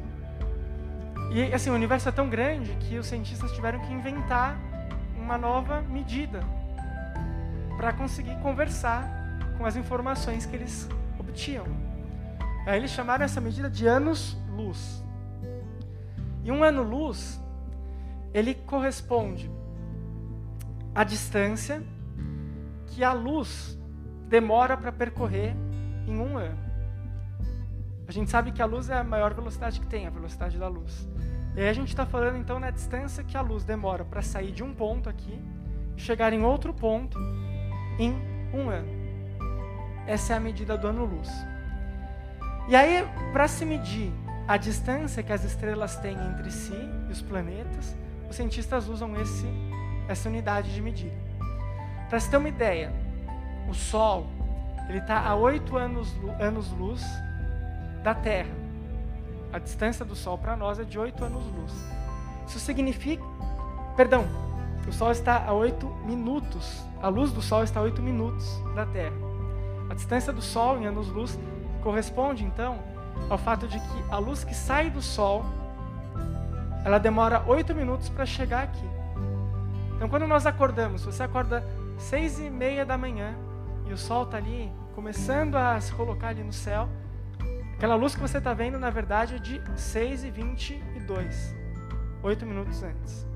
E 1.33 1.53
assim, 1.53 1.71
o 1.71 1.75
universo 1.75 2.09
é 2.09 2.13
tão 2.13 2.29
grande 2.29 2.75
que 2.81 2.99
os 2.99 3.07
cientistas 3.07 3.53
tiveram 3.53 3.81
que 3.81 3.93
inventar 3.93 4.57
uma 5.17 5.37
nova 5.37 5.83
medida 5.83 6.41
para 7.77 7.93
conseguir 7.93 8.37
conversar 8.37 9.07
com 9.59 9.67
as 9.67 9.77
informações 9.77 10.47
que 10.47 10.57
eles 10.57 10.89
obtinham. 11.19 11.67
Aí 12.65 12.79
eles 12.79 12.91
chamaram 12.91 13.25
essa 13.25 13.41
medida 13.41 13.69
de 13.69 13.87
anos-luz. 14.57 15.05
E 16.43 16.51
um 16.51 16.65
ano-luz, 16.65 17.41
ele 18.33 18.55
corresponde 18.55 19.51
à 20.95 21.05
distância 21.05 21.83
que 22.87 23.05
a 23.05 23.13
luz 23.13 23.79
demora 24.29 24.77
para 24.77 24.91
percorrer 24.91 25.55
em 26.07 26.19
um 26.19 26.39
ano. 26.39 26.59
A 28.09 28.13
gente 28.13 28.31
sabe 28.31 28.53
que 28.53 28.63
a 28.63 28.67
luz 28.67 28.89
é 28.89 28.95
a 28.95 29.05
maior 29.05 29.35
velocidade 29.35 29.81
que 29.81 29.87
tem, 29.87 30.07
a 30.07 30.11
velocidade 30.11 30.57
da 30.59 30.69
luz. 30.69 31.09
E 31.57 31.61
aí 31.61 31.69
a 31.69 31.73
gente 31.73 31.89
está 31.89 32.07
falando 32.07 32.37
então 32.37 32.61
na 32.61 32.71
distância 32.71 33.25
que 33.25 33.37
a 33.37 33.41
luz 33.41 33.65
demora 33.65 34.05
para 34.05 34.23
sair 34.23 34.53
de 34.53 34.63
um 34.63 34.73
ponto 34.73 35.09
aqui 35.09 35.41
e 35.97 36.01
chegar 36.01 36.33
em 36.33 36.45
outro 36.45 36.73
ponto 36.73 37.19
em 37.99 38.15
um 38.55 38.71
ano. 38.71 38.89
Essa 40.07 40.35
é 40.35 40.37
a 40.37 40.41
medida 40.41 40.79
do 40.79 40.87
ano-luz. 40.87 41.29
E 42.69 42.77
aí, 42.77 43.05
para 43.33 43.49
se 43.49 43.65
medir 43.65 44.13
a 44.49 44.57
distância 44.57 45.23
que 45.23 45.33
as 45.33 45.45
estrelas 45.45 45.97
têm 45.97 46.17
entre 46.17 46.51
si 46.51 46.79
e 47.09 47.13
os 47.13 47.21
planetas, 47.21 47.97
os 48.31 48.37
cientistas 48.37 48.89
usam 48.89 49.17
esse, 49.21 49.47
essa 50.09 50.29
unidade 50.29 50.73
de 50.73 50.81
medida. 50.81 51.17
Para 52.09 52.21
se 52.21 52.31
ter 52.31 52.37
uma 52.37 52.49
ideia, 52.49 52.93
o 53.69 53.75
Sol 53.75 54.27
ele 54.89 54.99
está 54.99 55.21
a 55.21 55.35
8 55.35 55.77
anos-luz 55.77 56.41
anos 56.41 56.73
da 58.05 58.15
Terra. 58.15 58.55
A 59.53 59.59
distância 59.59 60.05
do 60.05 60.15
Sol 60.15 60.39
para 60.39 60.57
nós 60.57 60.79
é 60.79 60.85
de 60.85 60.97
8 60.97 61.25
anos-luz. 61.25 61.73
Isso 62.47 62.61
significa. 62.61 63.25
Perdão, 63.97 64.27
o 64.87 64.93
Sol 64.93 65.11
está 65.11 65.45
a 65.45 65.53
8 65.53 65.87
minutos. 66.07 66.85
A 67.03 67.09
luz 67.09 67.33
do 67.33 67.43
Sol 67.43 67.65
está 67.65 67.81
a 67.81 67.83
8 67.83 68.01
minutos 68.01 68.47
da 68.77 68.87
Terra. 68.87 69.17
A 69.91 69.95
distância 69.95 70.33
do 70.33 70.41
Sol 70.41 70.79
em 70.79 70.87
anos-luz 70.87 71.37
corresponde, 71.83 72.45
então, 72.45 72.79
ao 73.29 73.39
fato 73.39 73.67
de 73.67 73.79
que 73.79 74.05
a 74.11 74.19
luz 74.19 74.45
que 74.45 74.55
sai 74.55 74.91
do 74.91 75.03
Sol 75.03 75.45
ela 76.85 76.99
demora 76.99 77.43
8 77.47 77.75
minutos 77.75 78.09
para 78.09 78.25
chegar 78.25 78.63
aqui. 78.63 78.89
Então, 79.97 80.09
quando 80.09 80.27
nós 80.27 80.47
acordamos, 80.47 81.05
você 81.05 81.23
acorda 81.23 81.67
seis 81.99 82.39
e 82.39 82.49
meia 82.49 82.85
da 82.85 82.97
manhã 82.97 83.35
e 83.87 83.93
o 83.93 83.99
Sol 83.99 84.23
está 84.23 84.37
ali 84.37 84.71
começando 84.95 85.57
a 85.57 85.81
se 85.81 85.93
colocar 85.93 86.29
ali 86.29 86.45
no 86.45 86.53
céu, 86.53 86.89
Aquela 87.77 87.95
luz 87.95 88.15
que 88.15 88.21
você 88.23 88.39
está 88.39 88.55
vendo, 88.55 88.79
na 88.79 88.89
verdade, 88.89 89.35
é 89.35 89.39
de 89.39 89.61
6 89.77 90.25
e 90.25 90.31
22, 90.31 91.55
8 92.23 92.47
minutos 92.47 92.83
antes. 92.83 93.27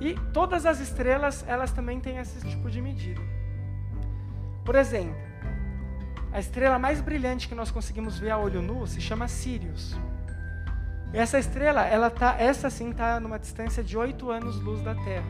E 0.00 0.14
todas 0.32 0.64
as 0.64 0.78
estrelas, 0.78 1.44
elas 1.48 1.72
também 1.72 1.98
têm 1.98 2.18
esse 2.18 2.48
tipo 2.48 2.70
de 2.70 2.80
medida. 2.80 3.20
Por 4.64 4.76
exemplo, 4.76 5.16
a 6.32 6.40
estrela 6.40 6.78
mais 6.78 7.00
brilhante 7.00 7.46
que 7.46 7.54
nós 7.54 7.70
conseguimos 7.70 8.18
ver 8.18 8.30
a 8.30 8.38
olho 8.38 8.62
nu 8.62 8.86
se 8.86 9.00
chama 9.00 9.28
Sirius. 9.28 9.96
E 11.12 11.18
essa 11.18 11.38
estrela, 11.38 11.82
ela 11.82 12.08
tá, 12.08 12.36
essa 12.38 12.70
sim 12.70 12.90
está 12.90 13.20
numa 13.20 13.38
distância 13.38 13.84
de 13.84 13.98
8 13.98 14.30
anos-luz 14.30 14.80
da 14.82 14.94
Terra. 14.94 15.26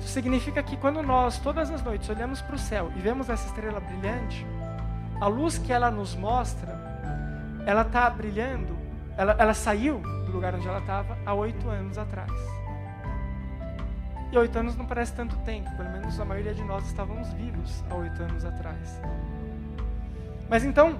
Isso 0.00 0.08
significa 0.08 0.62
que 0.64 0.76
quando 0.76 1.00
nós, 1.00 1.38
todas 1.38 1.70
as 1.70 1.80
noites, 1.82 2.08
olhamos 2.08 2.42
para 2.42 2.56
o 2.56 2.58
céu 2.58 2.92
e 2.96 3.00
vemos 3.00 3.30
essa 3.30 3.46
estrela 3.46 3.78
brilhante, 3.78 4.44
a 5.20 5.28
luz 5.28 5.58
que 5.58 5.72
ela 5.72 5.92
nos 5.92 6.16
mostra, 6.16 6.76
ela 7.64 7.82
está 7.82 8.10
brilhando, 8.10 8.76
ela, 9.16 9.36
ela 9.38 9.54
saiu 9.54 10.00
do 10.26 10.32
lugar 10.32 10.56
onde 10.56 10.66
ela 10.66 10.80
estava 10.80 11.16
há 11.24 11.32
oito 11.34 11.68
anos 11.68 11.96
atrás. 11.96 12.32
E 14.32 14.36
oito 14.36 14.58
anos 14.58 14.74
não 14.74 14.84
parece 14.84 15.12
tanto 15.12 15.36
tempo, 15.38 15.70
pelo 15.76 15.90
menos 15.90 16.18
a 16.18 16.24
maioria 16.24 16.52
de 16.52 16.64
nós 16.64 16.84
estávamos 16.86 17.32
vivos 17.34 17.84
há 17.88 17.94
oito 17.94 18.20
anos 18.20 18.44
atrás. 18.44 19.00
Mas 20.48 20.64
então, 20.64 20.98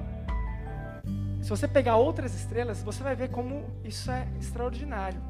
se 1.43 1.51
você 1.51 1.69
pegar 1.69 1.97
outras 1.97 2.35
estrelas, 2.35 2.83
você 2.83 3.03
vai 3.03 3.15
ver 3.15 3.29
como 3.29 3.65
isso 3.85 4.11
é 4.11 4.27
extraordinário. 4.41 5.21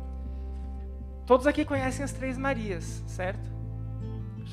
Todos 1.26 1.46
aqui 1.46 1.64
conhecem 1.64 2.04
as 2.04 2.12
Três 2.12 2.38
Marias, 2.38 3.02
certo? 3.06 3.54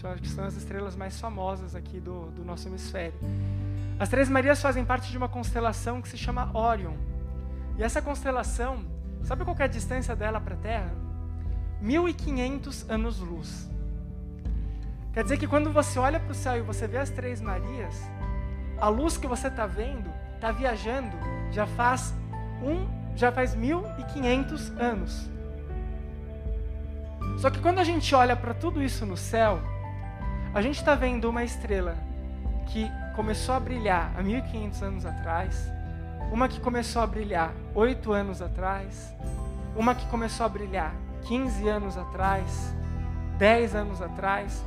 Acho 0.03 0.21
que 0.21 0.29
são 0.29 0.43
as 0.45 0.55
estrelas 0.55 0.95
mais 0.95 1.19
famosas 1.19 1.75
aqui 1.75 1.99
do, 1.99 2.31
do 2.31 2.43
nosso 2.43 2.67
hemisfério. 2.67 3.13
As 3.99 4.09
Três 4.09 4.27
Marias 4.27 4.59
fazem 4.59 4.83
parte 4.83 5.11
de 5.11 5.17
uma 5.17 5.29
constelação 5.29 6.01
que 6.01 6.09
se 6.09 6.17
chama 6.17 6.49
Orion. 6.57 6.95
E 7.77 7.83
essa 7.83 8.01
constelação, 8.01 8.83
sabe 9.21 9.43
qual 9.43 9.55
é 9.59 9.63
a 9.63 9.67
distância 9.67 10.15
dela 10.15 10.41
para 10.41 10.55
a 10.55 10.57
Terra? 10.57 10.91
1500 11.81 12.89
anos-luz. 12.89 13.69
Quer 15.13 15.23
dizer 15.23 15.37
que 15.37 15.47
quando 15.47 15.71
você 15.71 15.99
olha 15.99 16.19
para 16.19 16.31
o 16.31 16.35
céu 16.35 16.57
e 16.57 16.61
você 16.61 16.87
vê 16.87 16.97
as 16.97 17.11
Três 17.11 17.39
Marias, 17.39 18.01
a 18.81 18.89
luz 18.89 19.15
que 19.15 19.27
você 19.27 19.47
está 19.47 19.67
vendo 19.67 20.11
está 20.33 20.51
viajando 20.51 21.15
já 21.51 21.67
faz 21.67 22.13
um, 22.63 22.87
já 23.15 23.31
faz 23.31 23.53
1500 23.53 24.71
anos. 24.79 25.29
Só 27.37 27.51
que 27.51 27.59
quando 27.59 27.77
a 27.79 27.83
gente 27.83 28.13
olha 28.15 28.35
para 28.35 28.53
tudo 28.53 28.81
isso 28.81 29.05
no 29.05 29.15
céu, 29.15 29.59
a 30.53 30.61
gente 30.61 30.79
está 30.79 30.95
vendo 30.95 31.29
uma 31.29 31.43
estrela 31.43 31.95
que 32.67 32.89
começou 33.15 33.53
a 33.53 33.59
brilhar 33.59 34.11
há 34.17 34.23
1500 34.23 34.81
anos 34.81 35.05
atrás, 35.05 35.71
uma 36.31 36.47
que 36.47 36.59
começou 36.59 37.01
a 37.01 37.07
brilhar 37.07 37.53
8 37.75 38.11
anos 38.11 38.41
atrás, 38.41 39.13
uma 39.75 39.93
que 39.93 40.05
começou 40.07 40.45
a 40.45 40.49
brilhar 40.49 40.95
15 41.23 41.67
anos 41.67 41.97
atrás, 41.97 42.73
10 43.37 43.75
anos 43.75 44.01
atrás, 44.01 44.63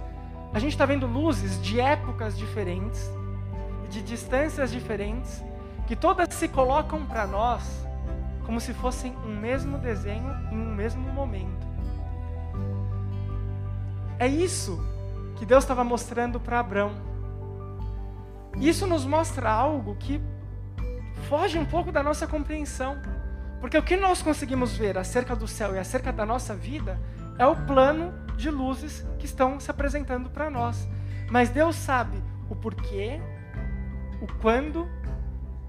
a 0.52 0.58
gente 0.58 0.72
está 0.72 0.86
vendo 0.86 1.06
luzes 1.06 1.60
de 1.60 1.80
épocas 1.80 2.36
diferentes, 2.36 3.10
de 3.91 4.03
distâncias 4.03 4.70
diferentes, 4.70 5.43
que 5.87 5.95
todas 5.95 6.32
se 6.35 6.49
colocam 6.49 7.05
para 7.05 7.26
nós 7.26 7.85
como 8.45 8.61
se 8.61 8.74
fossem 8.74 9.16
um 9.24 9.35
mesmo 9.37 9.78
desenho 9.78 10.30
em 10.51 10.57
um 10.57 10.74
mesmo 10.74 11.03
momento. 11.12 11.66
É 14.18 14.26
isso 14.26 14.82
que 15.37 15.47
Deus 15.47 15.64
estava 15.64 15.82
mostrando 15.82 16.39
para 16.39 16.61
Abraão. 16.61 16.93
Isso 18.57 18.87
nos 18.87 19.05
mostra 19.05 19.51
algo 19.51 19.97
que 19.97 20.20
foge 21.28 21.59
um 21.59 21.64
pouco 21.64 21.91
da 21.91 22.03
nossa 22.03 22.26
compreensão. 22.26 22.97
Porque 23.61 23.78
o 23.78 23.82
que 23.82 23.97
nós 23.97 24.22
conseguimos 24.22 24.76
ver 24.76 24.99
acerca 24.99 25.35
do 25.35 25.49
céu 25.49 25.74
e 25.74 25.78
acerca 25.78 26.12
da 26.12 26.26
nossa 26.26 26.55
vida 26.55 27.01
é 27.39 27.47
o 27.47 27.57
plano 27.57 28.12
de 28.37 28.51
luzes 28.51 29.05
que 29.18 29.26
estão 29.26 29.59
se 29.59 29.70
apresentando 29.70 30.28
para 30.28 30.51
nós. 30.51 30.87
Mas 31.30 31.49
Deus 31.51 31.74
sabe 31.74 32.22
o 32.49 32.55
porquê, 32.55 33.20
o 34.24 34.26
quando 34.40 34.88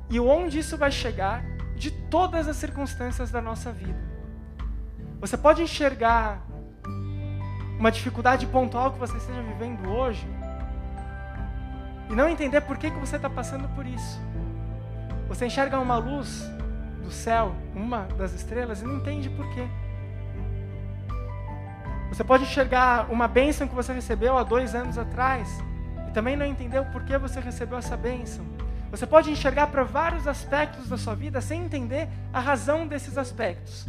e 0.09 0.19
onde 0.19 0.59
isso 0.59 0.77
vai 0.77 0.91
chegar 0.91 1.43
de 1.75 1.91
todas 1.91 2.47
as 2.47 2.55
circunstâncias 2.55 3.29
da 3.29 3.41
nossa 3.41 3.71
vida. 3.71 3.99
Você 5.19 5.37
pode 5.37 5.61
enxergar 5.61 6.41
uma 7.77 7.91
dificuldade 7.91 8.47
pontual 8.47 8.93
que 8.93 8.99
você 8.99 9.17
esteja 9.17 9.41
vivendo 9.41 9.89
hoje 9.89 10.25
e 12.09 12.13
não 12.13 12.29
entender 12.29 12.61
por 12.61 12.77
que, 12.77 12.89
que 12.89 12.99
você 12.99 13.17
está 13.17 13.29
passando 13.29 13.67
por 13.75 13.85
isso. 13.85 14.19
Você 15.27 15.45
enxerga 15.47 15.79
uma 15.79 15.97
luz 15.97 16.49
do 17.03 17.11
céu, 17.11 17.53
uma 17.75 18.03
das 18.17 18.33
estrelas, 18.33 18.81
e 18.81 18.85
não 18.85 18.97
entende 18.97 19.29
por 19.29 19.45
quê. 19.53 19.67
Você 22.09 22.23
pode 22.23 22.43
enxergar 22.43 23.11
uma 23.11 23.27
bênção 23.27 23.67
que 23.67 23.75
você 23.75 23.91
recebeu 23.91 24.37
há 24.37 24.43
dois 24.43 24.73
anos 24.73 24.97
atrás 24.97 25.61
também 26.15 26.37
não 26.37 26.45
entendeu 26.45 26.85
por 26.85 27.03
que 27.03 27.17
você 27.17 27.41
recebeu 27.41 27.77
essa 27.77 27.97
bênção. 27.97 28.45
Você 28.89 29.05
pode 29.05 29.29
enxergar 29.29 29.67
para 29.67 29.83
vários 29.83 30.25
aspectos 30.29 30.87
da 30.87 30.97
sua 30.97 31.13
vida 31.13 31.41
sem 31.41 31.65
entender 31.65 32.07
a 32.31 32.39
razão 32.39 32.87
desses 32.87 33.17
aspectos. 33.17 33.85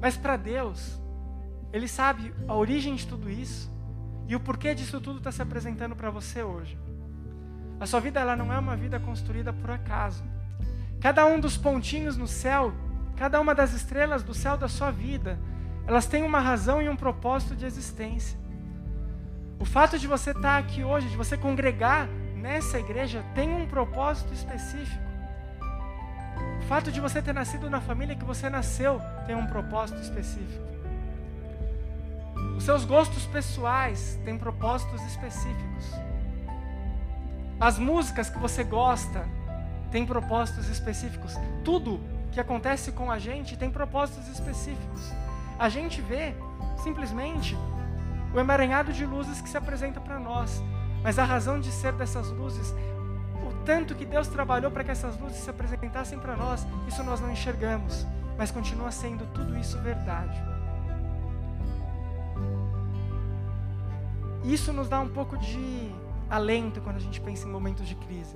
Mas 0.00 0.16
para 0.16 0.36
Deus, 0.36 0.96
Ele 1.72 1.88
sabe 1.88 2.32
a 2.46 2.54
origem 2.54 2.94
de 2.94 3.04
tudo 3.04 3.28
isso 3.28 3.68
e 4.28 4.36
o 4.36 4.40
porquê 4.40 4.76
disso 4.76 5.00
tudo 5.00 5.18
está 5.18 5.32
se 5.32 5.42
apresentando 5.42 5.96
para 5.96 6.08
você 6.08 6.40
hoje. 6.40 6.78
A 7.80 7.86
sua 7.86 7.98
vida 7.98 8.20
ela 8.20 8.36
não 8.36 8.52
é 8.52 8.58
uma 8.60 8.76
vida 8.76 9.00
construída 9.00 9.52
por 9.52 9.72
acaso. 9.72 10.22
Cada 11.00 11.26
um 11.26 11.40
dos 11.40 11.56
pontinhos 11.56 12.16
no 12.16 12.28
céu, 12.28 12.72
cada 13.16 13.40
uma 13.40 13.56
das 13.56 13.72
estrelas 13.72 14.22
do 14.22 14.32
céu 14.32 14.56
da 14.56 14.68
sua 14.68 14.92
vida, 14.92 15.36
elas 15.84 16.06
têm 16.06 16.22
uma 16.22 16.38
razão 16.38 16.80
e 16.80 16.88
um 16.88 16.94
propósito 16.94 17.56
de 17.56 17.66
existência. 17.66 18.38
O 19.58 19.64
fato 19.64 19.98
de 19.98 20.06
você 20.06 20.30
estar 20.30 20.58
aqui 20.58 20.84
hoje, 20.84 21.08
de 21.08 21.16
você 21.16 21.36
congregar 21.36 22.08
nessa 22.34 22.78
igreja, 22.78 23.24
tem 23.34 23.48
um 23.54 23.66
propósito 23.66 24.32
específico. 24.32 25.02
O 26.60 26.62
fato 26.68 26.92
de 26.92 27.00
você 27.00 27.22
ter 27.22 27.32
nascido 27.32 27.70
na 27.70 27.80
família 27.80 28.14
que 28.14 28.24
você 28.24 28.50
nasceu 28.50 29.00
tem 29.26 29.34
um 29.34 29.46
propósito 29.46 30.00
específico. 30.00 30.66
Os 32.56 32.64
seus 32.64 32.84
gostos 32.84 33.24
pessoais 33.26 34.18
têm 34.24 34.36
propósitos 34.36 35.02
específicos. 35.02 35.84
As 37.58 37.78
músicas 37.78 38.28
que 38.28 38.38
você 38.38 38.62
gosta 38.62 39.26
têm 39.90 40.04
propósitos 40.04 40.68
específicos. 40.68 41.34
Tudo 41.64 42.00
que 42.30 42.40
acontece 42.40 42.92
com 42.92 43.10
a 43.10 43.18
gente 43.18 43.56
tem 43.56 43.70
propósitos 43.70 44.28
específicos. 44.28 45.12
A 45.58 45.70
gente 45.70 46.02
vê 46.02 46.34
simplesmente 46.82 47.56
o 48.36 48.40
emaranhado 48.40 48.92
de 48.92 49.06
luzes 49.06 49.40
que 49.40 49.48
se 49.48 49.56
apresenta 49.56 49.98
para 49.98 50.18
nós. 50.18 50.62
Mas 51.02 51.18
a 51.18 51.24
razão 51.24 51.58
de 51.58 51.72
ser 51.72 51.92
dessas 51.94 52.28
luzes, 52.28 52.74
o 53.42 53.64
tanto 53.64 53.94
que 53.94 54.04
Deus 54.04 54.28
trabalhou 54.28 54.70
para 54.70 54.84
que 54.84 54.90
essas 54.90 55.18
luzes 55.18 55.38
se 55.38 55.48
apresentassem 55.48 56.18
para 56.18 56.36
nós, 56.36 56.66
isso 56.86 57.02
nós 57.02 57.18
não 57.18 57.30
enxergamos. 57.30 58.06
Mas 58.36 58.50
continua 58.50 58.90
sendo 58.90 59.26
tudo 59.32 59.56
isso 59.56 59.78
verdade. 59.78 60.36
Isso 64.44 64.70
nos 64.70 64.86
dá 64.86 65.00
um 65.00 65.08
pouco 65.08 65.38
de 65.38 65.90
alento 66.28 66.82
quando 66.82 66.96
a 66.96 67.00
gente 67.00 67.20
pensa 67.22 67.48
em 67.48 67.50
momentos 67.50 67.88
de 67.88 67.94
crise. 67.94 68.34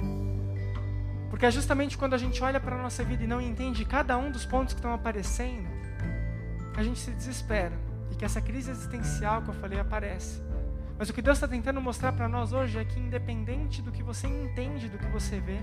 Porque 1.29 1.45
é 1.45 1.51
justamente 1.51 1.99
quando 1.99 2.15
a 2.15 2.19
gente 2.19 2.43
olha 2.43 2.59
para 2.59 2.75
a 2.75 2.83
nossa 2.83 3.05
vida 3.05 3.23
e 3.23 3.27
não 3.27 3.41
entende 3.41 3.85
cada 3.85 4.17
um 4.17 4.31
dos 4.31 4.47
pontos 4.47 4.73
que 4.73 4.79
estão 4.79 4.95
aparecendo, 4.95 5.69
a 6.75 6.83
gente 6.83 6.99
se 6.99 7.11
desespera 7.11 7.90
que 8.21 8.25
essa 8.27 8.43
crise 8.43 8.71
existencial 8.71 9.41
que 9.41 9.49
eu 9.49 9.55
falei 9.55 9.81
aparece. 9.81 10.43
Mas 10.99 11.09
o 11.09 11.15
que 11.15 11.23
Deus 11.23 11.39
está 11.39 11.49
tentando 11.49 11.81
mostrar 11.81 12.13
para 12.13 12.29
nós 12.29 12.53
hoje 12.53 12.79
é 12.79 12.85
que, 12.85 13.01
independente 13.01 13.81
do 13.81 13.91
que 13.91 14.03
você 14.03 14.27
entende, 14.27 14.91
do 14.91 14.99
que 14.99 15.07
você 15.07 15.41
vê, 15.41 15.57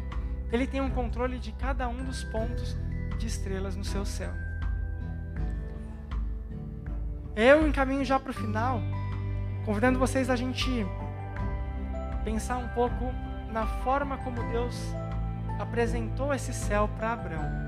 Ele 0.51 0.65
tem 0.65 0.81
um 0.81 0.89
controle 0.89 1.37
de 1.37 1.51
cada 1.51 1.87
um 1.87 2.03
dos 2.03 2.23
pontos 2.23 2.75
de 3.19 3.27
estrelas 3.27 3.75
no 3.75 3.85
seu 3.85 4.03
céu. 4.03 4.31
Eu 7.35 7.67
encaminho 7.67 8.03
já 8.03 8.19
para 8.19 8.31
o 8.31 8.33
final, 8.33 8.81
convidando 9.63 9.99
vocês 9.99 10.27
a 10.27 10.35
gente 10.35 10.83
pensar 12.23 12.57
um 12.57 12.69
pouco 12.69 13.13
na 13.53 13.67
forma 13.67 14.17
como 14.17 14.41
Deus 14.49 14.75
apresentou 15.59 16.33
esse 16.33 16.51
céu 16.51 16.89
para 16.97 17.13
Abraão. 17.13 17.66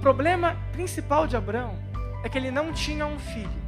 Problema 0.00 0.56
principal 0.72 1.26
de 1.26 1.36
Abraão 1.36 1.76
é 2.24 2.28
que 2.28 2.38
ele 2.38 2.50
não 2.50 2.72
tinha 2.72 3.06
um 3.06 3.18
filho. 3.18 3.60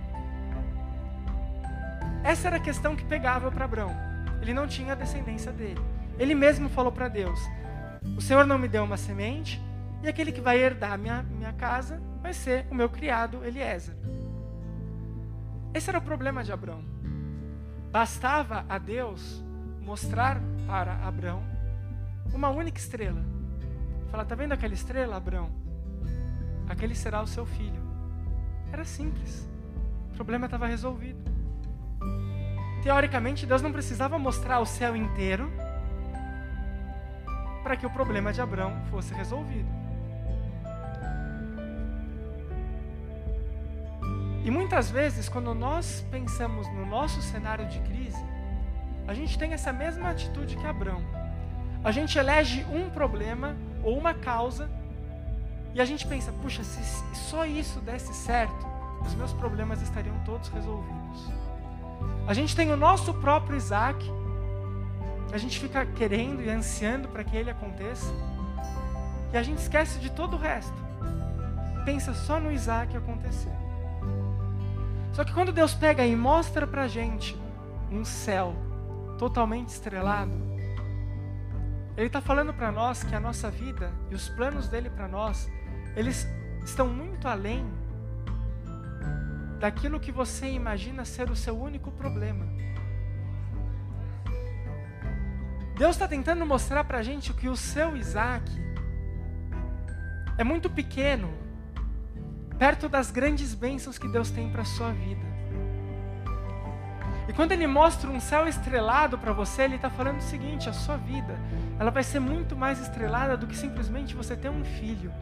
Essa 2.24 2.49
era 2.49 2.57
a 2.57 2.61
questão 2.61 2.97
que 2.97 3.05
pegava 3.05 3.51
para 3.51 3.64
Abraão. 3.64 3.95
Ele 4.41 4.55
não 4.55 4.66
tinha 4.66 4.93
a 4.93 4.97
descendência 4.97 5.53
dele. 5.53 5.80
Ele 6.18 6.35
mesmo 6.35 6.68
falou 6.68 6.91
para 6.91 7.09
Deus: 7.09 7.39
O 8.16 8.20
Senhor 8.20 8.47
não 8.47 8.59
me 8.59 8.68
deu 8.68 8.85
uma 8.85 8.97
semente, 8.97 9.61
e 10.03 10.09
aquele 10.09 10.33
que 10.33 10.41
vai 10.41 10.59
herdar 10.59 10.99
minha, 10.99 11.22
minha 11.22 11.53
casa 11.53 12.01
vai 12.22 12.33
ser 12.33 12.66
o 12.70 12.74
meu 12.74 12.89
criado 12.89 13.45
Eliezer. 13.45 13.95
Esse 15.74 15.91
era 15.91 15.99
o 15.99 16.03
problema 16.03 16.43
de 16.43 16.53
Abraão. 16.53 16.85
Bastava 17.91 18.64
a 18.68 18.78
Deus 18.78 19.43
mostrar 19.80 20.41
para 20.66 20.95
Abraão 21.07 21.43
uma 22.33 22.49
única 22.49 22.78
estrela. 22.78 23.22
Falar, 24.11 24.24
tá 24.24 24.35
vendo 24.35 24.53
aquela 24.53 24.74
estrela, 24.74 25.16
Abraão? 25.16 25.61
Aquele 26.72 26.94
será 26.94 27.20
o 27.20 27.26
seu 27.26 27.44
filho. 27.44 27.82
Era 28.72 28.82
simples. 28.82 29.46
O 30.10 30.14
problema 30.14 30.46
estava 30.46 30.66
resolvido. 30.66 31.20
Teoricamente, 32.82 33.44
Deus 33.44 33.60
não 33.60 33.70
precisava 33.70 34.18
mostrar 34.18 34.58
o 34.58 34.64
céu 34.64 34.96
inteiro 34.96 35.52
para 37.62 37.76
que 37.76 37.84
o 37.84 37.90
problema 37.90 38.32
de 38.32 38.40
Abraão 38.40 38.80
fosse 38.90 39.12
resolvido. 39.12 39.68
E 44.42 44.50
muitas 44.50 44.90
vezes, 44.90 45.28
quando 45.28 45.54
nós 45.54 46.04
pensamos 46.10 46.66
no 46.68 46.86
nosso 46.86 47.20
cenário 47.20 47.66
de 47.66 47.80
crise, 47.80 48.24
a 49.06 49.12
gente 49.12 49.38
tem 49.38 49.52
essa 49.52 49.74
mesma 49.74 50.08
atitude 50.08 50.56
que 50.56 50.66
Abraão. 50.66 51.02
A 51.84 51.92
gente 51.92 52.18
elege 52.18 52.64
um 52.72 52.88
problema 52.88 53.54
ou 53.84 53.98
uma 53.98 54.14
causa 54.14 54.70
e 55.74 55.80
a 55.80 55.84
gente 55.84 56.06
pensa: 56.06 56.32
puxa, 56.42 56.62
se 56.62 56.82
só 57.14 57.44
isso 57.46 57.80
desse 57.80 58.12
certo, 58.12 58.66
os 59.06 59.14
meus 59.14 59.32
problemas 59.32 59.82
estariam 59.82 60.16
todos 60.24 60.48
resolvidos. 60.48 61.30
A 62.26 62.34
gente 62.34 62.54
tem 62.54 62.70
o 62.70 62.76
nosso 62.76 63.14
próprio 63.14 63.56
Isaac, 63.56 64.04
a 65.32 65.38
gente 65.38 65.58
fica 65.58 65.84
querendo 65.84 66.42
e 66.42 66.50
ansiando 66.50 67.08
para 67.08 67.24
que 67.24 67.36
ele 67.36 67.50
aconteça, 67.50 68.12
e 69.32 69.36
a 69.36 69.42
gente 69.42 69.58
esquece 69.58 69.98
de 69.98 70.10
todo 70.10 70.34
o 70.34 70.38
resto. 70.38 70.76
Pensa 71.84 72.14
só 72.14 72.38
no 72.38 72.52
Isaac 72.52 72.96
acontecer. 72.96 73.50
Só 75.12 75.24
que 75.24 75.32
quando 75.32 75.52
Deus 75.52 75.74
pega 75.74 76.06
e 76.06 76.14
mostra 76.14 76.66
para 76.66 76.84
a 76.84 76.88
gente 76.88 77.36
um 77.90 78.04
céu 78.04 78.54
totalmente 79.18 79.68
estrelado, 79.68 80.32
Ele 81.96 82.06
está 82.06 82.20
falando 82.20 82.54
para 82.54 82.72
nós 82.72 83.02
que 83.02 83.14
a 83.14 83.20
nossa 83.20 83.50
vida 83.50 83.92
e 84.10 84.14
os 84.14 84.28
planos 84.28 84.68
dele 84.68 84.88
para 84.88 85.08
nós, 85.08 85.50
eles 85.97 86.26
estão 86.64 86.88
muito 86.88 87.28
além 87.28 87.64
daquilo 89.59 90.01
que 90.01 90.11
você 90.11 90.49
imagina 90.49 91.05
ser 91.05 91.30
o 91.30 91.36
seu 91.36 91.57
único 91.61 91.90
problema. 91.93 92.47
Deus 95.76 95.97
está 95.97 96.07
tentando 96.07 96.45
mostrar 96.45 96.84
para 96.84 96.99
a 96.99 97.03
gente 97.03 97.32
que 97.32 97.49
o 97.49 97.57
seu 97.57 97.97
Isaac 97.97 98.45
é 100.38 100.45
muito 100.45 100.68
pequeno 100.68 101.32
perto 102.59 102.88
das 102.88 103.11
grandes 103.11 103.55
bênçãos 103.55 103.99
que 103.99 104.09
Deus 104.09 104.30
tem 104.30 104.51
para 104.51 104.62
a 104.62 104.64
sua 104.64 104.93
vida. 104.93 105.32
E 107.28 107.32
quando 107.32 107.53
Ele 107.53 107.66
mostra 107.66 108.11
um 108.11 108.20
céu 108.20 108.47
estrelado 108.47 109.16
para 109.16 109.32
você, 109.32 109.62
Ele 109.62 109.76
está 109.76 109.88
falando 109.88 110.18
o 110.18 110.22
seguinte: 110.22 110.68
a 110.68 110.72
sua 110.72 110.97
vida 110.97 111.38
ela 111.78 111.90
vai 111.90 112.03
ser 112.03 112.20
muito 112.20 112.57
mais 112.57 112.80
estrelada 112.80 113.36
do 113.36 113.47
que 113.47 113.57
simplesmente 113.57 114.14
você 114.14 114.36
ter 114.36 114.51
um 114.51 114.64
filho. 114.64 115.12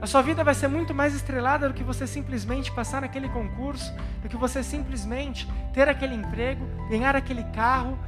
A 0.00 0.06
sua 0.06 0.20
vida 0.22 0.44
vai 0.44 0.54
ser 0.54 0.68
muito 0.68 0.94
mais 0.94 1.14
estrelada 1.14 1.68
do 1.68 1.74
que 1.74 1.82
você 1.82 2.06
simplesmente 2.06 2.70
passar 2.72 3.00
naquele 3.00 3.28
concurso, 3.28 3.92
do 4.22 4.28
que 4.28 4.36
você 4.36 4.62
simplesmente 4.62 5.48
ter 5.72 5.88
aquele 5.88 6.14
emprego, 6.14 6.66
ganhar 6.90 7.16
aquele 7.16 7.42
carro, 7.44 7.98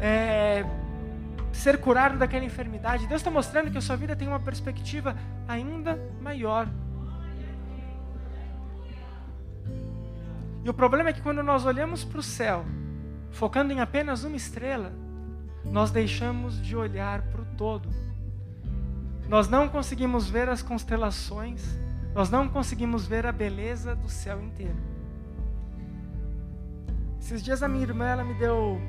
é, 0.00 0.64
ser 1.52 1.78
curado 1.78 2.18
daquela 2.18 2.44
enfermidade. 2.44 3.06
Deus 3.06 3.20
está 3.20 3.30
mostrando 3.30 3.70
que 3.70 3.78
a 3.78 3.80
sua 3.80 3.96
vida 3.96 4.16
tem 4.16 4.26
uma 4.26 4.40
perspectiva 4.40 5.14
ainda 5.46 5.98
maior. 6.20 6.66
E 10.64 10.70
o 10.70 10.74
problema 10.74 11.10
é 11.10 11.12
que 11.12 11.20
quando 11.20 11.42
nós 11.42 11.66
olhamos 11.66 12.04
para 12.04 12.18
o 12.18 12.22
céu, 12.22 12.64
focando 13.30 13.72
em 13.72 13.80
apenas 13.80 14.24
uma 14.24 14.36
estrela, 14.36 14.92
nós 15.64 15.90
deixamos 15.90 16.60
de 16.60 16.74
olhar 16.74 17.22
para 17.22 17.42
o 17.42 17.44
todo. 17.56 18.03
Nós 19.34 19.48
não 19.48 19.68
conseguimos 19.68 20.30
ver 20.30 20.48
as 20.48 20.62
constelações, 20.62 21.76
nós 22.14 22.30
não 22.30 22.48
conseguimos 22.48 23.04
ver 23.04 23.26
a 23.26 23.32
beleza 23.32 23.92
do 23.92 24.08
céu 24.08 24.40
inteiro. 24.40 24.76
Esses 27.20 27.42
dias 27.42 27.60
a 27.60 27.66
minha 27.66 27.82
irmã 27.82 28.06
ela 28.06 28.22
me 28.22 28.32
deu 28.34 28.80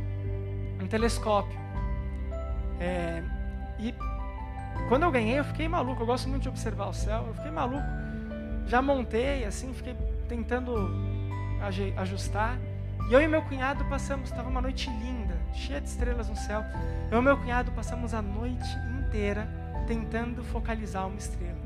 um 0.79 0.85
telescópio. 0.85 1.57
É, 2.79 3.23
e 3.79 3.91
quando 4.87 5.01
eu 5.01 5.11
ganhei, 5.11 5.39
eu 5.39 5.43
fiquei 5.43 5.67
maluco. 5.67 6.03
Eu 6.03 6.05
gosto 6.05 6.29
muito 6.29 6.43
de 6.43 6.49
observar 6.49 6.89
o 6.89 6.93
céu. 6.93 7.25
Eu 7.25 7.33
fiquei 7.33 7.49
maluco. 7.49 7.87
Já 8.67 8.83
montei, 8.83 9.45
assim, 9.45 9.73
fiquei 9.73 9.95
tentando 10.29 10.91
ajustar. 11.97 12.59
E 13.09 13.13
eu 13.13 13.19
e 13.19 13.27
meu 13.27 13.41
cunhado 13.41 13.83
passamos, 13.85 14.29
estava 14.29 14.47
uma 14.47 14.61
noite 14.61 14.91
linda, 14.91 15.35
cheia 15.55 15.81
de 15.81 15.89
estrelas 15.89 16.29
no 16.29 16.35
céu. 16.35 16.63
Eu 17.09 17.17
e 17.17 17.21
meu 17.23 17.35
cunhado 17.35 17.71
passamos 17.71 18.13
a 18.13 18.21
noite 18.21 18.69
inteira 19.01 19.64
tentando 19.85 20.43
focalizar 20.43 21.07
uma 21.07 21.17
estrela. 21.17 21.65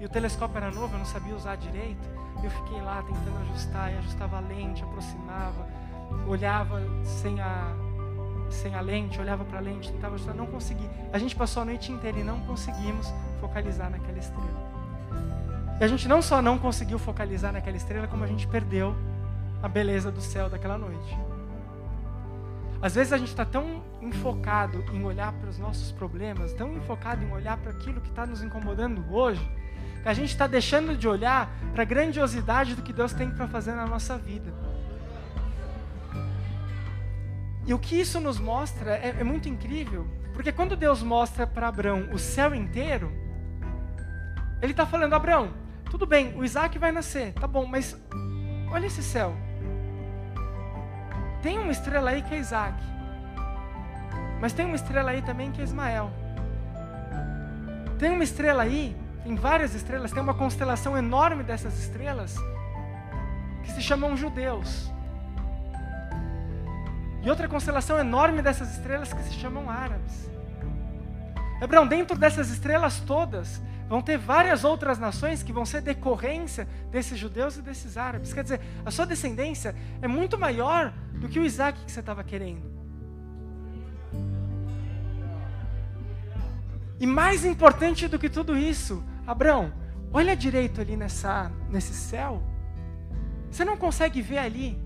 E 0.00 0.04
o 0.04 0.08
telescópio 0.08 0.56
era 0.56 0.70
novo, 0.70 0.94
eu 0.94 0.98
não 0.98 1.06
sabia 1.06 1.34
usar 1.34 1.56
direito. 1.56 2.08
Eu 2.42 2.50
fiquei 2.50 2.80
lá 2.80 3.02
tentando 3.02 3.38
ajustar, 3.42 3.92
e 3.92 3.98
ajustava 3.98 4.38
a 4.38 4.40
lente, 4.40 4.82
aproximava, 4.82 5.66
olhava 6.26 6.82
sem 7.04 7.40
a, 7.40 7.72
sem 8.50 8.74
a 8.74 8.80
lente, 8.80 9.20
olhava 9.20 9.44
para 9.44 9.58
a 9.58 9.60
lente, 9.60 9.92
tentava 9.92 10.16
ajustar, 10.16 10.34
não 10.34 10.46
consegui. 10.46 10.88
A 11.12 11.18
gente 11.18 11.36
passou 11.36 11.62
a 11.62 11.66
noite 11.66 11.92
inteira 11.92 12.18
e 12.18 12.24
não 12.24 12.40
conseguimos 12.40 13.12
focalizar 13.40 13.90
naquela 13.90 14.18
estrela. 14.18 14.72
E 15.80 15.84
a 15.84 15.88
gente 15.88 16.08
não 16.08 16.20
só 16.20 16.42
não 16.42 16.58
conseguiu 16.58 16.98
focalizar 16.98 17.52
naquela 17.52 17.76
estrela, 17.76 18.08
como 18.08 18.24
a 18.24 18.26
gente 18.26 18.46
perdeu 18.46 18.94
a 19.62 19.68
beleza 19.68 20.10
do 20.10 20.20
céu 20.20 20.48
daquela 20.50 20.76
noite. 20.76 21.16
Às 22.82 22.96
vezes 22.96 23.12
a 23.12 23.16
gente 23.16 23.28
está 23.28 23.44
tão 23.44 23.84
enfocado 24.00 24.84
em 24.92 25.04
olhar 25.04 25.32
para 25.34 25.48
os 25.48 25.56
nossos 25.56 25.92
problemas, 25.92 26.52
tão 26.52 26.72
enfocado 26.74 27.24
em 27.24 27.30
olhar 27.30 27.56
para 27.56 27.70
aquilo 27.70 28.00
que 28.00 28.08
está 28.08 28.26
nos 28.26 28.42
incomodando 28.42 29.06
hoje, 29.14 29.48
que 30.02 30.08
a 30.08 30.12
gente 30.12 30.30
está 30.30 30.48
deixando 30.48 30.96
de 30.96 31.06
olhar 31.06 31.48
para 31.72 31.82
a 31.82 31.86
grandiosidade 31.86 32.74
do 32.74 32.82
que 32.82 32.92
Deus 32.92 33.12
tem 33.12 33.30
para 33.30 33.46
fazer 33.46 33.72
na 33.72 33.86
nossa 33.86 34.18
vida. 34.18 34.52
E 37.64 37.72
o 37.72 37.78
que 37.78 38.00
isso 38.00 38.18
nos 38.18 38.40
mostra 38.40 38.96
é, 38.96 39.14
é 39.20 39.22
muito 39.22 39.48
incrível, 39.48 40.04
porque 40.34 40.50
quando 40.50 40.74
Deus 40.74 41.04
mostra 41.04 41.46
para 41.46 41.68
Abraão 41.68 42.08
o 42.12 42.18
céu 42.18 42.52
inteiro, 42.52 43.12
Ele 44.60 44.72
está 44.72 44.84
falando: 44.84 45.12
Abraão, 45.12 45.54
tudo 45.88 46.04
bem, 46.04 46.36
o 46.36 46.44
Isaac 46.44 46.76
vai 46.80 46.90
nascer, 46.90 47.32
tá 47.34 47.46
bom, 47.46 47.64
mas 47.64 47.96
olha 48.72 48.86
esse 48.86 49.04
céu. 49.04 49.36
Tem 51.42 51.58
uma 51.58 51.72
estrela 51.72 52.10
aí 52.10 52.22
que 52.22 52.34
é 52.34 52.38
Isaac. 52.38 52.74
Mas 54.40 54.52
tem 54.52 54.64
uma 54.64 54.76
estrela 54.76 55.10
aí 55.10 55.22
também 55.22 55.50
que 55.50 55.60
é 55.60 55.64
Ismael. 55.64 56.10
Tem 57.98 58.10
uma 58.10 58.24
estrela 58.24 58.62
aí, 58.62 58.96
tem 59.24 59.34
várias 59.34 59.74
estrelas, 59.74 60.12
tem 60.12 60.22
uma 60.22 60.34
constelação 60.34 60.96
enorme 60.96 61.42
dessas 61.42 61.78
estrelas 61.78 62.36
que 63.62 63.72
se 63.72 63.82
chamam 63.82 64.16
judeus. 64.16 64.90
E 67.22 67.30
outra 67.30 67.48
constelação 67.48 67.98
enorme 67.98 68.42
dessas 68.42 68.72
estrelas 68.76 69.12
que 69.12 69.22
se 69.22 69.34
chamam 69.34 69.70
árabes. 69.70 70.28
Hebrão, 71.60 71.86
dentro 71.86 72.18
dessas 72.18 72.50
estrelas 72.50 72.98
todas, 73.00 73.62
vão 73.92 74.00
ter 74.00 74.16
várias 74.16 74.64
outras 74.64 74.98
nações 74.98 75.42
que 75.42 75.52
vão 75.52 75.66
ser 75.66 75.82
decorrência 75.82 76.66
desses 76.90 77.18
judeus 77.18 77.58
e 77.58 77.60
desses 77.60 77.98
árabes. 77.98 78.32
Quer 78.32 78.42
dizer, 78.42 78.60
a 78.86 78.90
sua 78.90 79.04
descendência 79.04 79.76
é 80.00 80.08
muito 80.08 80.38
maior 80.38 80.94
do 81.12 81.28
que 81.28 81.38
o 81.38 81.44
Isaac 81.44 81.78
que 81.84 81.92
você 81.92 82.00
estava 82.00 82.24
querendo. 82.24 82.72
E 86.98 87.06
mais 87.06 87.44
importante 87.44 88.08
do 88.08 88.18
que 88.18 88.30
tudo 88.30 88.56
isso, 88.56 89.04
Abraão, 89.26 89.70
olha 90.10 90.34
direito 90.34 90.80
ali 90.80 90.96
nessa, 90.96 91.52
nesse 91.68 91.92
céu. 91.92 92.42
Você 93.50 93.62
não 93.62 93.76
consegue 93.76 94.22
ver 94.22 94.38
ali 94.38 94.80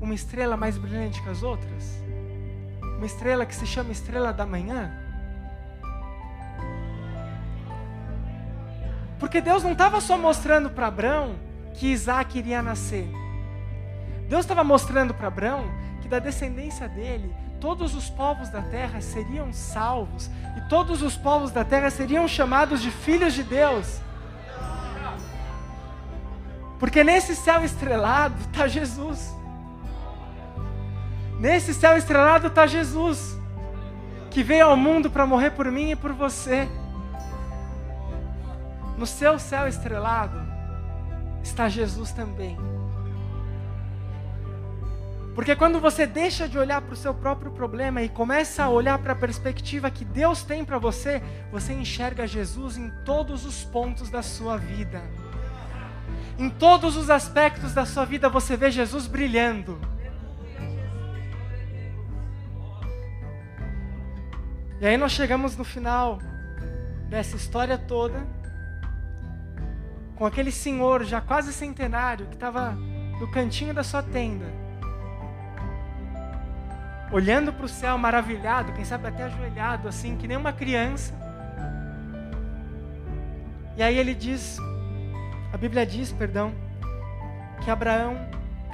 uma 0.00 0.14
estrela 0.14 0.56
mais 0.56 0.78
brilhante 0.78 1.20
que 1.20 1.28
as 1.28 1.42
outras? 1.42 2.00
Uma 2.98 3.06
estrela 3.06 3.44
que 3.44 3.56
se 3.56 3.66
chama 3.66 3.90
estrela 3.90 4.32
da 4.32 4.46
manhã? 4.46 5.07
Porque 9.18 9.40
Deus 9.40 9.62
não 9.62 9.72
estava 9.72 10.00
só 10.00 10.16
mostrando 10.16 10.70
para 10.70 10.86
Abraão 10.86 11.36
que 11.74 11.88
Isaac 11.88 12.38
iria 12.38 12.62
nascer. 12.62 13.08
Deus 14.28 14.42
estava 14.42 14.62
mostrando 14.62 15.14
para 15.14 15.28
Abraão 15.28 15.64
que 16.00 16.08
da 16.08 16.18
descendência 16.18 16.88
dele, 16.88 17.34
todos 17.60 17.94
os 17.94 18.08
povos 18.08 18.48
da 18.48 18.62
terra 18.62 19.00
seriam 19.00 19.52
salvos 19.52 20.30
e 20.56 20.68
todos 20.68 21.02
os 21.02 21.16
povos 21.16 21.50
da 21.50 21.64
terra 21.64 21.90
seriam 21.90 22.28
chamados 22.28 22.80
de 22.80 22.90
filhos 22.90 23.34
de 23.34 23.42
Deus. 23.42 24.00
Porque 26.78 27.02
nesse 27.02 27.34
céu 27.34 27.64
estrelado 27.64 28.36
está 28.40 28.68
Jesus. 28.68 29.34
Nesse 31.40 31.72
céu 31.72 31.96
estrelado 31.96 32.48
está 32.48 32.66
Jesus, 32.66 33.38
que 34.30 34.42
veio 34.42 34.66
ao 34.66 34.76
mundo 34.76 35.10
para 35.10 35.26
morrer 35.26 35.50
por 35.50 35.70
mim 35.70 35.90
e 35.90 35.96
por 35.96 36.12
você. 36.12 36.68
No 38.98 39.06
seu 39.06 39.38
céu 39.38 39.68
estrelado 39.68 40.40
está 41.40 41.68
Jesus 41.68 42.10
também. 42.10 42.58
Porque 45.36 45.54
quando 45.54 45.78
você 45.78 46.04
deixa 46.04 46.48
de 46.48 46.58
olhar 46.58 46.82
para 46.82 46.94
o 46.94 46.96
seu 46.96 47.14
próprio 47.14 47.52
problema 47.52 48.02
e 48.02 48.08
começa 48.08 48.64
a 48.64 48.68
olhar 48.68 48.98
para 48.98 49.12
a 49.12 49.16
perspectiva 49.16 49.88
que 49.88 50.04
Deus 50.04 50.42
tem 50.42 50.64
para 50.64 50.78
você, 50.78 51.22
você 51.52 51.72
enxerga 51.72 52.26
Jesus 52.26 52.76
em 52.76 52.90
todos 53.04 53.46
os 53.46 53.62
pontos 53.62 54.10
da 54.10 54.20
sua 54.20 54.56
vida. 54.56 55.00
Em 56.36 56.50
todos 56.50 56.96
os 56.96 57.08
aspectos 57.08 57.72
da 57.72 57.86
sua 57.86 58.04
vida 58.04 58.28
você 58.28 58.56
vê 58.56 58.68
Jesus 58.68 59.06
brilhando. 59.06 59.80
E 64.80 64.86
aí 64.88 64.96
nós 64.96 65.12
chegamos 65.12 65.56
no 65.56 65.62
final 65.62 66.18
dessa 67.08 67.36
história 67.36 67.78
toda 67.78 68.37
com 70.18 70.26
aquele 70.26 70.50
senhor 70.50 71.04
já 71.04 71.20
quase 71.20 71.52
centenário 71.52 72.26
que 72.26 72.34
estava 72.34 72.72
no 73.20 73.30
cantinho 73.30 73.72
da 73.72 73.84
sua 73.84 74.02
tenda, 74.02 74.46
olhando 77.12 77.52
para 77.52 77.64
o 77.64 77.68
céu 77.68 77.96
maravilhado, 77.96 78.72
quem 78.72 78.84
sabe 78.84 79.06
até 79.06 79.22
ajoelhado, 79.22 79.86
assim, 79.86 80.16
que 80.16 80.26
nem 80.26 80.36
uma 80.36 80.52
criança. 80.52 81.14
E 83.76 83.82
aí 83.82 83.96
ele 83.96 84.12
diz, 84.12 84.58
a 85.52 85.56
Bíblia 85.56 85.86
diz, 85.86 86.10
perdão, 86.10 86.52
que 87.62 87.70
Abraão 87.70 88.18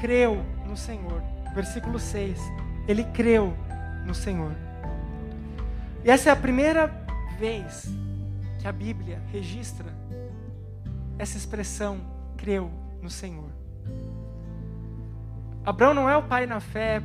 creu 0.00 0.42
no 0.66 0.76
Senhor. 0.76 1.22
Versículo 1.54 1.98
6. 1.98 2.40
Ele 2.88 3.04
creu 3.04 3.54
no 4.06 4.14
Senhor. 4.14 4.52
E 6.02 6.10
essa 6.10 6.30
é 6.30 6.32
a 6.32 6.36
primeira 6.36 6.86
vez 7.38 7.86
que 8.58 8.66
a 8.66 8.72
Bíblia 8.72 9.20
registra 9.30 9.92
essa 11.18 11.36
expressão, 11.36 12.00
creu 12.36 12.70
no 13.00 13.10
Senhor. 13.10 13.50
Abraão 15.64 15.94
não 15.94 16.08
é 16.08 16.16
o 16.16 16.22
pai 16.22 16.46
na 16.46 16.60
fé 16.60 17.02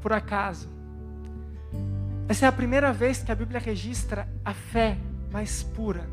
por 0.00 0.12
acaso. 0.12 0.68
Essa 2.28 2.46
é 2.46 2.48
a 2.48 2.52
primeira 2.52 2.92
vez 2.92 3.22
que 3.22 3.30
a 3.30 3.34
Bíblia 3.34 3.60
registra 3.60 4.28
a 4.44 4.54
fé 4.54 4.96
mais 5.30 5.62
pura. 5.62 6.08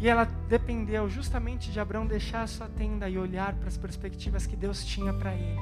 E 0.00 0.08
ela 0.08 0.24
dependeu 0.48 1.08
justamente 1.08 1.70
de 1.70 1.78
Abraão 1.78 2.04
deixar 2.04 2.42
a 2.42 2.46
sua 2.48 2.68
tenda 2.68 3.08
e 3.08 3.16
olhar 3.16 3.54
para 3.54 3.68
as 3.68 3.76
perspectivas 3.76 4.46
que 4.46 4.56
Deus 4.56 4.84
tinha 4.84 5.12
para 5.12 5.32
ele. 5.32 5.60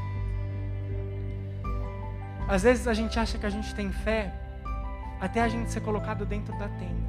Às 2.48 2.62
vezes 2.62 2.88
a 2.88 2.94
gente 2.94 3.18
acha 3.18 3.36
que 3.36 3.44
a 3.44 3.50
gente 3.50 3.74
tem 3.74 3.92
fé 3.92 4.32
até 5.20 5.42
a 5.42 5.48
gente 5.48 5.70
ser 5.70 5.80
colocado 5.82 6.24
dentro 6.24 6.58
da 6.58 6.68
tenda. 6.68 6.99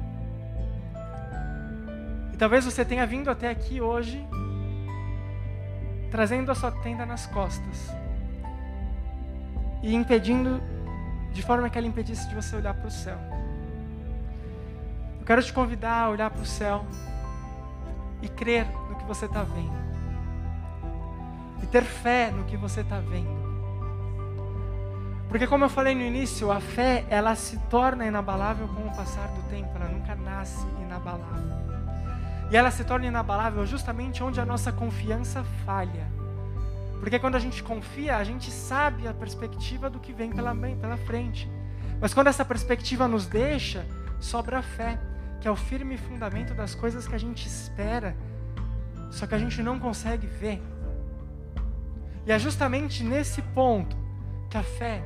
Talvez 2.42 2.64
você 2.64 2.84
tenha 2.84 3.06
vindo 3.06 3.30
até 3.30 3.48
aqui 3.48 3.80
hoje 3.80 4.20
trazendo 6.10 6.50
a 6.50 6.56
sua 6.56 6.72
tenda 6.72 7.06
nas 7.06 7.24
costas 7.24 7.88
e 9.80 9.94
impedindo, 9.94 10.60
de 11.32 11.40
forma 11.40 11.70
que 11.70 11.78
ela 11.78 11.86
impedisse 11.86 12.28
de 12.28 12.34
você 12.34 12.56
olhar 12.56 12.74
para 12.74 12.88
o 12.88 12.90
céu. 12.90 13.16
Eu 15.20 15.24
quero 15.24 15.40
te 15.40 15.52
convidar 15.52 16.06
a 16.06 16.10
olhar 16.10 16.30
para 16.30 16.42
o 16.42 16.44
céu 16.44 16.84
e 18.20 18.28
crer 18.28 18.66
no 18.90 18.96
que 18.96 19.04
você 19.04 19.26
está 19.26 19.44
vendo. 19.44 19.78
E 21.62 21.66
ter 21.66 21.84
fé 21.84 22.32
no 22.32 22.42
que 22.42 22.56
você 22.56 22.80
está 22.80 22.98
vendo. 22.98 23.40
Porque 25.28 25.46
como 25.46 25.64
eu 25.66 25.68
falei 25.68 25.94
no 25.94 26.02
início, 26.02 26.50
a 26.50 26.58
fé 26.58 27.04
ela 27.08 27.36
se 27.36 27.56
torna 27.70 28.04
inabalável 28.04 28.66
com 28.66 28.82
o 28.82 28.96
passar 28.96 29.28
do 29.28 29.48
tempo, 29.48 29.70
ela 29.76 29.86
nunca 29.86 30.16
nasce 30.16 30.66
inabalável. 30.80 31.71
E 32.52 32.56
ela 32.56 32.70
se 32.70 32.84
torna 32.84 33.06
inabalável 33.06 33.64
justamente 33.64 34.22
onde 34.22 34.38
a 34.38 34.44
nossa 34.44 34.70
confiança 34.70 35.42
falha. 35.64 36.06
Porque 37.00 37.18
quando 37.18 37.34
a 37.34 37.38
gente 37.38 37.62
confia, 37.62 38.18
a 38.18 38.24
gente 38.24 38.50
sabe 38.50 39.08
a 39.08 39.14
perspectiva 39.14 39.88
do 39.88 39.98
que 39.98 40.12
vem 40.12 40.30
pela, 40.30 40.54
pela 40.54 40.98
frente. 40.98 41.50
Mas 41.98 42.12
quando 42.12 42.26
essa 42.26 42.44
perspectiva 42.44 43.08
nos 43.08 43.26
deixa, 43.26 43.86
sobra 44.20 44.58
a 44.58 44.62
fé, 44.62 45.00
que 45.40 45.48
é 45.48 45.50
o 45.50 45.56
firme 45.56 45.96
fundamento 45.96 46.52
das 46.52 46.74
coisas 46.74 47.08
que 47.08 47.14
a 47.14 47.18
gente 47.18 47.48
espera, 47.48 48.14
só 49.10 49.26
que 49.26 49.34
a 49.34 49.38
gente 49.38 49.62
não 49.62 49.78
consegue 49.78 50.26
ver. 50.26 50.62
E 52.26 52.32
é 52.32 52.38
justamente 52.38 53.02
nesse 53.02 53.40
ponto 53.40 53.96
que 54.50 54.58
a 54.58 54.62
fé 54.62 55.02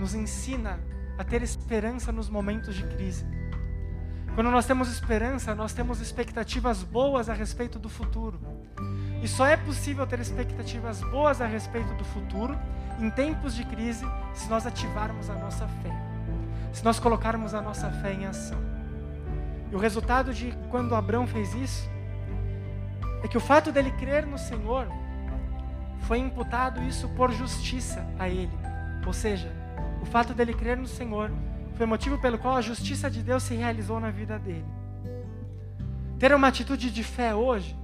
nos 0.00 0.16
ensina 0.16 0.80
a 1.16 1.22
ter 1.22 1.44
esperança 1.44 2.10
nos 2.10 2.28
momentos 2.28 2.74
de 2.74 2.82
crise. 2.88 3.24
Quando 4.38 4.52
nós 4.52 4.66
temos 4.66 4.88
esperança, 4.88 5.52
nós 5.52 5.72
temos 5.72 6.00
expectativas 6.00 6.84
boas 6.84 7.28
a 7.28 7.34
respeito 7.34 7.76
do 7.76 7.88
futuro. 7.88 8.38
E 9.20 9.26
só 9.26 9.44
é 9.44 9.56
possível 9.56 10.06
ter 10.06 10.20
expectativas 10.20 11.00
boas 11.00 11.40
a 11.40 11.46
respeito 11.46 11.92
do 11.94 12.04
futuro 12.04 12.56
em 13.00 13.10
tempos 13.10 13.52
de 13.52 13.64
crise 13.64 14.06
se 14.32 14.48
nós 14.48 14.64
ativarmos 14.64 15.28
a 15.28 15.34
nossa 15.34 15.66
fé, 15.82 15.90
se 16.72 16.84
nós 16.84 17.00
colocarmos 17.00 17.52
a 17.52 17.60
nossa 17.60 17.90
fé 17.90 18.12
em 18.12 18.26
ação. 18.26 18.60
E 19.72 19.74
o 19.74 19.78
resultado 19.80 20.32
de 20.32 20.56
quando 20.70 20.94
Abraão 20.94 21.26
fez 21.26 21.52
isso 21.54 21.90
é 23.24 23.26
que 23.26 23.36
o 23.36 23.40
fato 23.40 23.72
dele 23.72 23.90
crer 23.90 24.24
no 24.24 24.38
Senhor 24.38 24.86
foi 26.02 26.18
imputado 26.18 26.80
isso 26.84 27.08
por 27.16 27.32
justiça 27.32 28.06
a 28.16 28.28
ele. 28.28 28.56
Ou 29.04 29.12
seja, 29.12 29.52
o 30.00 30.06
fato 30.06 30.32
dele 30.32 30.54
crer 30.54 30.76
no 30.76 30.86
Senhor 30.86 31.28
foi 31.78 31.86
o 31.86 31.88
motivo 31.88 32.18
pelo 32.18 32.38
qual 32.38 32.56
a 32.56 32.60
justiça 32.60 33.08
de 33.08 33.22
Deus 33.22 33.44
se 33.44 33.54
realizou 33.54 34.00
na 34.00 34.10
vida 34.10 34.36
dele. 34.36 34.66
Ter 36.18 36.34
uma 36.34 36.48
atitude 36.48 36.90
de 36.90 37.04
fé 37.04 37.32
hoje 37.32 37.78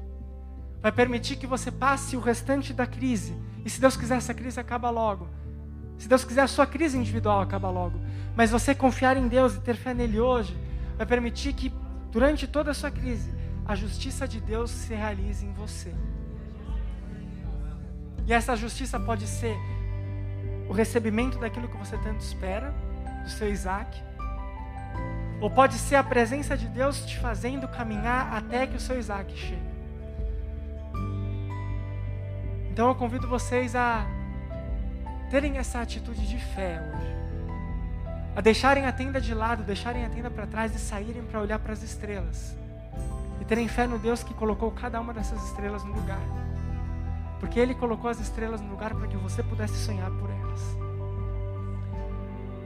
vai 0.83 0.91
permitir 0.91 1.37
que 1.37 1.47
você 1.47 1.71
passe 1.71 2.17
o 2.17 2.21
restante 2.21 2.73
da 2.73 2.89
crise. 2.89 3.33
E 3.65 3.71
se 3.71 3.81
Deus 3.81 3.97
quiser, 3.97 4.17
essa 4.17 4.35
crise 4.35 4.59
acaba 4.59 4.91
logo. 4.91 5.29
Se 5.97 6.09
Deus 6.09 6.25
quiser, 6.25 6.43
a 6.43 6.49
sua 6.49 6.67
crise 6.67 6.99
individual 6.99 7.41
acaba 7.41 7.71
logo. 7.71 8.01
Mas 8.35 8.51
você 8.51 8.75
confiar 8.75 9.17
em 9.17 9.29
Deus 9.29 9.55
e 9.55 9.61
ter 9.61 9.77
fé 9.77 9.95
nele 9.95 10.19
hoje 10.19 10.59
vai 10.97 11.07
permitir 11.07 11.53
que, 11.53 11.73
durante 12.11 12.49
toda 12.49 12.73
a 12.73 12.75
sua 12.75 12.91
crise, 12.91 13.33
a 13.65 13.77
justiça 13.77 14.27
de 14.27 14.41
Deus 14.41 14.73
se 14.73 14.93
realize 14.93 15.47
em 15.47 15.53
você. 15.53 15.95
E 18.27 18.33
essa 18.33 18.57
justiça 18.57 18.99
pode 18.99 19.29
ser 19.29 19.57
o 20.69 20.73
recebimento 20.73 21.39
daquilo 21.39 21.69
que 21.69 21.77
você 21.77 21.97
tanto 21.99 22.19
espera, 22.23 22.75
do 23.25 23.31
seu 23.31 23.51
Isaac, 23.51 24.01
ou 25.41 25.51
pode 25.51 25.75
ser 25.75 25.97
a 25.97 26.05
presença 26.05 26.57
de 26.57 26.69
Deus 26.69 27.05
te 27.05 27.19
fazendo 27.19 27.67
caminhar 27.67 28.33
até 28.33 28.67
que 28.67 28.77
o 28.77 28.81
seu 28.81 28.99
Isaac 28.99 29.37
chegue. 29.37 29.75
Então 32.71 32.89
eu 32.89 32.95
convido 32.95 33.29
vocês 33.29 33.75
a 33.77 34.07
terem 35.31 35.59
essa 35.59 35.81
atitude 35.81 36.27
de 36.27 36.39
fé 36.39 36.81
hoje. 36.81 37.15
A 38.37 38.41
deixarem 38.41 38.87
a 38.87 38.93
tenda 38.93 39.21
de 39.21 39.33
lado, 39.33 39.63
deixarem 39.63 40.05
a 40.05 40.09
tenda 40.09 40.31
para 40.31 40.47
trás 40.47 40.75
e 40.75 40.79
saírem 40.79 41.23
para 41.23 41.41
olhar 41.41 41.59
para 41.59 41.73
as 41.73 41.83
estrelas. 41.83 42.57
E 43.41 43.45
terem 43.45 43.69
fé 43.69 43.87
no 43.87 43.99
Deus 43.99 44.23
que 44.23 44.35
colocou 44.35 44.71
cada 44.73 45.01
uma 45.01 45.13
dessas 45.13 45.43
estrelas 45.45 45.85
no 45.85 45.93
lugar. 45.93 46.21
Porque 47.39 47.61
Ele 47.61 47.75
colocou 47.75 48.11
as 48.11 48.19
estrelas 48.19 48.61
no 48.61 48.71
lugar 48.71 48.95
para 48.95 49.07
que 49.07 49.17
você 49.17 49.43
pudesse 49.43 49.77
sonhar 49.77 50.11
por 50.11 50.31
elas. 50.31 50.84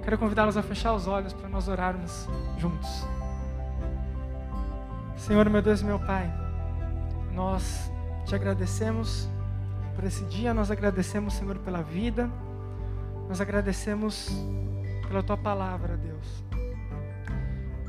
Quero 0.09 0.17
convidá-los 0.17 0.57
a 0.57 0.63
fechar 0.63 0.95
os 0.95 1.07
olhos 1.07 1.35
para 1.35 1.51
nós 1.51 1.69
orarmos 1.69 2.27
juntos. 2.57 3.07
Senhor, 5.19 5.51
meu 5.51 5.61
Deus 5.61 5.83
e 5.83 5.85
meu 5.85 5.99
Pai, 5.99 6.33
nós 7.35 7.93
te 8.25 8.35
agradecemos 8.35 9.29
por 9.95 10.05
esse 10.05 10.25
dia, 10.25 10.55
nós 10.55 10.71
agradecemos, 10.71 11.35
Senhor, 11.35 11.59
pela 11.59 11.83
vida, 11.83 12.31
nós 13.29 13.39
agradecemos 13.39 14.31
pela 15.07 15.23
tua 15.23 15.37
palavra, 15.37 15.99
Deus. 15.99 16.43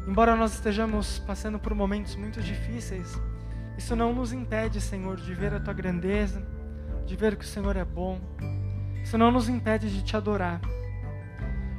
Embora 0.05 0.35
nós 0.35 0.55
estejamos 0.55 1.19
passando 1.19 1.57
por 1.57 1.73
momentos 1.73 2.17
muito 2.17 2.41
difíceis, 2.41 3.17
isso 3.77 3.95
não 3.95 4.13
nos 4.13 4.33
impede, 4.33 4.81
Senhor, 4.81 5.15
de 5.15 5.33
ver 5.33 5.53
a 5.53 5.59
tua 5.61 5.73
grandeza, 5.73 6.45
de 7.05 7.15
ver 7.15 7.37
que 7.37 7.45
o 7.45 7.47
Senhor 7.47 7.77
é 7.77 7.85
bom. 7.85 8.19
Isso 9.01 9.17
não 9.17 9.31
nos 9.31 9.47
impede 9.47 9.89
de 9.89 10.03
te 10.03 10.17
adorar. 10.17 10.59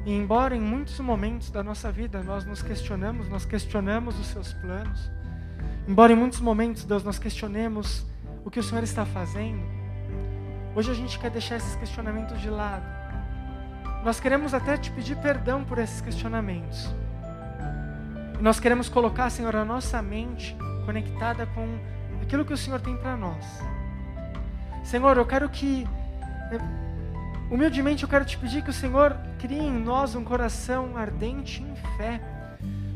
E 0.04 0.12
embora 0.12 0.56
em 0.56 0.60
muitos 0.60 0.98
momentos 1.00 1.50
da 1.50 1.62
nossa 1.62 1.92
vida 1.92 2.22
nós 2.22 2.44
nos 2.44 2.62
questionamos, 2.62 3.28
nós 3.28 3.44
questionamos 3.44 4.18
os 4.18 4.26
seus 4.28 4.52
planos, 4.54 5.10
embora 5.86 6.12
em 6.12 6.16
muitos 6.16 6.40
momentos, 6.40 6.84
Deus, 6.84 7.04
nós 7.04 7.18
questionemos 7.18 8.06
o 8.44 8.50
que 8.50 8.58
o 8.58 8.62
Senhor 8.62 8.82
está 8.82 9.04
fazendo, 9.04 9.62
hoje 10.74 10.90
a 10.90 10.94
gente 10.94 11.18
quer 11.18 11.30
deixar 11.30 11.56
esses 11.56 11.76
questionamentos 11.76 12.40
de 12.40 12.48
lado. 12.48 12.84
Nós 14.02 14.18
queremos 14.18 14.54
até 14.54 14.78
te 14.78 14.90
pedir 14.90 15.16
perdão 15.16 15.62
por 15.62 15.78
esses 15.78 16.00
questionamentos. 16.00 16.88
Nós 18.40 18.58
queremos 18.58 18.88
colocar, 18.88 19.28
Senhor, 19.28 19.54
a 19.54 19.64
nossa 19.64 20.00
mente 20.00 20.56
conectada 20.86 21.44
com 21.46 21.78
aquilo 22.22 22.44
que 22.46 22.54
o 22.54 22.56
Senhor 22.56 22.80
tem 22.80 22.96
para 22.96 23.14
nós. 23.14 23.44
Senhor, 24.82 25.18
eu 25.18 25.26
quero 25.26 25.48
que 25.50 25.86
Humildemente 27.50 28.04
eu 28.04 28.08
quero 28.08 28.24
te 28.24 28.38
pedir 28.38 28.62
que 28.62 28.70
o 28.70 28.72
Senhor 28.72 29.16
crie 29.36 29.58
em 29.58 29.72
nós 29.72 30.14
um 30.14 30.22
coração 30.22 30.96
ardente 30.96 31.60
em 31.60 31.74
fé. 31.96 32.20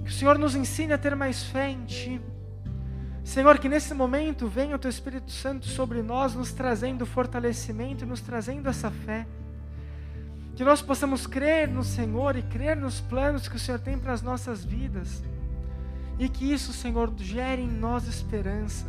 Que 0.05 0.11
o 0.11 0.13
Senhor 0.13 0.39
nos 0.39 0.55
ensine 0.55 0.93
a 0.93 0.99
ter 0.99 1.17
mais 1.17 1.43
fé 1.43 1.71
em 1.71 1.85
Ti. 1.85 2.21
Senhor, 3.25 3.59
que 3.59 3.69
nesse 3.69 3.93
momento 3.95 4.47
venha 4.47 4.77
o 4.77 4.79
Teu 4.79 4.91
Espírito 4.91 5.33
Santo 5.33 5.67
sobre 5.67 6.03
nós, 6.03 6.35
nos 6.35 6.53
trazendo 6.53 7.05
fortalecimento 7.05 8.05
e 8.05 8.07
nos 8.07 8.21
trazendo 8.21 8.69
essa 8.69 8.93
fé. 8.93 9.27
Que 10.55 10.63
nós 10.63 10.81
possamos 10.81 11.27
crer 11.27 11.67
no 11.67 11.83
Senhor 11.83 12.37
e 12.37 12.43
crer 12.43 12.77
nos 12.77 13.01
planos 13.01 13.49
que 13.49 13.57
o 13.57 13.59
Senhor 13.59 13.81
tem 13.81 13.99
para 13.99 14.13
as 14.13 14.23
nossas 14.23 14.65
vidas. 14.65 15.25
E 16.17 16.29
que 16.29 16.53
isso, 16.53 16.73
Senhor, 16.73 17.13
gere 17.17 17.63
em 17.63 17.71
nós 17.71 18.07
esperança. 18.07 18.87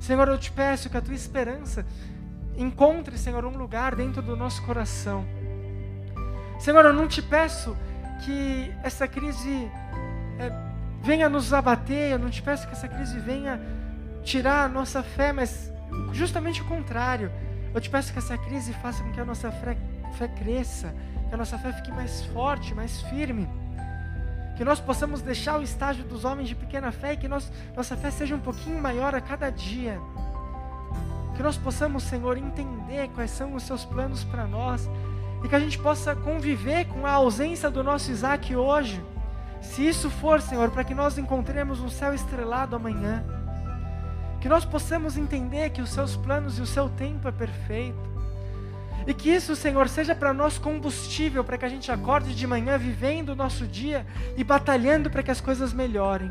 Senhor, 0.00 0.26
eu 0.26 0.38
te 0.38 0.50
peço 0.50 0.90
que 0.90 0.96
a 0.96 1.00
tua 1.00 1.14
esperança 1.14 1.86
Encontre, 2.56 3.16
Senhor, 3.16 3.44
um 3.44 3.56
lugar 3.56 3.94
dentro 3.94 4.22
do 4.22 4.36
nosso 4.36 4.62
coração. 4.62 5.24
Senhor, 6.58 6.84
eu 6.84 6.92
não 6.92 7.08
te 7.08 7.20
peço 7.22 7.76
que 8.24 8.72
essa 8.82 9.08
crise 9.08 9.70
é, 10.38 10.52
venha 11.02 11.28
nos 11.28 11.52
abater, 11.52 12.12
eu 12.12 12.18
não 12.18 12.30
te 12.30 12.42
peço 12.42 12.66
que 12.66 12.72
essa 12.72 12.86
crise 12.86 13.18
venha 13.18 13.60
tirar 14.22 14.64
a 14.64 14.68
nossa 14.68 15.02
fé, 15.02 15.32
mas 15.32 15.72
justamente 16.12 16.62
o 16.62 16.64
contrário. 16.66 17.30
Eu 17.74 17.80
te 17.80 17.90
peço 17.90 18.12
que 18.12 18.18
essa 18.18 18.36
crise 18.36 18.72
faça 18.74 19.02
com 19.02 19.10
que 19.12 19.20
a 19.20 19.24
nossa 19.24 19.50
fé, 19.50 19.76
fé 20.18 20.28
cresça, 20.28 20.94
que 21.28 21.34
a 21.34 21.38
nossa 21.38 21.58
fé 21.58 21.72
fique 21.72 21.90
mais 21.90 22.22
forte, 22.26 22.74
mais 22.74 23.00
firme. 23.02 23.48
Que 24.56 24.64
nós 24.64 24.78
possamos 24.78 25.22
deixar 25.22 25.58
o 25.58 25.62
estágio 25.62 26.04
dos 26.04 26.24
homens 26.24 26.48
de 26.48 26.54
pequena 26.54 26.92
fé 26.92 27.14
e 27.14 27.16
que 27.16 27.26
nós, 27.26 27.50
nossa 27.74 27.96
fé 27.96 28.10
seja 28.10 28.36
um 28.36 28.40
pouquinho 28.40 28.80
maior 28.80 29.14
a 29.14 29.20
cada 29.20 29.50
dia. 29.50 29.98
Que 31.34 31.42
nós 31.42 31.56
possamos, 31.56 32.02
Senhor, 32.02 32.36
entender 32.36 33.08
quais 33.14 33.30
são 33.30 33.54
os 33.54 33.62
seus 33.62 33.84
planos 33.84 34.22
para 34.24 34.46
nós 34.46 34.88
e 35.42 35.48
que 35.48 35.54
a 35.54 35.60
gente 35.60 35.78
possa 35.78 36.14
conviver 36.14 36.86
com 36.86 37.06
a 37.06 37.12
ausência 37.12 37.70
do 37.70 37.82
nosso 37.82 38.10
Isaac 38.10 38.54
hoje. 38.54 39.02
Se 39.60 39.86
isso 39.86 40.10
for, 40.10 40.40
Senhor, 40.40 40.70
para 40.70 40.84
que 40.84 40.94
nós 40.94 41.18
encontremos 41.18 41.80
um 41.80 41.88
céu 41.88 42.14
estrelado 42.14 42.76
amanhã. 42.76 43.24
Que 44.40 44.48
nós 44.48 44.64
possamos 44.64 45.16
entender 45.16 45.70
que 45.70 45.80
os 45.80 45.90
seus 45.90 46.16
planos 46.16 46.58
e 46.58 46.62
o 46.62 46.66
seu 46.66 46.88
tempo 46.88 47.28
é 47.28 47.32
perfeito. 47.32 48.12
E 49.06 49.14
que 49.14 49.30
isso, 49.30 49.56
Senhor, 49.56 49.88
seja 49.88 50.14
para 50.14 50.32
nós 50.32 50.58
combustível 50.58 51.42
para 51.42 51.58
que 51.58 51.64
a 51.64 51.68
gente 51.68 51.90
acorde 51.90 52.34
de 52.34 52.46
manhã 52.46 52.78
vivendo 52.78 53.30
o 53.30 53.36
nosso 53.36 53.66
dia 53.66 54.06
e 54.36 54.44
batalhando 54.44 55.10
para 55.10 55.22
que 55.22 55.30
as 55.30 55.40
coisas 55.40 55.72
melhorem. 55.72 56.30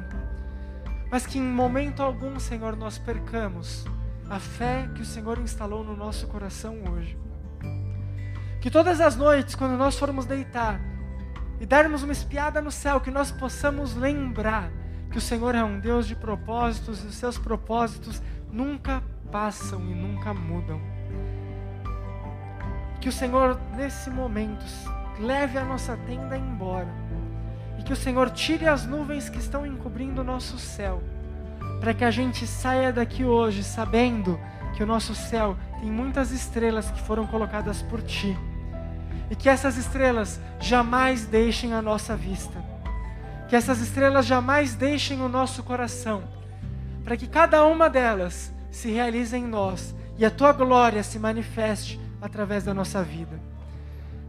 Mas 1.10 1.26
que 1.26 1.38
em 1.38 1.41
momento 1.41 2.02
algum, 2.02 2.39
Senhor, 2.39 2.78
nós 2.78 2.97
percamos 2.97 3.86
a 4.32 4.39
fé 4.39 4.89
que 4.95 5.01
o 5.01 5.05
Senhor 5.05 5.38
instalou 5.39 5.84
no 5.84 5.93
nosso 5.93 6.25
coração 6.25 6.77
hoje. 6.89 7.19
Que 8.61 8.71
todas 8.71 9.01
as 9.01 9.17
noites, 9.17 9.55
quando 9.55 9.75
nós 9.75 9.99
formos 9.99 10.25
deitar 10.25 10.79
e 11.59 11.65
darmos 11.65 12.01
uma 12.01 12.13
espiada 12.13 12.61
no 12.61 12.71
céu, 12.71 13.01
que 13.01 13.11
nós 13.11 13.29
possamos 13.29 13.93
lembrar 13.93 14.71
que 15.11 15.17
o 15.17 15.21
Senhor 15.21 15.53
é 15.53 15.61
um 15.61 15.82
Deus 15.82 16.07
de 16.07 16.15
propósitos 16.15 17.03
e 17.03 17.07
os 17.07 17.15
seus 17.15 17.38
propósitos 17.38 18.21
nunca 18.49 19.03
passam 19.29 19.82
e 19.82 19.93
nunca 19.93 20.34
mudam. 20.34 20.79
Que 23.01 23.09
o 23.09 23.11
Senhor, 23.11 23.59
nesse 23.75 24.09
momento, 24.09 24.63
leve 25.19 25.57
a 25.57 25.65
nossa 25.65 25.97
tenda 26.07 26.38
embora 26.38 26.88
e 27.77 27.84
que 27.84 27.91
o 27.91 27.97
Senhor 27.97 28.29
tire 28.29 28.65
as 28.65 28.86
nuvens 28.86 29.27
que 29.27 29.39
estão 29.39 29.65
encobrindo 29.65 30.21
o 30.21 30.23
nosso 30.23 30.57
céu, 30.57 31.03
para 31.82 31.93
que 31.93 32.05
a 32.05 32.11
gente 32.11 32.45
saia 32.45 32.93
daqui 32.93 33.25
hoje 33.25 33.63
sabendo 33.63 34.39
que 34.73 34.84
o 34.84 34.86
nosso 34.86 35.13
céu 35.13 35.57
tem 35.79 35.91
muitas 35.91 36.32
estrelas 36.32 36.89
que 36.91 37.01
foram 37.01 37.25
colocadas 37.25 37.82
por 37.82 38.01
Ti 38.03 38.38
e 39.29 39.36
que 39.36 39.49
essas 39.49 39.75
estrelas 39.77 40.39
jamais 40.59 41.25
deixem 41.25 41.73
a 41.73 41.82
nossa 41.82 42.15
vista, 42.15 42.63
que 43.49 43.55
essas 43.55 43.82
estrelas 43.82 44.25
jamais 44.25 44.75
deixem 44.75 45.21
o 45.21 45.27
nosso 45.27 45.63
coração, 45.63 46.23
para 47.03 47.17
que 47.17 47.27
cada 47.27 47.65
uma 47.65 47.89
delas 47.89 48.53
se 48.69 48.91
realize 48.91 49.36
em 49.36 49.45
nós 49.45 49.95
e 50.17 50.23
a 50.23 50.29
Tua 50.29 50.53
glória 50.53 51.01
se 51.01 51.17
manifeste 51.17 51.99
através 52.21 52.63
da 52.63 52.73
nossa 52.73 53.01
vida. 53.01 53.39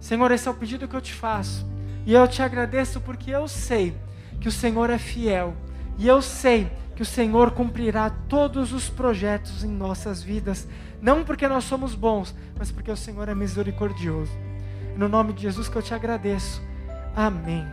Senhor, 0.00 0.32
esse 0.32 0.48
é 0.48 0.50
o 0.50 0.54
pedido 0.54 0.88
que 0.88 0.96
eu 0.96 1.00
te 1.00 1.12
faço. 1.12 1.64
E 2.04 2.14
eu 2.14 2.26
te 2.26 2.42
agradeço 2.42 3.00
porque 3.00 3.30
eu 3.30 3.46
sei 3.46 3.94
que 4.40 4.48
o 4.48 4.52
Senhor 4.52 4.90
é 4.90 4.98
fiel. 4.98 5.54
E 5.98 6.06
eu 6.06 6.20
sei 6.22 6.70
que 6.94 7.02
o 7.02 7.06
Senhor 7.06 7.52
cumprirá 7.52 8.10
todos 8.28 8.72
os 8.72 8.88
projetos 8.88 9.64
em 9.64 9.68
nossas 9.68 10.22
vidas. 10.22 10.68
Não 11.00 11.24
porque 11.24 11.48
nós 11.48 11.64
somos 11.64 11.94
bons, 11.94 12.34
mas 12.58 12.70
porque 12.70 12.90
o 12.90 12.96
Senhor 12.96 13.28
é 13.28 13.34
misericordioso. 13.34 14.32
No 14.96 15.08
nome 15.08 15.32
de 15.32 15.42
Jesus 15.42 15.68
que 15.68 15.76
eu 15.76 15.82
te 15.82 15.94
agradeço. 15.94 16.62
Amém. 17.16 17.66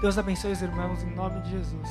Deus 0.00 0.18
abençoe 0.18 0.52
os 0.52 0.62
irmãos 0.62 1.02
em 1.02 1.14
nome 1.14 1.40
de 1.42 1.50
Jesus. 1.50 1.88